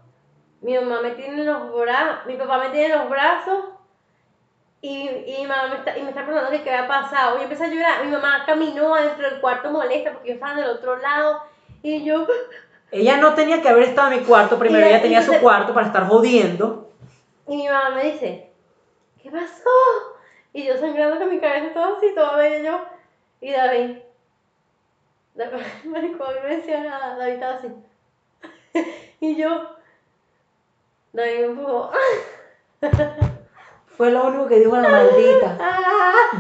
mi 0.61 0.75
mamá 0.75 1.01
me 1.03 1.11
tiene 1.13 1.41
en 1.43 1.47
los 1.47 1.73
brazos, 1.81 2.27
mi 2.27 2.35
papá 2.37 2.59
me 2.59 2.71
tiene 2.71 2.93
en 2.95 2.99
los 3.01 3.09
brazos 3.09 3.65
y, 4.83 5.09
y 5.09 5.37
mi 5.41 5.47
mamá 5.47 5.69
me 5.69 5.77
está, 5.77 5.97
y 5.97 6.03
me 6.03 6.11
está 6.11 6.23
preguntando 6.23 6.51
que 6.51 6.63
qué 6.63 6.71
había 6.71 6.89
pasado. 6.89 7.39
Y 7.39 7.45
empecé 7.45 7.65
a 7.65 7.69
llorar, 7.69 8.05
mi 8.05 8.11
mamá 8.11 8.45
caminó 8.45 8.95
adentro 8.95 9.31
del 9.31 9.41
cuarto 9.41 9.71
molesta 9.71 10.13
porque 10.13 10.29
yo 10.29 10.35
estaba 10.35 10.53
en 10.53 10.59
el 10.59 10.71
otro 10.71 10.97
lado 10.99 11.43
y 11.83 12.05
yo, 12.05 12.27
Ella 12.93 13.17
no 13.17 13.35
tenía 13.35 13.63
que 13.63 13.71
haber 13.71 13.85
estado 13.85 14.13
en 14.13 14.21
mi 14.21 14.25
cuarto, 14.27 14.59
primero 14.59 14.87
ella 14.87 15.01
tenía 15.01 15.23
su 15.23 15.33
cuarto 15.41 15.73
para 15.73 15.87
estar 15.87 16.07
jodiendo. 16.07 16.91
Y 17.49 17.57
mi 17.57 17.67
mamá 17.67 17.91
me 17.91 18.13
dice, 18.13 18.51
¿qué 19.23 19.31
pasó? 19.31 19.71
Y 20.53 20.65
yo 20.65 20.77
sangrando 20.77 21.19
con 21.19 21.31
mi 21.31 21.41
cabeza 21.41 21.73
todo 21.73 21.97
así, 21.97 22.15
todo 22.15 22.37
bello 22.37 22.63
yo. 22.63 22.85
Y 23.41 23.51
David, 23.51 23.97
David, 25.35 25.65
me 25.85 26.57
decía 26.57 26.85
nada, 26.85 27.17
David 27.17 27.33
estaba 27.33 27.55
así. 27.55 27.69
y 29.21 29.37
yo, 29.37 29.75
David 31.15 31.39
me 31.39 31.45
empujó. 31.47 31.93
Fue 33.97 34.11
lo 34.11 34.25
único 34.25 34.49
que 34.49 34.59
dijo 34.61 34.77
la 34.77 34.89
maldita. 34.89 35.59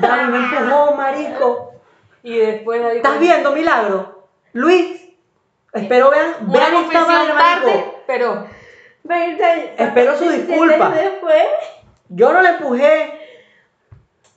Dani 0.01 0.33
me 0.33 0.39
empujó, 0.39 0.93
marico. 0.95 1.75
Y 2.23 2.39
después 2.39 2.81
nadie. 2.81 2.97
¿Estás 2.97 3.19
viendo, 3.21 3.53
Milagro? 3.53 4.29
Luis, 4.53 5.03
espero 5.73 6.11
vean, 6.11 6.35
Una 6.49 6.53
vean 6.59 6.75
esta 6.77 7.05
marico. 7.07 7.37
tarde, 7.37 7.95
pero. 8.07 8.47
Espero 9.77 10.17
su 10.17 10.25
17 10.25 10.53
disculpa. 10.53 10.91
Después, 10.91 11.43
Yo 12.09 12.33
no 12.33 12.41
la 12.43 12.51
empujé. 12.51 13.19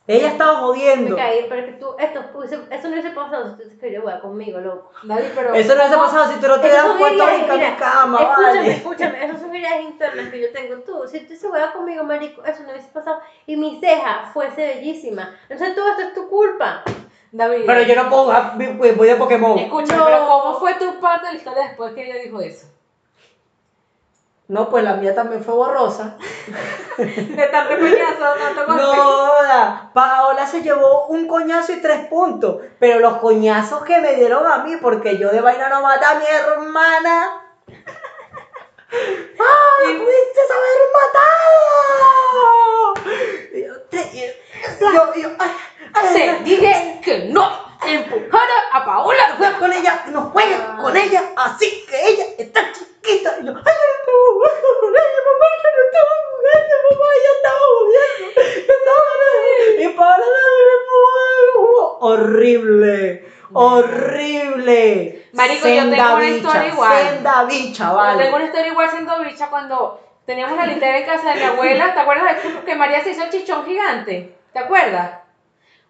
Ella 0.08 0.28
estaba 0.28 0.54
me 0.54 0.60
jodiendo. 0.60 1.16
caí, 1.16 1.46
pero 1.50 1.66
que 1.66 1.72
tú, 1.74 1.96
esto, 1.98 2.24
hubiese- 2.36 2.68
eso 2.70 2.88
no 2.88 2.94
hubiese 2.94 3.10
pasado 3.10 3.58
si 3.58 3.64
tú 3.70 3.78
querías 3.80 4.02
jugar 4.02 4.22
conmigo, 4.22 4.60
loco. 4.60 4.92
Nadie, 5.04 5.32
pero. 5.34 5.54
Eso 5.56 5.74
no 5.76 5.88
se 5.88 5.94
ha 5.96 5.98
pasado 6.00 6.32
si 6.32 6.40
tú 6.40 6.48
no 6.48 6.60
te 6.62 6.72
son 6.72 6.98
puesto 7.00 7.24
a 7.24 7.32
mi 7.32 7.76
cama, 7.78 8.20
escúchame, 8.22 8.58
vale. 8.60 8.72
escúchame, 8.72 9.26
esas 9.26 9.42
son 9.42 9.56
heridas 9.56 9.82
internas 9.82 10.30
que 10.30 10.42
yo 10.42 10.52
tengo. 10.52 10.76
Tú, 10.84 11.08
si 11.08 11.22
tú 11.22 11.36
se 11.36 11.48
juega 11.50 11.74
conmigo, 11.74 12.04
marico, 12.04 12.44
eso 12.46 12.62
no 12.64 12.70
hubiese 12.72 12.90
pasado. 12.90 13.20
Y 13.48 13.58
mi 13.58 13.80
ceja 13.80 14.30
fuese 14.32 14.68
bellísima. 14.76 15.36
Entonces 15.50 15.76
todo 15.76 15.90
esto 15.90 16.02
es 16.04 16.14
tu 16.14 16.30
culpa. 16.30 16.84
David. 17.32 17.64
Pero 17.66 17.82
yo 17.82 17.96
no 17.96 18.10
puedo 18.10 18.24
jugar, 18.26 18.54
voy 18.78 18.92
voy 18.92 19.08
de 19.08 19.16
Pokémon. 19.16 19.58
Escúchame, 19.58 19.98
No. 19.98 20.06
pero 20.06 20.28
¿cómo 20.28 20.60
fue 20.60 20.76
tu 20.76 21.00
parte 21.02 21.26
de 21.28 21.34
la 21.34 21.38
historia 21.40 21.64
después 21.64 21.94
que 21.94 22.06
ella 22.06 22.22
dijo 22.24 22.40
eso? 22.42 22.68
No, 24.48 24.70
pues 24.70 24.84
la 24.84 24.94
mía 24.94 25.16
también 25.16 25.44
fue 25.44 25.56
borrosa. 25.56 26.18
De 26.98 27.48
tanto 27.52 27.78
coñazo, 27.80 28.34
tanto 28.40 28.66
golpe. 28.68 28.84
No. 28.84 29.92
Paola 29.94 30.46
se 30.46 30.62
llevó 30.62 31.08
un 31.08 31.28
coñazo 31.28 31.72
y 31.74 31.82
tres 31.82 32.08
puntos. 32.08 32.58
Pero 32.80 33.00
los 33.00 33.18
coñazos 33.18 33.84
que 33.84 34.00
me 34.02 34.14
dieron 34.16 34.46
a 34.46 34.60
mí, 34.60 34.78
porque 34.78 35.18
yo 35.18 35.30
de 35.32 35.42
vaina 35.42 35.68
no 35.70 35.82
maté 35.82 36.06
a 36.06 36.14
mi 36.20 36.26
hermana. 36.26 37.42
¡Ah! 39.40 39.84
¡Pudiste 39.84 40.42
haber 40.54 40.82
matado! 40.94 42.46
Yo, 43.54 43.82
te- 43.90 44.12
yo, 44.80 45.14
yo, 45.22 45.30
ay, 45.40 45.52
ay, 45.94 46.14
Te 46.14 46.22
ay, 46.30 46.44
dije 46.44 47.02
que 47.04 47.30
no 47.30 47.50
empujara 47.86 48.54
a 48.74 48.86
Paola. 48.86 49.36
juega 49.38 49.58
con 49.60 49.74
ella, 49.74 50.06
no 50.12 50.22
juegues 50.32 50.60
con 50.82 50.96
ella, 50.96 51.24
así 51.36 51.86
que 51.90 52.08
ella 52.10 52.26
está 52.38 52.72
chiquita. 52.72 53.38
Y 53.42 53.46
yo, 53.46 53.52
ay, 53.52 53.52
yo 53.52 53.52
no 53.52 53.56
estaba 53.56 54.18
jugando 54.32 54.68
con 54.80 54.90
ella, 54.94 55.20
mamá, 55.26 55.48
yo 55.62 55.70
no 55.76 55.82
estaba 55.86 56.14
jugando, 56.32 56.76
mamá, 56.90 57.08
ella 57.16 57.32
estaba 57.36 57.64
jugando. 57.76 58.26
Yo 58.66 58.74
estaba 58.74 59.04
jugando. 59.12 59.82
Y 59.82 59.88
Paola 59.90 60.26
me 60.26 60.74
empujó. 60.80 61.82
Horrible, 62.46 63.26
horrible. 63.54 65.26
Marico, 65.34 65.68
yo 65.68 65.90
tengo 65.90 65.94
una 65.94 66.16
bicha, 66.16 66.36
historia 66.38 66.68
igual. 66.68 67.08
Senda 67.10 67.44
bicha, 67.46 67.92
Yo 67.92 68.18
tengo 68.18 68.36
una 68.36 68.46
historia 68.46 68.68
igual 68.68 68.90
siendo 68.90 69.24
bicha 69.24 69.50
cuando 69.50 70.00
teníamos 70.26 70.58
la 70.58 70.68
litera 70.68 71.00
en 71.00 71.06
casa 71.06 71.34
de 71.34 71.36
mi 71.36 71.44
abuela. 71.44 71.94
¿Te 71.94 72.00
acuerdas 72.00 72.44
de 72.44 72.62
que 72.66 72.76
María 72.76 73.04
se 73.04 73.12
hizo 73.12 73.24
el 73.24 73.30
chichón 73.32 73.66
gigante? 73.66 74.36
¿Te 74.54 74.60
acuerdas? 74.60 75.25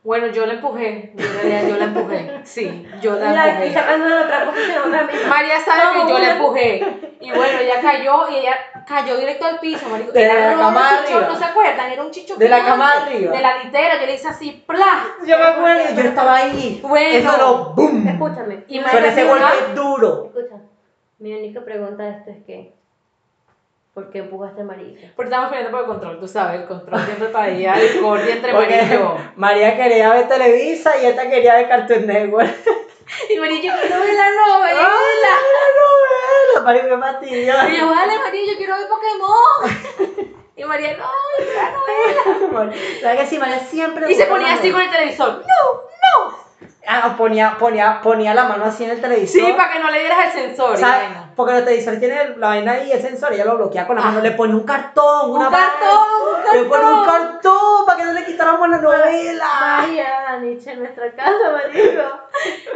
Bueno, 0.05 0.27
yo 0.27 0.45
la 0.45 0.53
empujé. 0.53 1.11
Yo, 1.15 1.25
en 1.25 1.33
realidad, 1.33 1.67
yo 1.67 1.77
la 1.77 1.85
empujé. 1.85 2.31
Sí, 2.43 2.87
yo 3.01 3.15
la 3.15 3.31
La 3.33 3.49
empujé. 3.49 3.73
sacando 3.73 4.05
de 4.05 4.23
otra 4.23 4.45
posición. 4.45 4.91
María 5.29 5.59
sabe 5.59 5.81
No, 5.97 6.05
que 6.05 6.11
yo 6.13 6.19
la 6.19 6.31
empujé. 6.33 6.97
Y 7.19 7.31
bueno, 7.31 7.59
ella 7.59 7.81
cayó 7.81 8.29
y 8.29 8.35
ella 8.35 8.55
cayó 8.87 9.17
directo 9.17 9.45
al 9.47 9.59
piso, 9.59 9.89
marico. 9.89 10.11
De 10.11 10.23
Era 10.23 10.35
la 10.49 10.53
un 10.53 10.59
cama 10.59 10.89
chichón, 11.03 11.15
arriba. 11.23 11.33
¿no 11.33 11.39
se 11.39 11.43
acuerdan? 11.45 11.91
Era 11.91 12.03
un 12.03 12.11
chichón 12.11 12.37
De 12.37 12.47
la 12.49 12.63
cama 12.63 12.91
arriba. 12.91 13.35
De 13.35 13.41
la 13.41 13.63
litera, 13.63 13.99
yo 13.99 14.05
le 14.05 14.13
hice 14.13 14.27
así, 14.27 14.63
¡pla! 14.67 15.07
Yo 15.25 15.37
me 15.39 15.43
acuerdo, 15.43 15.83
yo 15.95 16.01
estaba 16.01 16.35
ahí. 16.37 16.79
Bueno. 16.83 17.29
Eso 17.29 17.37
lo 17.39 17.73
boom. 17.73 18.07
Escúchame. 18.07 18.63
Y 18.67 18.79
Con 18.81 19.03
ese 19.05 19.23
golpe 19.23 19.45
duro. 19.73 20.25
Escucha, 20.35 20.61
mi 21.17 21.33
única 21.33 21.61
pregunta 21.65 22.03
de 22.03 22.11
esto 22.11 22.29
es 22.29 22.37
que, 22.45 22.73
¿por 23.95 24.09
qué 24.11 24.19
empujaste 24.19 24.59
a 24.59 24.63
Marisa? 24.65 25.07
Porque 25.15 25.29
estamos 25.29 25.49
peleando 25.49 25.71
por 25.71 25.79
el 25.79 25.85
control, 25.87 26.19
tú 26.19 26.27
sabes, 26.27 26.61
el 26.61 26.67
control 26.67 26.99
siempre 27.05 27.29
traía 27.29 27.75
discordia 27.75 28.35
entre 28.35 28.53
María 28.53 28.83
y 28.83 28.89
yo. 28.89 29.17
María 29.37 29.77
quería 29.77 30.13
ver 30.13 30.27
Televisa 30.27 31.01
y 31.01 31.05
esta 31.05 31.29
quería 31.29 31.55
ver 31.55 31.69
Cartoon 31.69 32.05
Network. 32.05 32.53
Y 33.29 33.37
María, 33.37 33.57
yo 33.61 33.71
quiero 33.79 33.99
ver 34.01 34.13
la 34.15 34.29
novela. 34.31 34.81
¡Ay, 34.81 35.15
la 35.21 36.55
novela! 36.57 36.65
María 36.65 36.83
me 36.83 36.97
fastidió. 36.97 37.53
Y 37.69 37.77
yo, 37.77 37.87
vale, 37.87 38.17
María, 38.17 38.41
yo 38.51 38.57
quiero 38.57 38.75
ver 38.75 38.87
Pokémon. 38.87 40.35
Y 40.57 40.63
María, 40.63 40.97
no, 40.97 41.05
la 41.53 41.71
novela. 41.71 42.75
¿Sabes 43.01 43.19
que 43.19 43.27
sí? 43.27 43.37
María 43.37 43.59
siempre... 43.59 44.11
Y 44.11 44.15
se 44.15 44.25
ponía 44.25 44.47
la 44.47 44.53
así 44.55 44.71
con 44.71 44.81
el 44.81 44.89
televisor. 44.89 45.43
No, 45.45 45.81
no. 46.25 46.44
Ah, 46.87 47.15
ponía, 47.17 47.55
ponía, 47.57 47.99
ponía 48.01 48.33
la 48.33 48.45
mano 48.45 48.65
así 48.65 48.83
en 48.83 48.91
el 48.91 49.01
televisor. 49.01 49.41
Sí, 49.41 49.53
para 49.57 49.73
que 49.73 49.79
no 49.79 49.89
le 49.91 49.99
dieras 49.99 50.25
el 50.35 50.41
sensor. 50.41 50.75
y 50.75 50.81
¿Sabes? 50.81 51.07
Porque 51.35 51.53
los 51.53 51.63
televisores 51.65 51.99
tienen 51.99 52.39
la 52.39 52.47
vaina 52.47 52.73
ahí, 52.73 52.91
el 52.91 53.01
sensor, 53.01 53.31
y 53.31 53.35
ella 53.35 53.45
lo 53.45 53.57
bloquea 53.57 53.85
con 53.87 53.95
la 53.95 54.03
Ah. 54.03 54.05
mano. 54.05 54.21
Le 54.21 54.31
pone 54.31 54.53
un 54.53 54.63
cartón, 54.63 55.31
Un 55.31 55.37
una 55.37 55.49
cartón, 55.49 55.89
vaina. 56.33 56.51
un 56.51 56.57
Le 56.57 56.63
pone 56.69 56.83
un 56.85 57.05
cartón. 57.05 57.31
cartón 57.31 57.85
para 57.85 57.97
que 57.99 58.05
no 58.05 58.11
le 58.13 58.25
quitáramos 58.25 58.69
la 58.69 58.77
novela. 58.77 59.47
María, 59.81 60.37
Nietzsche 60.41 60.71
en 60.71 60.79
nuestra 60.79 61.11
casa, 61.11 61.31
marico. 61.51 62.19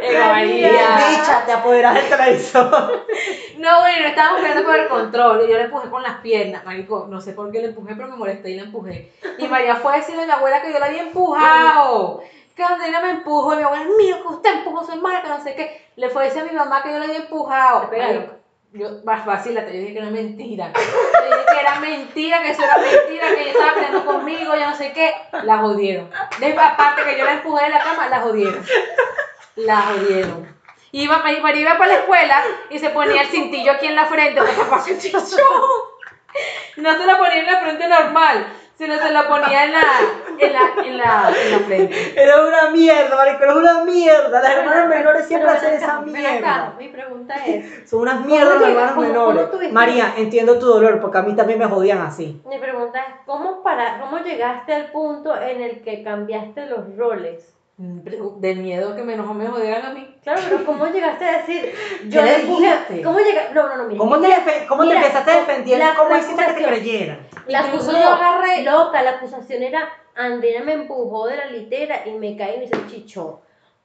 Bicha, 0.00 1.42
te 1.46 1.52
apoderas 1.52 1.94
del 1.94 2.08
televisor. 2.08 3.06
No, 3.60 3.80
bueno, 3.80 4.06
estábamos 4.06 4.40
peleando 4.40 4.64
por 4.64 4.74
el 4.74 4.88
control. 4.88 5.42
Y 5.46 5.50
yo 5.52 5.58
le 5.58 5.64
empujé 5.64 5.90
con 5.90 6.02
las 6.02 6.14
piernas. 6.22 6.64
Marico, 6.64 7.06
no 7.10 7.20
sé 7.20 7.34
por 7.34 7.50
qué 7.52 7.60
le 7.60 7.66
empujé, 7.68 7.94
pero 7.94 8.08
me 8.08 8.16
molesté 8.16 8.50
y 8.52 8.54
le 8.56 8.62
empujé. 8.62 9.12
Y 9.36 9.46
María 9.48 9.76
fue 9.76 9.92
a 9.92 9.96
decirle 9.96 10.22
a 10.22 10.26
mi 10.26 10.32
abuela 10.32 10.62
que 10.62 10.72
yo 10.72 10.78
la 10.78 10.86
había 10.86 11.02
empujado. 11.02 12.22
Que 12.60 12.66
Andrea 12.66 13.00
me 13.00 13.10
empujó. 13.10 13.54
Y 13.54 13.56
mi 13.56 13.62
abuela, 13.62 13.84
mío, 13.96 14.20
que 14.20 14.28
usted 14.34 14.54
empujó, 14.58 14.84
soy 14.84 14.98
mala, 14.98 15.22
que 15.22 15.28
no 15.30 15.42
sé 15.42 15.54
qué. 15.54 15.86
Le 15.96 16.10
fue 16.10 16.20
a 16.20 16.24
decir 16.26 16.42
a 16.42 16.44
mi 16.44 16.52
mamá 16.52 16.82
que 16.82 16.92
yo 16.92 16.98
la 16.98 17.06
había 17.06 17.16
empujado. 17.16 17.88
Marico, 17.90 18.34
Yo, 18.72 19.02
vas, 19.02 19.24
vacílate, 19.24 19.72
yo 19.72 19.80
dije 19.80 19.94
que 19.94 19.98
era 19.98 20.10
mentira. 20.10 20.70
Yo 20.74 21.36
dije 21.36 21.46
que 21.54 21.60
era 21.60 21.80
mentira, 21.80 22.42
que 22.42 22.50
eso 22.50 22.62
era 22.62 22.76
mentira, 22.76 23.28
que 23.28 23.40
ella 23.40 23.50
estaba 23.52 23.74
peleando 23.74 24.04
conmigo, 24.04 24.54
yo 24.54 24.66
no 24.68 24.76
sé 24.76 24.92
qué. 24.92 25.14
La 25.42 25.56
jodieron. 25.56 26.10
Después, 26.38 26.66
aparte 26.66 27.02
que 27.02 27.18
yo 27.18 27.24
la 27.24 27.32
empujé 27.32 27.64
de 27.64 27.70
la 27.70 27.78
cama, 27.78 28.08
la 28.08 28.20
jodieron. 28.20 28.64
La 29.56 29.80
jodieron. 29.80 30.54
Iba, 30.92 31.18
María 31.18 31.60
iba 31.60 31.78
para 31.78 31.94
la 31.94 31.98
escuela 32.00 32.42
y 32.68 32.78
se 32.78 32.90
ponía 32.90 33.22
el 33.22 33.28
cintillo 33.28 33.72
aquí 33.72 33.86
en 33.86 33.96
la 33.96 34.04
frente 34.04 34.40
el 34.40 34.98
chichón. 34.98 35.22
No 36.76 36.92
se 36.92 37.06
lo 37.06 37.18
ponía 37.18 37.40
en 37.40 37.46
la 37.46 37.60
frente 37.60 37.88
normal, 37.88 38.52
sino 38.80 38.98
se 38.98 39.12
lo 39.12 39.28
ponía 39.28 39.64
en 39.64 39.72
la, 39.72 39.82
en 40.38 40.52
la, 40.54 40.60
en 40.86 40.96
la, 40.96 41.32
en 41.44 41.50
la 41.52 41.58
frente. 41.66 42.20
Era 42.22 42.40
una 42.40 42.70
mierda, 42.70 43.14
marico, 43.14 43.44
era 43.44 43.54
una 43.56 43.84
mierda. 43.84 44.40
Las 44.40 44.52
hermanas 44.56 44.88
menores 44.88 45.26
siempre 45.26 45.48
pero 45.50 45.58
hacen 45.58 45.74
esa 45.74 46.00
mierda. 46.00 46.74
Mi 46.78 46.88
pregunta 46.88 47.34
es, 47.46 47.88
Son 47.90 48.00
unas 48.00 48.24
mierdas 48.24 48.54
¿Cómo 48.54 48.60
los 48.60 48.68
llega- 48.68 48.80
hermanos 48.88 48.94
cómo- 49.12 49.24
cómo 49.26 49.42
menores. 49.42 49.72
María, 49.72 50.14
entiendo 50.16 50.58
tu 50.58 50.64
dolor 50.66 50.98
porque 51.00 51.18
a 51.18 51.22
mí 51.22 51.36
también 51.36 51.58
me 51.58 51.66
jodían 51.66 51.98
así. 52.00 52.40
mi 52.46 52.56
pregunta 52.58 52.98
es, 53.00 53.14
¿cómo, 53.26 53.62
para, 53.62 54.00
¿cómo 54.00 54.18
llegaste 54.20 54.72
al 54.72 54.86
punto 54.90 55.38
en 55.38 55.60
el 55.60 55.82
que 55.82 56.02
cambiaste 56.02 56.64
los 56.66 56.96
roles? 56.96 57.54
De 57.82 58.54
miedo 58.56 58.94
que 58.94 59.02
me, 59.02 59.16
no 59.16 59.32
me 59.32 59.46
jodieran 59.46 59.86
a 59.86 59.90
mí. 59.94 60.14
Claro, 60.22 60.42
pero 60.46 60.64
¿cómo 60.66 60.86
llegaste 60.88 61.24
a 61.24 61.38
decir, 61.38 61.72
yo 62.08 62.20
¿Qué 62.20 62.26
le 62.26 62.40
empujé? 62.42 62.62
dijiste? 62.66 63.02
¿Cómo 63.02 63.18
llegaste? 63.20 63.54
No, 63.54 63.68
no, 63.68 63.76
no, 63.78 63.84
mira. 63.84 63.98
¿Cómo 63.98 64.18
te, 64.20 64.26
defe- 64.28 64.66
cómo 64.68 64.82
te 64.82 64.88
Mira, 64.88 65.00
empezaste 65.00 65.30
a 65.30 65.36
defender? 65.40 65.78
la- 65.78 65.94
¿Cómo 65.94 66.10
la 66.10 66.18
hiciste 66.18 66.44
que 66.44 66.52
te 66.52 66.62
creyeran? 66.64 67.18
La 67.50 67.60
acusación, 67.60 68.00
yo 68.02 68.08
agarré- 68.08 68.62
loca, 68.64 69.02
la 69.02 69.10
acusación 69.12 69.62
era, 69.62 69.88
Andrea 70.14 70.62
me 70.62 70.72
empujó 70.72 71.26
de 71.26 71.36
la 71.36 71.46
litera 71.46 72.06
y 72.06 72.12
me 72.12 72.36
caí 72.36 72.54
y 72.56 72.58
me 72.58 72.64
hizo 72.64 72.76
chichón. 72.88 73.36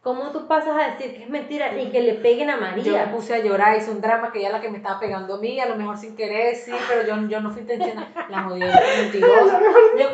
¿Cómo 0.01 0.31
tú 0.31 0.47
pasas 0.47 0.75
a 0.79 0.91
decir 0.91 1.15
que 1.17 1.23
es 1.23 1.29
mentira 1.29 1.75
y 1.81 1.89
que 1.89 1.99
le 1.99 2.13
peguen 2.13 2.51
a 2.51 2.53
Yo 2.55 2.61
me 2.61 2.67
María? 2.67 3.11
puse 3.11 3.33
a 3.33 3.39
llorar, 3.39 3.75
hice 3.75 3.89
un 3.89 4.01
drama 4.01 4.31
que 4.31 4.37
ella 4.39 4.51
la 4.51 4.61
que 4.61 4.69
me 4.69 4.77
estaba 4.77 4.99
pegando 4.99 5.33
a 5.33 5.37
mí, 5.39 5.59
a 5.59 5.65
lo 5.65 5.75
mejor 5.77 5.97
sin 5.97 6.15
querer, 6.15 6.55
sí, 6.55 6.71
pero 6.87 7.01
yo, 7.07 7.27
yo 7.27 7.39
no 7.41 7.49
fui 7.49 7.61
intencional. 7.61 8.07
La 8.29 8.43
jodieron, 8.43 8.71
mentirosa. 8.99 9.59
Yo, 9.97 10.09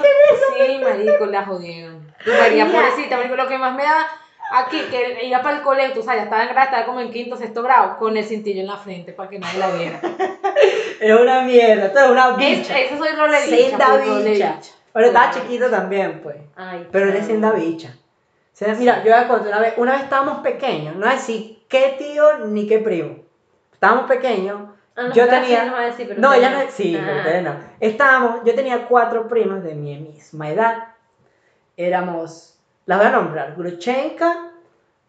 sí, 0.55 0.79
marico, 0.81 1.25
la 1.25 1.45
jodieron. 1.45 2.09
Y 2.25 2.29
María, 2.29 2.65
Mira. 2.65 2.79
pobrecita, 2.79 3.17
marico, 3.17 3.35
lo 3.35 3.47
que 3.49 3.57
más 3.57 3.75
me 3.75 3.83
da 3.83 4.07
aquí, 4.53 4.79
que 4.89 5.25
iba 5.25 5.41
para 5.41 5.57
el 5.57 5.61
colegio, 5.61 5.93
tú 5.93 6.03
sabes, 6.03 6.19
ya 6.21 6.23
estaba 6.23 6.43
en 6.43 6.49
grado, 6.49 6.65
estaba 6.67 6.85
como 6.85 7.01
en 7.01 7.11
quinto, 7.11 7.35
sexto 7.35 7.61
grado, 7.61 7.97
con 7.97 8.15
el 8.15 8.23
cintillo 8.23 8.61
en 8.61 8.67
la 8.67 8.77
frente 8.77 9.11
para 9.11 9.29
que 9.29 9.39
nadie 9.39 9.59
la 9.59 9.71
viera. 9.71 9.99
Era 11.01 11.17
una 11.17 11.41
mierda, 11.41 11.91
tú 11.91 11.97
eres 11.97 12.11
una 12.11 12.29
Es, 12.29 12.37
bicha. 12.59 12.79
eso 12.79 12.97
soy 12.97 13.11
role 13.15 13.37
bicha, 13.45 13.69
Senda 13.69 13.85
pues, 13.87 14.07
role 14.07 14.23
de 14.23 14.29
bicha. 14.31 14.53
bicha. 14.55 14.71
Pero 14.93 15.07
estaba 15.07 15.31
Claro. 15.31 15.41
chiquito 15.47 15.69
también, 15.69 16.19
pues. 16.21 16.35
Ay, 16.55 16.87
Pero 16.91 17.05
eres 17.05 17.15
chamo. 17.21 17.27
senda 17.31 17.51
bicha. 17.53 17.89
O 17.89 18.55
sea, 18.63 18.73
mira, 18.75 18.97
yo 19.03 19.11
voy 19.11 19.23
a 19.23 19.27
contar 19.27 19.47
una 19.47 19.59
vez, 19.59 19.73
una 19.77 19.91
vez 19.93 20.03
estábamos 20.03 20.39
pequeños, 20.43 20.95
no 20.95 21.07
decir 21.07 21.63
qué 21.67 21.95
tío 21.97 22.37
ni 22.47 22.67
qué 22.67 22.77
primo. 22.79 23.15
Estábamos 23.73 24.05
pequeños. 24.05 24.61
Ah, 24.95 25.03
no, 25.07 25.13
yo 25.13 25.27
tenía. 25.27 25.65
no 25.65 25.73
va 25.73 25.79
a 25.79 25.85
decir, 25.85 26.07
pero 26.07 26.19
no, 26.21 26.33
ella 26.33 26.49
no. 26.51 26.59
Sí, 26.69 26.95
Ah. 26.95 27.03
pero 27.05 27.17
ustedes 27.19 27.43
no. 27.43 27.55
Estábamos, 27.79 28.41
yo 28.45 28.53
tenía 28.53 28.85
cuatro 28.87 29.27
primos 29.27 29.63
de 29.63 29.73
mi 29.73 29.97
misma 29.97 30.49
edad. 30.49 30.87
Éramos, 31.77 32.59
las 32.85 32.97
voy 32.99 33.07
a 33.07 33.11
nombrar: 33.11 33.55
Gruchenka, 33.55 34.51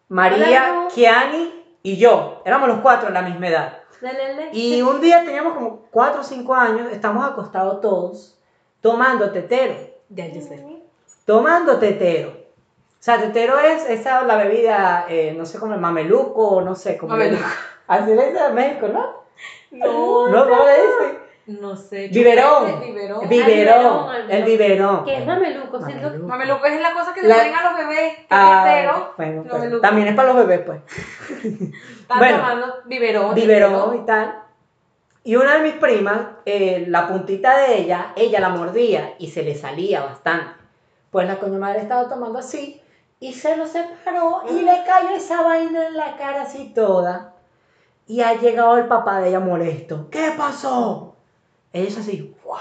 María. 0.07 0.87
Kiani 0.93 1.63
y 1.83 1.97
yo. 1.97 2.41
Éramos 2.45 2.69
los 2.69 2.79
cuatro 2.79 3.09
de 3.09 3.13
la 3.13 3.21
misma 3.21 3.47
edad. 3.47 3.79
Y 4.51 4.81
un 4.81 5.01
día 5.01 5.23
teníamos 5.23 5.53
como 5.53 5.87
4 5.91 6.21
o 6.21 6.23
5 6.23 6.55
años, 6.55 6.87
estamos 6.91 7.25
acostados 7.25 7.81
todos, 7.81 8.37
tomando 8.81 9.31
tetero. 9.31 9.75
Ya, 10.09 10.27
yo 10.27 10.41
sé. 10.41 10.81
Tomando 11.25 11.79
tetero. 11.79 12.29
O 12.29 13.05
sea, 13.05 13.19
tetero 13.19 13.59
es 13.59 13.89
esa 13.89 14.23
la 14.23 14.37
bebida, 14.37 15.05
eh, 15.09 15.33
no 15.37 15.45
sé 15.45 15.59
cómo, 15.59 15.73
el 15.73 15.79
mameluco, 15.79 16.61
no 16.61 16.75
sé 16.75 16.97
cómo. 16.97 17.13
Mameluco. 17.13 17.43
Así 17.87 18.13
le 18.13 18.27
dicen 18.27 18.45
en 18.49 18.55
México, 18.55 18.87
¿no? 18.87 19.23
No, 19.71 20.27
¿No? 20.29 20.49
¿Cómo 20.49 20.63
le 20.65 20.73
dicen? 20.73 21.22
No 21.47 21.75
sé. 21.75 22.07
Biberón. 22.07 22.79
Biberón. 22.79 23.27
Biberón. 23.29 24.15
El 24.29 24.43
biberón. 24.43 24.45
biberón. 24.45 25.05
¿Qué 25.05 25.17
es 25.17 25.25
mameluco? 25.25 25.77
Siento 25.85 26.07
Mameluco. 26.07 26.27
Mameluco 26.27 26.65
es 26.65 26.81
la 26.81 26.93
cosa 26.93 27.13
que 27.13 27.21
le 27.21 27.33
ponen 27.33 27.53
a 27.55 27.63
los 27.63 27.77
bebés, 27.77 28.15
que 28.17 28.25
Ah, 28.29 29.11
bueno, 29.17 29.45
Mameluco. 29.51 29.81
también 29.81 30.07
es 30.07 30.15
para 30.15 30.33
los 30.33 30.37
bebés, 30.47 30.61
pues. 30.65 30.79
Están 31.43 32.17
Bueno. 32.19 32.37
tomando 32.37 32.73
biberón. 32.85 33.35
biberón 33.35 33.95
y 33.97 34.05
tal. 34.05 34.39
Y 35.25 35.35
una 35.37 35.55
de 35.55 35.63
mis 35.63 35.73
primas, 35.73 36.19
eh, 36.45 36.85
la 36.87 37.07
puntita 37.07 37.57
de 37.57 37.77
ella, 37.79 38.11
ella 38.15 38.39
la 38.41 38.49
mordía 38.49 39.13
y 39.19 39.29
se 39.31 39.43
le 39.43 39.55
salía 39.55 40.01
bastante. 40.03 40.51
Pues 41.11 41.27
la 41.27 41.37
coño 41.39 41.59
madre 41.59 41.79
estaba 41.79 42.09
tomando 42.09 42.39
así 42.39 42.81
y 43.19 43.33
se 43.33 43.55
lo 43.55 43.65
separó 43.67 44.43
y 44.49 44.61
le 44.63 44.83
cayó 44.85 45.09
esa 45.15 45.41
vaina 45.43 45.87
en 45.87 45.95
la 45.95 46.17
cara 46.17 46.41
así 46.41 46.73
toda. 46.73 47.33
Y 48.05 48.19
ha 48.21 48.33
llegado 48.33 48.77
el 48.77 48.87
papá 48.87 49.19
de 49.21 49.29
ella 49.29 49.39
molesto. 49.39 50.09
¿Qué 50.09 50.33
pasó? 50.37 51.12
Ella 51.73 51.87
es 51.87 51.97
así, 51.97 52.35
¡guau! 52.43 52.59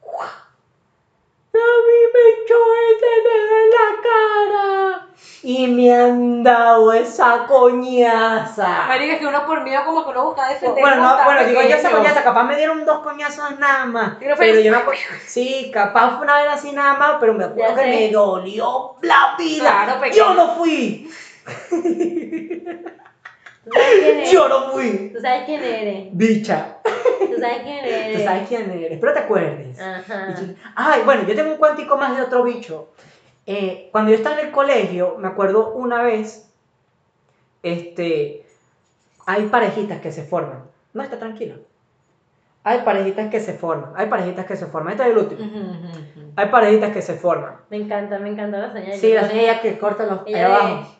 ¡guau! 0.00 0.20
A 0.22 1.58
mí 1.86 2.00
me 2.14 2.22
echó 2.44 2.54
ese 2.92 3.12
dedo 3.28 3.52
en 3.62 3.70
la 3.70 4.02
cara. 4.02 5.08
y 5.42 5.66
me 5.68 5.94
han 5.94 6.42
dado 6.42 6.92
esa 6.92 7.46
coñaza. 7.46 8.86
Marica, 8.88 9.14
es 9.14 9.18
que 9.20 9.26
uno 9.26 9.46
por 9.46 9.62
miedo 9.62 9.82
como 9.84 10.04
que 10.04 10.10
uno 10.10 10.24
busca 10.26 10.48
defender. 10.48 10.80
Bueno, 10.82 10.96
no, 11.02 11.24
bueno, 11.24 11.44
digo 11.44 11.60
yo 11.62 11.76
esa 11.76 11.90
coñaza, 11.90 12.22
capaz 12.22 12.44
me 12.44 12.56
dieron 12.56 12.84
dos 12.84 13.00
coñazos 13.00 13.58
nada 13.58 13.86
más. 13.86 14.16
Pero 14.18 14.60
yo 14.60 14.70
me 14.70 14.78
acuerdo, 14.78 15.02
sí, 15.26 15.70
capaz 15.72 16.16
fue 16.16 16.24
una 16.24 16.38
vez 16.42 16.48
así 16.52 16.72
nada 16.72 16.94
más, 16.94 17.16
pero 17.20 17.34
me 17.34 17.44
acuerdo 17.44 17.74
Ya 17.76 17.82
que 17.82 17.82
sé. 17.82 17.88
me 17.96 18.10
dolió 18.10 18.96
la 19.02 19.34
vida. 19.38 19.84
Claro, 19.84 20.00
pequeño. 20.00 20.24
yo 20.24 20.34
no 20.34 20.48
fui, 20.56 21.10
¿Tú 23.64 23.72
sabes 23.72 23.88
quién 23.98 24.16
eres? 24.16 24.30
yo 24.30 24.48
no 24.48 24.70
fui. 24.72 25.10
¿Tú 25.14 25.20
sabes 25.20 25.42
quién 25.44 25.62
eres? 25.62 26.04
Bicha, 26.12 26.75
¿Tú 27.18 27.40
sabes 27.40 27.58
quién 27.62 27.84
eres? 27.84 28.18
tú 28.18 28.24
sabes 28.24 28.48
quién 28.48 28.70
eres, 28.70 28.92
espero 28.92 29.12
te 29.12 29.18
acuerdes. 29.20 29.80
Ajá. 29.80 30.34
Ay, 30.74 31.02
bueno, 31.04 31.26
yo 31.26 31.34
tengo 31.34 31.52
un 31.52 31.58
cuantico 31.58 31.96
más 31.96 32.16
de 32.16 32.22
otro 32.22 32.42
bicho. 32.44 32.88
Eh, 33.46 33.88
cuando 33.92 34.10
yo 34.10 34.16
estaba 34.16 34.40
en 34.40 34.46
el 34.46 34.52
colegio, 34.52 35.16
me 35.18 35.28
acuerdo 35.28 35.74
una 35.74 36.02
vez, 36.02 36.50
este, 37.62 38.44
hay 39.24 39.46
parejitas 39.46 40.00
que 40.00 40.12
se 40.12 40.24
forman. 40.24 40.64
No, 40.92 41.02
está 41.02 41.18
tranquilo. 41.18 41.56
Hay 42.64 42.80
parejitas 42.80 43.30
que 43.30 43.38
se 43.38 43.52
forman, 43.52 43.92
hay 43.94 44.08
parejitas 44.08 44.44
que 44.44 44.56
se 44.56 44.66
forman. 44.66 44.94
Este 44.94 45.04
es 45.04 45.10
el 45.10 45.18
último. 45.18 45.44
Ujú, 45.44 45.58
ujú, 45.58 45.88
ujú. 45.88 46.32
Hay 46.34 46.48
parejitas 46.48 46.92
que 46.92 47.02
se 47.02 47.14
forman. 47.14 47.54
Me 47.70 47.76
encanta, 47.76 48.18
me 48.18 48.30
encanta 48.30 48.58
la 48.58 48.72
señal. 48.72 48.98
Sí, 48.98 49.12
la 49.12 49.28
señora 49.28 49.60
que 49.60 49.78
corta 49.78 50.04
los 50.04 50.20
Ella 50.26 50.46
abajo. 50.46 50.96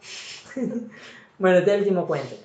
bueno, 1.38 1.58
este 1.58 1.70
es 1.70 1.74
el 1.74 1.80
último 1.80 2.06
cuento. 2.06 2.36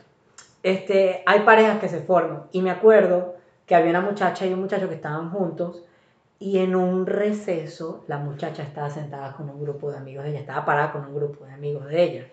Este, 0.63 1.21
hay 1.27 1.41
parejas 1.41 1.79
que 1.79 1.87
se 1.87 2.01
forman. 2.01 2.45
Y 2.51 2.63
me 2.63 2.71
acuerdo 2.71 3.35
que 3.71 3.75
había 3.75 3.91
una 3.91 4.01
muchacha 4.01 4.45
y 4.45 4.51
un 4.51 4.59
muchacho 4.59 4.89
que 4.89 4.95
estaban 4.95 5.29
juntos. 5.29 5.81
Y 6.39 6.57
en 6.57 6.75
un 6.75 7.05
receso, 7.05 8.03
la 8.05 8.17
muchacha 8.17 8.63
estaba 8.63 8.89
sentada 8.89 9.31
con 9.31 9.49
un 9.49 9.61
grupo 9.61 9.89
de 9.89 9.97
amigos 9.97 10.25
de 10.25 10.31
ella. 10.31 10.39
Estaba 10.41 10.65
parada 10.65 10.91
con 10.91 11.05
un 11.05 11.15
grupo 11.15 11.45
de 11.45 11.53
amigos 11.53 11.85
de 11.85 12.03
ella. 12.03 12.27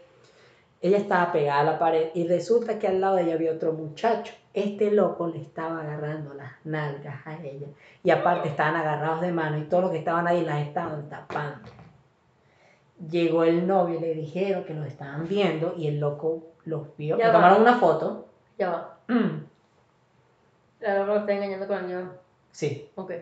Ella 0.83 0.97
estaba 0.97 1.31
pegada 1.31 1.61
a 1.61 1.63
la 1.63 1.79
pared. 1.79 2.09
Y 2.13 2.27
resulta 2.27 2.81
que 2.81 2.89
al 2.89 3.01
lado 3.01 3.15
de 3.15 3.23
ella 3.23 3.35
había 3.35 3.53
otro 3.53 3.73
muchacho. 3.73 4.35
Este 4.53 4.91
loco 4.91 5.29
le 5.29 5.41
estaba 5.41 5.81
agarrando 5.81 6.35
las 6.35 6.51
nalgas 6.65 7.25
a 7.25 7.41
ella. 7.41 7.69
Y 8.03 8.11
aparte 8.11 8.49
estaban 8.49 8.75
agarrados 8.75 9.21
de 9.21 9.31
mano. 9.31 9.59
Y 9.59 9.63
todos 9.63 9.85
los 9.85 9.93
que 9.93 9.99
estaban 9.99 10.27
ahí 10.27 10.45
las 10.45 10.67
estaban 10.67 11.09
tapando. 11.09 11.71
Llegó 13.09 13.45
el 13.45 13.65
novio 13.65 13.99
y 13.99 14.01
le 14.01 14.15
dijeron 14.15 14.65
que 14.65 14.75
los 14.75 14.89
estaban 14.89 15.29
viendo 15.29 15.77
y 15.77 15.87
el 15.87 16.01
loco 16.01 16.49
los 16.65 16.97
vio. 16.97 17.17
Ya 17.17 17.27
le 17.27 17.31
va. 17.31 17.37
tomaron 17.37 17.63
una 17.63 17.77
foto. 17.77 18.27
Ya 18.59 18.71
va. 18.71 18.99
La 20.81 20.95
loca 20.99 21.07
lo 21.07 21.17
está 21.21 21.33
engañando 21.33 21.67
con 21.67 21.79
el 21.79 21.87
niño. 21.87 22.11
sí. 22.51 22.91
Ok. 22.95 23.11
y 23.11 23.15
lo 23.15 23.21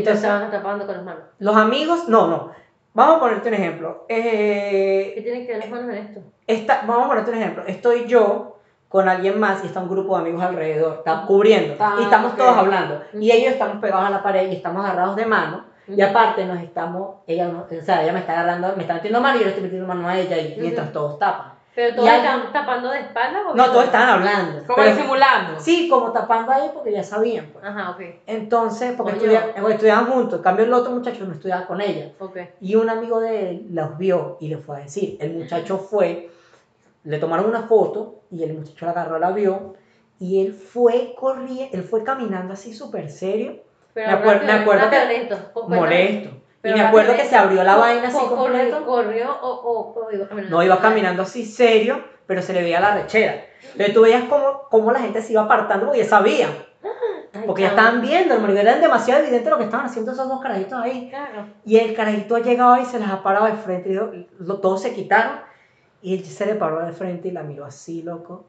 Entonces, 0.00 0.22
estaban 0.22 0.42
atrapando 0.44 0.84
con 0.86 0.94
las 0.96 1.04
manos. 1.04 1.22
los 1.38 1.56
amigos, 1.56 2.08
no, 2.08 2.26
no. 2.28 2.50
Vamos 2.94 3.16
a 3.16 3.20
ponerte 3.20 3.48
un 3.48 3.54
ejemplo. 3.54 4.04
¿Qué 4.08 5.14
Eh, 5.16 5.22
tienen 5.22 5.46
que 5.46 5.52
ver 5.52 5.60
las 5.62 5.70
manos 5.70 5.88
en 5.90 5.96
esto? 6.04 6.20
esta- 6.46 6.82
vamos 6.86 7.04
a 7.06 7.08
ponerte 7.08 7.30
un 7.30 7.36
ejemplo. 7.38 7.64
Estoy 7.66 8.06
yo 8.06 8.58
con 8.88 9.08
alguien 9.08 9.38
más 9.40 9.62
y 9.62 9.66
está 9.68 9.80
un 9.80 9.88
grupo 9.88 10.16
de 10.16 10.22
amigos 10.22 10.42
alrededor, 10.42 10.94
está 10.98 11.24
cubriendo. 11.26 11.76
Ah, 11.78 11.96
y 12.00 12.02
estamos 12.04 12.32
ok. 12.32 12.38
todos 12.38 12.56
hablando. 12.56 13.02
Y 13.14 13.28
Ujú. 13.30 13.38
ellos 13.38 13.52
estamos 13.52 13.78
pegados 13.78 14.06
a 14.06 14.10
la 14.10 14.22
pared 14.22 14.50
y 14.50 14.56
estamos 14.56 14.84
agarrados 14.84 15.16
de 15.16 15.26
mano. 15.26 15.64
Y 15.86 16.02
aparte 16.02 16.44
nos 16.44 16.60
estamos, 16.60 17.16
ella, 17.26 17.48
no- 17.48 17.62
o 17.62 17.82
sea, 17.82 18.02
ella 18.02 18.12
me 18.12 18.18
está 18.18 18.32
agarrando, 18.32 18.74
me 18.76 18.82
está 18.82 18.94
metiendo 18.94 19.20
mano 19.22 19.36
y 19.36 19.40
yo 19.40 19.44
le 19.46 19.50
estoy 19.52 19.64
metiendo 19.64 19.86
mano 19.86 20.06
a 20.06 20.18
ella 20.18 20.36
y 20.38 20.52
Ujú. 20.52 20.60
mientras 20.60 20.92
todos 20.92 21.18
tapan. 21.18 21.52
¿Pero 21.78 21.94
todos 21.94 22.08
están 22.10 22.52
tapando 22.52 22.90
de 22.90 22.98
espaldas 22.98 23.42
o 23.46 23.54
No, 23.54 23.66
todos 23.66 23.84
estaban 23.84 24.08
hablando. 24.08 24.66
Como 24.66 24.78
pero- 24.78 24.96
disimulando. 24.96 25.60
Sí, 25.60 25.88
como 25.88 26.10
tapando 26.10 26.50
ahí 26.50 26.70
porque 26.74 26.90
ya 26.90 27.04
sabían. 27.04 27.50
Pues. 27.52 27.64
Ajá, 27.64 27.90
ok. 27.90 28.00
Entonces, 28.26 28.94
porque 28.96 29.12
estudiaban, 29.12 29.50
porque 29.56 29.74
estudiaban 29.74 30.06
juntos. 30.06 30.38
En 30.38 30.42
cambio, 30.42 30.64
el 30.64 30.72
otro 30.72 30.90
muchacho 30.90 31.24
no 31.24 31.34
estudiaba 31.34 31.68
con 31.68 31.80
ella. 31.80 32.10
Ok. 32.18 32.36
Y 32.60 32.74
un 32.74 32.90
amigo 32.90 33.20
de 33.20 33.50
él 33.50 33.66
los 33.70 33.96
vio 33.96 34.38
y 34.40 34.48
le 34.48 34.56
fue 34.58 34.78
a 34.78 34.80
decir. 34.80 35.18
El 35.20 35.34
muchacho 35.34 35.78
fue, 35.78 36.28
le 37.04 37.18
tomaron 37.20 37.46
una 37.46 37.62
foto 37.62 38.22
y 38.32 38.42
el 38.42 38.54
muchacho 38.54 38.84
la 38.84 38.90
agarró, 38.90 39.20
la 39.20 39.30
vio. 39.30 39.74
Y 40.18 40.44
él 40.44 40.54
fue 40.54 41.14
corriendo, 41.16 41.68
él 41.76 41.84
fue 41.84 42.02
caminando 42.02 42.54
así 42.54 42.74
súper 42.74 43.08
serio, 43.08 43.62
Pero 43.94 44.08
Me 44.08 44.14
acuer- 44.14 44.32
rápido, 44.40 44.52
me 44.52 44.52
acuerdo 44.62 44.90
que- 44.90 45.76
molesto. 45.76 46.30
Pero 46.60 46.76
y 46.76 46.80
me 46.80 46.86
acuerdo 46.86 47.14
que 47.14 47.24
se 47.24 47.36
abrió 47.36 47.62
la 47.64 47.76
vaina 47.76 48.08
así 48.08 48.16
co- 48.18 48.34
completa. 48.36 48.78
corrió, 48.80 48.86
corrió 48.86 49.38
o, 49.42 49.48
o, 49.48 50.06
o 50.06 50.12
iba 50.12 50.26
caminando. 50.28 50.56
No, 50.56 50.62
iba 50.62 50.78
caminando 50.80 51.22
así 51.22 51.44
serio, 51.44 52.02
pero 52.26 52.42
se 52.42 52.52
le 52.52 52.62
veía 52.62 52.80
la 52.80 52.94
rechera. 52.94 53.44
Entonces 53.72 53.94
tú 53.94 54.02
veías 54.02 54.24
cómo, 54.24 54.62
cómo 54.70 54.90
la 54.92 55.00
gente 55.00 55.22
se 55.22 55.32
iba 55.32 55.42
apartando 55.42 55.86
porque 55.86 56.02
ya 56.02 56.08
sabían. 56.08 56.50
Porque 57.46 57.62
ya 57.62 57.68
estaban 57.68 58.00
viendo, 58.00 58.34
hermano, 58.34 58.54
era 58.58 58.76
demasiado 58.78 59.22
evidente 59.22 59.50
lo 59.50 59.58
que 59.58 59.64
estaban 59.64 59.86
haciendo 59.86 60.12
esos 60.12 60.26
dos 60.28 60.40
carajitos 60.40 60.72
ahí. 60.82 61.08
Claro. 61.10 61.46
Y 61.64 61.76
el 61.76 61.94
carajito 61.94 62.34
ha 62.36 62.40
llegado 62.40 62.78
y 62.78 62.84
se 62.86 62.98
las 62.98 63.10
ha 63.10 63.22
parado 63.22 63.46
de 63.46 63.52
frente. 63.52 63.90
Y 63.92 64.26
todos 64.60 64.82
se 64.82 64.94
quitaron. 64.94 65.40
Y 66.02 66.16
él 66.16 66.24
se 66.24 66.46
le 66.46 66.54
paró 66.54 66.84
de 66.84 66.92
frente 66.92 67.28
y 67.28 67.30
la 67.32 67.42
miró 67.42 67.64
así, 67.66 68.02
loco. 68.02 68.46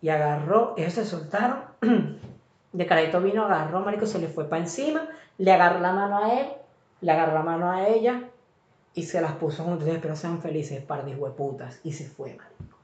Y 0.00 0.08
agarró, 0.08 0.74
ellos 0.76 0.92
se 0.94 1.04
soltaron. 1.04 1.60
Y 2.70 2.82
el 2.82 2.86
carajito 2.86 3.20
vino, 3.22 3.44
agarró, 3.46 3.80
marico, 3.80 4.04
se 4.04 4.18
le 4.18 4.28
fue 4.28 4.44
para 4.44 4.60
encima. 4.62 5.08
Le 5.38 5.50
agarró 5.52 5.80
la 5.80 5.92
mano 5.92 6.18
a 6.18 6.34
él, 6.34 6.48
le 7.00 7.12
agarró 7.12 7.34
la 7.34 7.42
mano 7.42 7.70
a 7.70 7.88
ella. 7.88 8.22
Y 8.94 9.04
se 9.04 9.20
las 9.20 9.32
puso 9.32 9.64
juntos. 9.64 9.88
Espero 9.88 10.16
sean 10.16 10.40
felices, 10.40 10.82
par 10.82 11.04
de 11.04 11.14
hueputas. 11.14 11.78
Y 11.84 11.92
se 11.92 12.08
fue, 12.08 12.30
marico. 12.30 12.78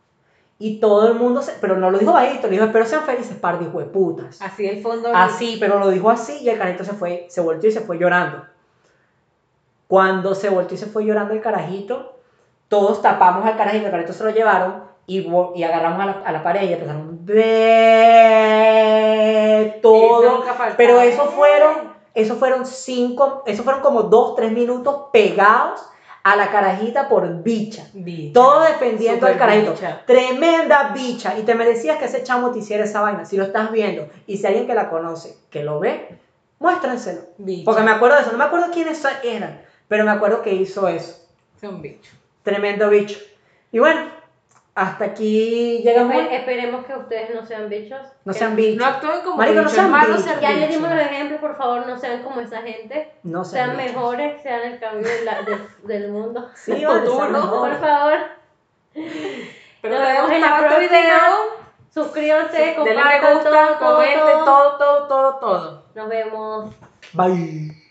Y 0.58 0.78
todo 0.78 1.08
el 1.08 1.14
mundo, 1.14 1.42
se, 1.42 1.52
pero 1.60 1.76
no 1.76 1.90
lo 1.90 1.98
dijo 1.98 2.12
bajito, 2.12 2.46
le 2.46 2.52
dijo, 2.52 2.64
espero 2.64 2.86
sean 2.86 3.02
felices, 3.02 3.36
par 3.36 3.58
de 3.58 3.66
hueputas. 3.66 4.40
Así 4.40 4.66
el 4.66 4.80
fondo. 4.80 5.10
Así, 5.12 5.56
pero 5.58 5.80
lo 5.80 5.90
dijo 5.90 6.10
así 6.10 6.38
y 6.40 6.48
el 6.48 6.58
carajito 6.58 6.84
se 6.84 6.92
fue, 6.92 7.26
se 7.28 7.40
volteó 7.40 7.68
y 7.68 7.72
se 7.72 7.80
fue 7.80 7.98
llorando. 7.98 8.44
Cuando 9.88 10.34
se 10.34 10.50
volteó 10.50 10.76
y 10.76 10.78
se 10.78 10.86
fue 10.86 11.04
llorando 11.04 11.34
el 11.34 11.40
carajito, 11.40 12.18
todos 12.68 13.02
tapamos 13.02 13.44
al 13.44 13.56
carajito, 13.56 13.86
el 13.86 13.90
carajito 13.90 14.12
se 14.12 14.24
lo 14.24 14.30
llevaron 14.30 14.84
y, 15.06 15.26
y 15.56 15.62
agarramos 15.64 16.00
a 16.00 16.06
la, 16.06 16.12
a 16.24 16.32
la 16.32 16.42
pared 16.42 16.68
y 16.68 16.72
empezaron 16.72 17.18
ve 17.24 19.78
todo. 19.82 20.44
Pero 20.76 21.00
eso 21.00 21.26
fueron, 21.26 21.93
eso 22.14 22.36
fueron 22.36 22.64
cinco, 22.64 23.42
eso 23.46 23.64
fueron 23.64 23.82
como 23.82 24.04
dos, 24.04 24.36
tres 24.36 24.52
minutos 24.52 25.06
pegados 25.12 25.80
a 26.22 26.36
la 26.36 26.50
carajita 26.50 27.08
por 27.08 27.42
bicha. 27.42 27.86
Bicha. 27.92 28.32
Todo 28.32 28.62
defendiendo 28.62 29.26
al 29.26 29.36
carajito. 29.36 29.72
bicha. 29.72 30.02
Tremenda 30.06 30.92
bicha. 30.94 31.38
Y 31.38 31.42
te 31.42 31.54
merecías 31.54 31.98
que 31.98 32.06
ese 32.06 32.22
chamo 32.22 32.50
te 32.50 32.60
hiciera 32.60 32.84
esa 32.84 33.02
vaina. 33.02 33.26
Si 33.26 33.36
lo 33.36 33.44
estás 33.44 33.70
viendo 33.70 34.08
y 34.26 34.38
si 34.38 34.46
alguien 34.46 34.66
que 34.66 34.74
la 34.74 34.88
conoce, 34.88 35.36
que 35.50 35.62
lo 35.64 35.80
ve, 35.80 36.18
muéstrenselo. 36.58 37.22
Bicha. 37.36 37.64
Porque 37.66 37.82
me 37.82 37.90
acuerdo 37.90 38.16
de 38.16 38.22
eso. 38.22 38.32
No 38.32 38.38
me 38.38 38.44
acuerdo 38.44 38.70
quiénes 38.72 39.04
eran, 39.22 39.60
pero 39.86 40.04
me 40.04 40.12
acuerdo 40.12 40.40
que 40.40 40.54
hizo 40.54 40.88
eso. 40.88 41.20
Son 41.60 41.82
bichos. 41.82 42.14
Tremendo 42.42 42.88
bicho. 42.88 43.18
Y 43.70 43.80
bueno, 43.80 44.08
hasta 44.74 45.04
aquí 45.04 45.82
llegamos. 45.84 46.14
Espe- 46.16 46.32
esperemos 46.32 46.84
que 46.84 46.94
ustedes 46.94 47.34
no 47.34 47.46
sean 47.46 47.68
bichos. 47.68 48.00
No 48.24 48.32
Que- 48.32 48.38
sean 48.38 48.56
bichos. 48.56 48.76
No 48.76 48.86
actúen 48.86 49.20
como 49.22 49.36
Marico, 49.36 49.62
no 49.62 49.68
sean 49.68 49.92
bichos. 49.92 50.24
Ya 50.40 50.50
les 50.50 50.68
bicho. 50.68 50.72
dimos 50.80 50.90
los 50.90 51.00
ejemplos, 51.00 51.40
por 51.40 51.56
favor, 51.56 51.86
no 51.86 51.96
sean 51.98 52.22
como 52.22 52.40
esa 52.40 52.62
gente. 52.62 53.12
No 53.22 53.44
sean 53.44 53.76
Sean 53.76 53.76
mejores, 53.76 54.42
sean 54.42 54.62
el 54.62 54.78
cambio 54.80 55.08
de 55.08 55.24
la- 55.24 55.42
del- 55.42 55.68
del 55.84 56.10
mundo. 56.10 56.48
Sí, 56.54 56.72
vale, 56.72 56.84
sean 56.84 57.04
Futuro, 57.04 57.50
Por 57.60 57.80
favor, 57.80 58.14
Pero 59.82 59.98
Nos 59.98 60.08
vemos 60.08 60.30
en 60.30 60.40
la 60.40 60.46
este 60.46 60.66
próxima. 60.66 60.78
video. 61.00 61.64
suscríbanse, 61.92 62.74
compartan 62.74 63.22
me 63.22 63.34
gusta, 63.34 63.78
todo, 63.78 63.94
comenten, 63.96 64.44
todo, 64.44 64.76
todo, 64.78 65.08
todo, 65.08 65.34
todo. 65.36 65.82
Nos 65.94 66.08
vemos. 66.08 66.74
Bye. 67.12 67.83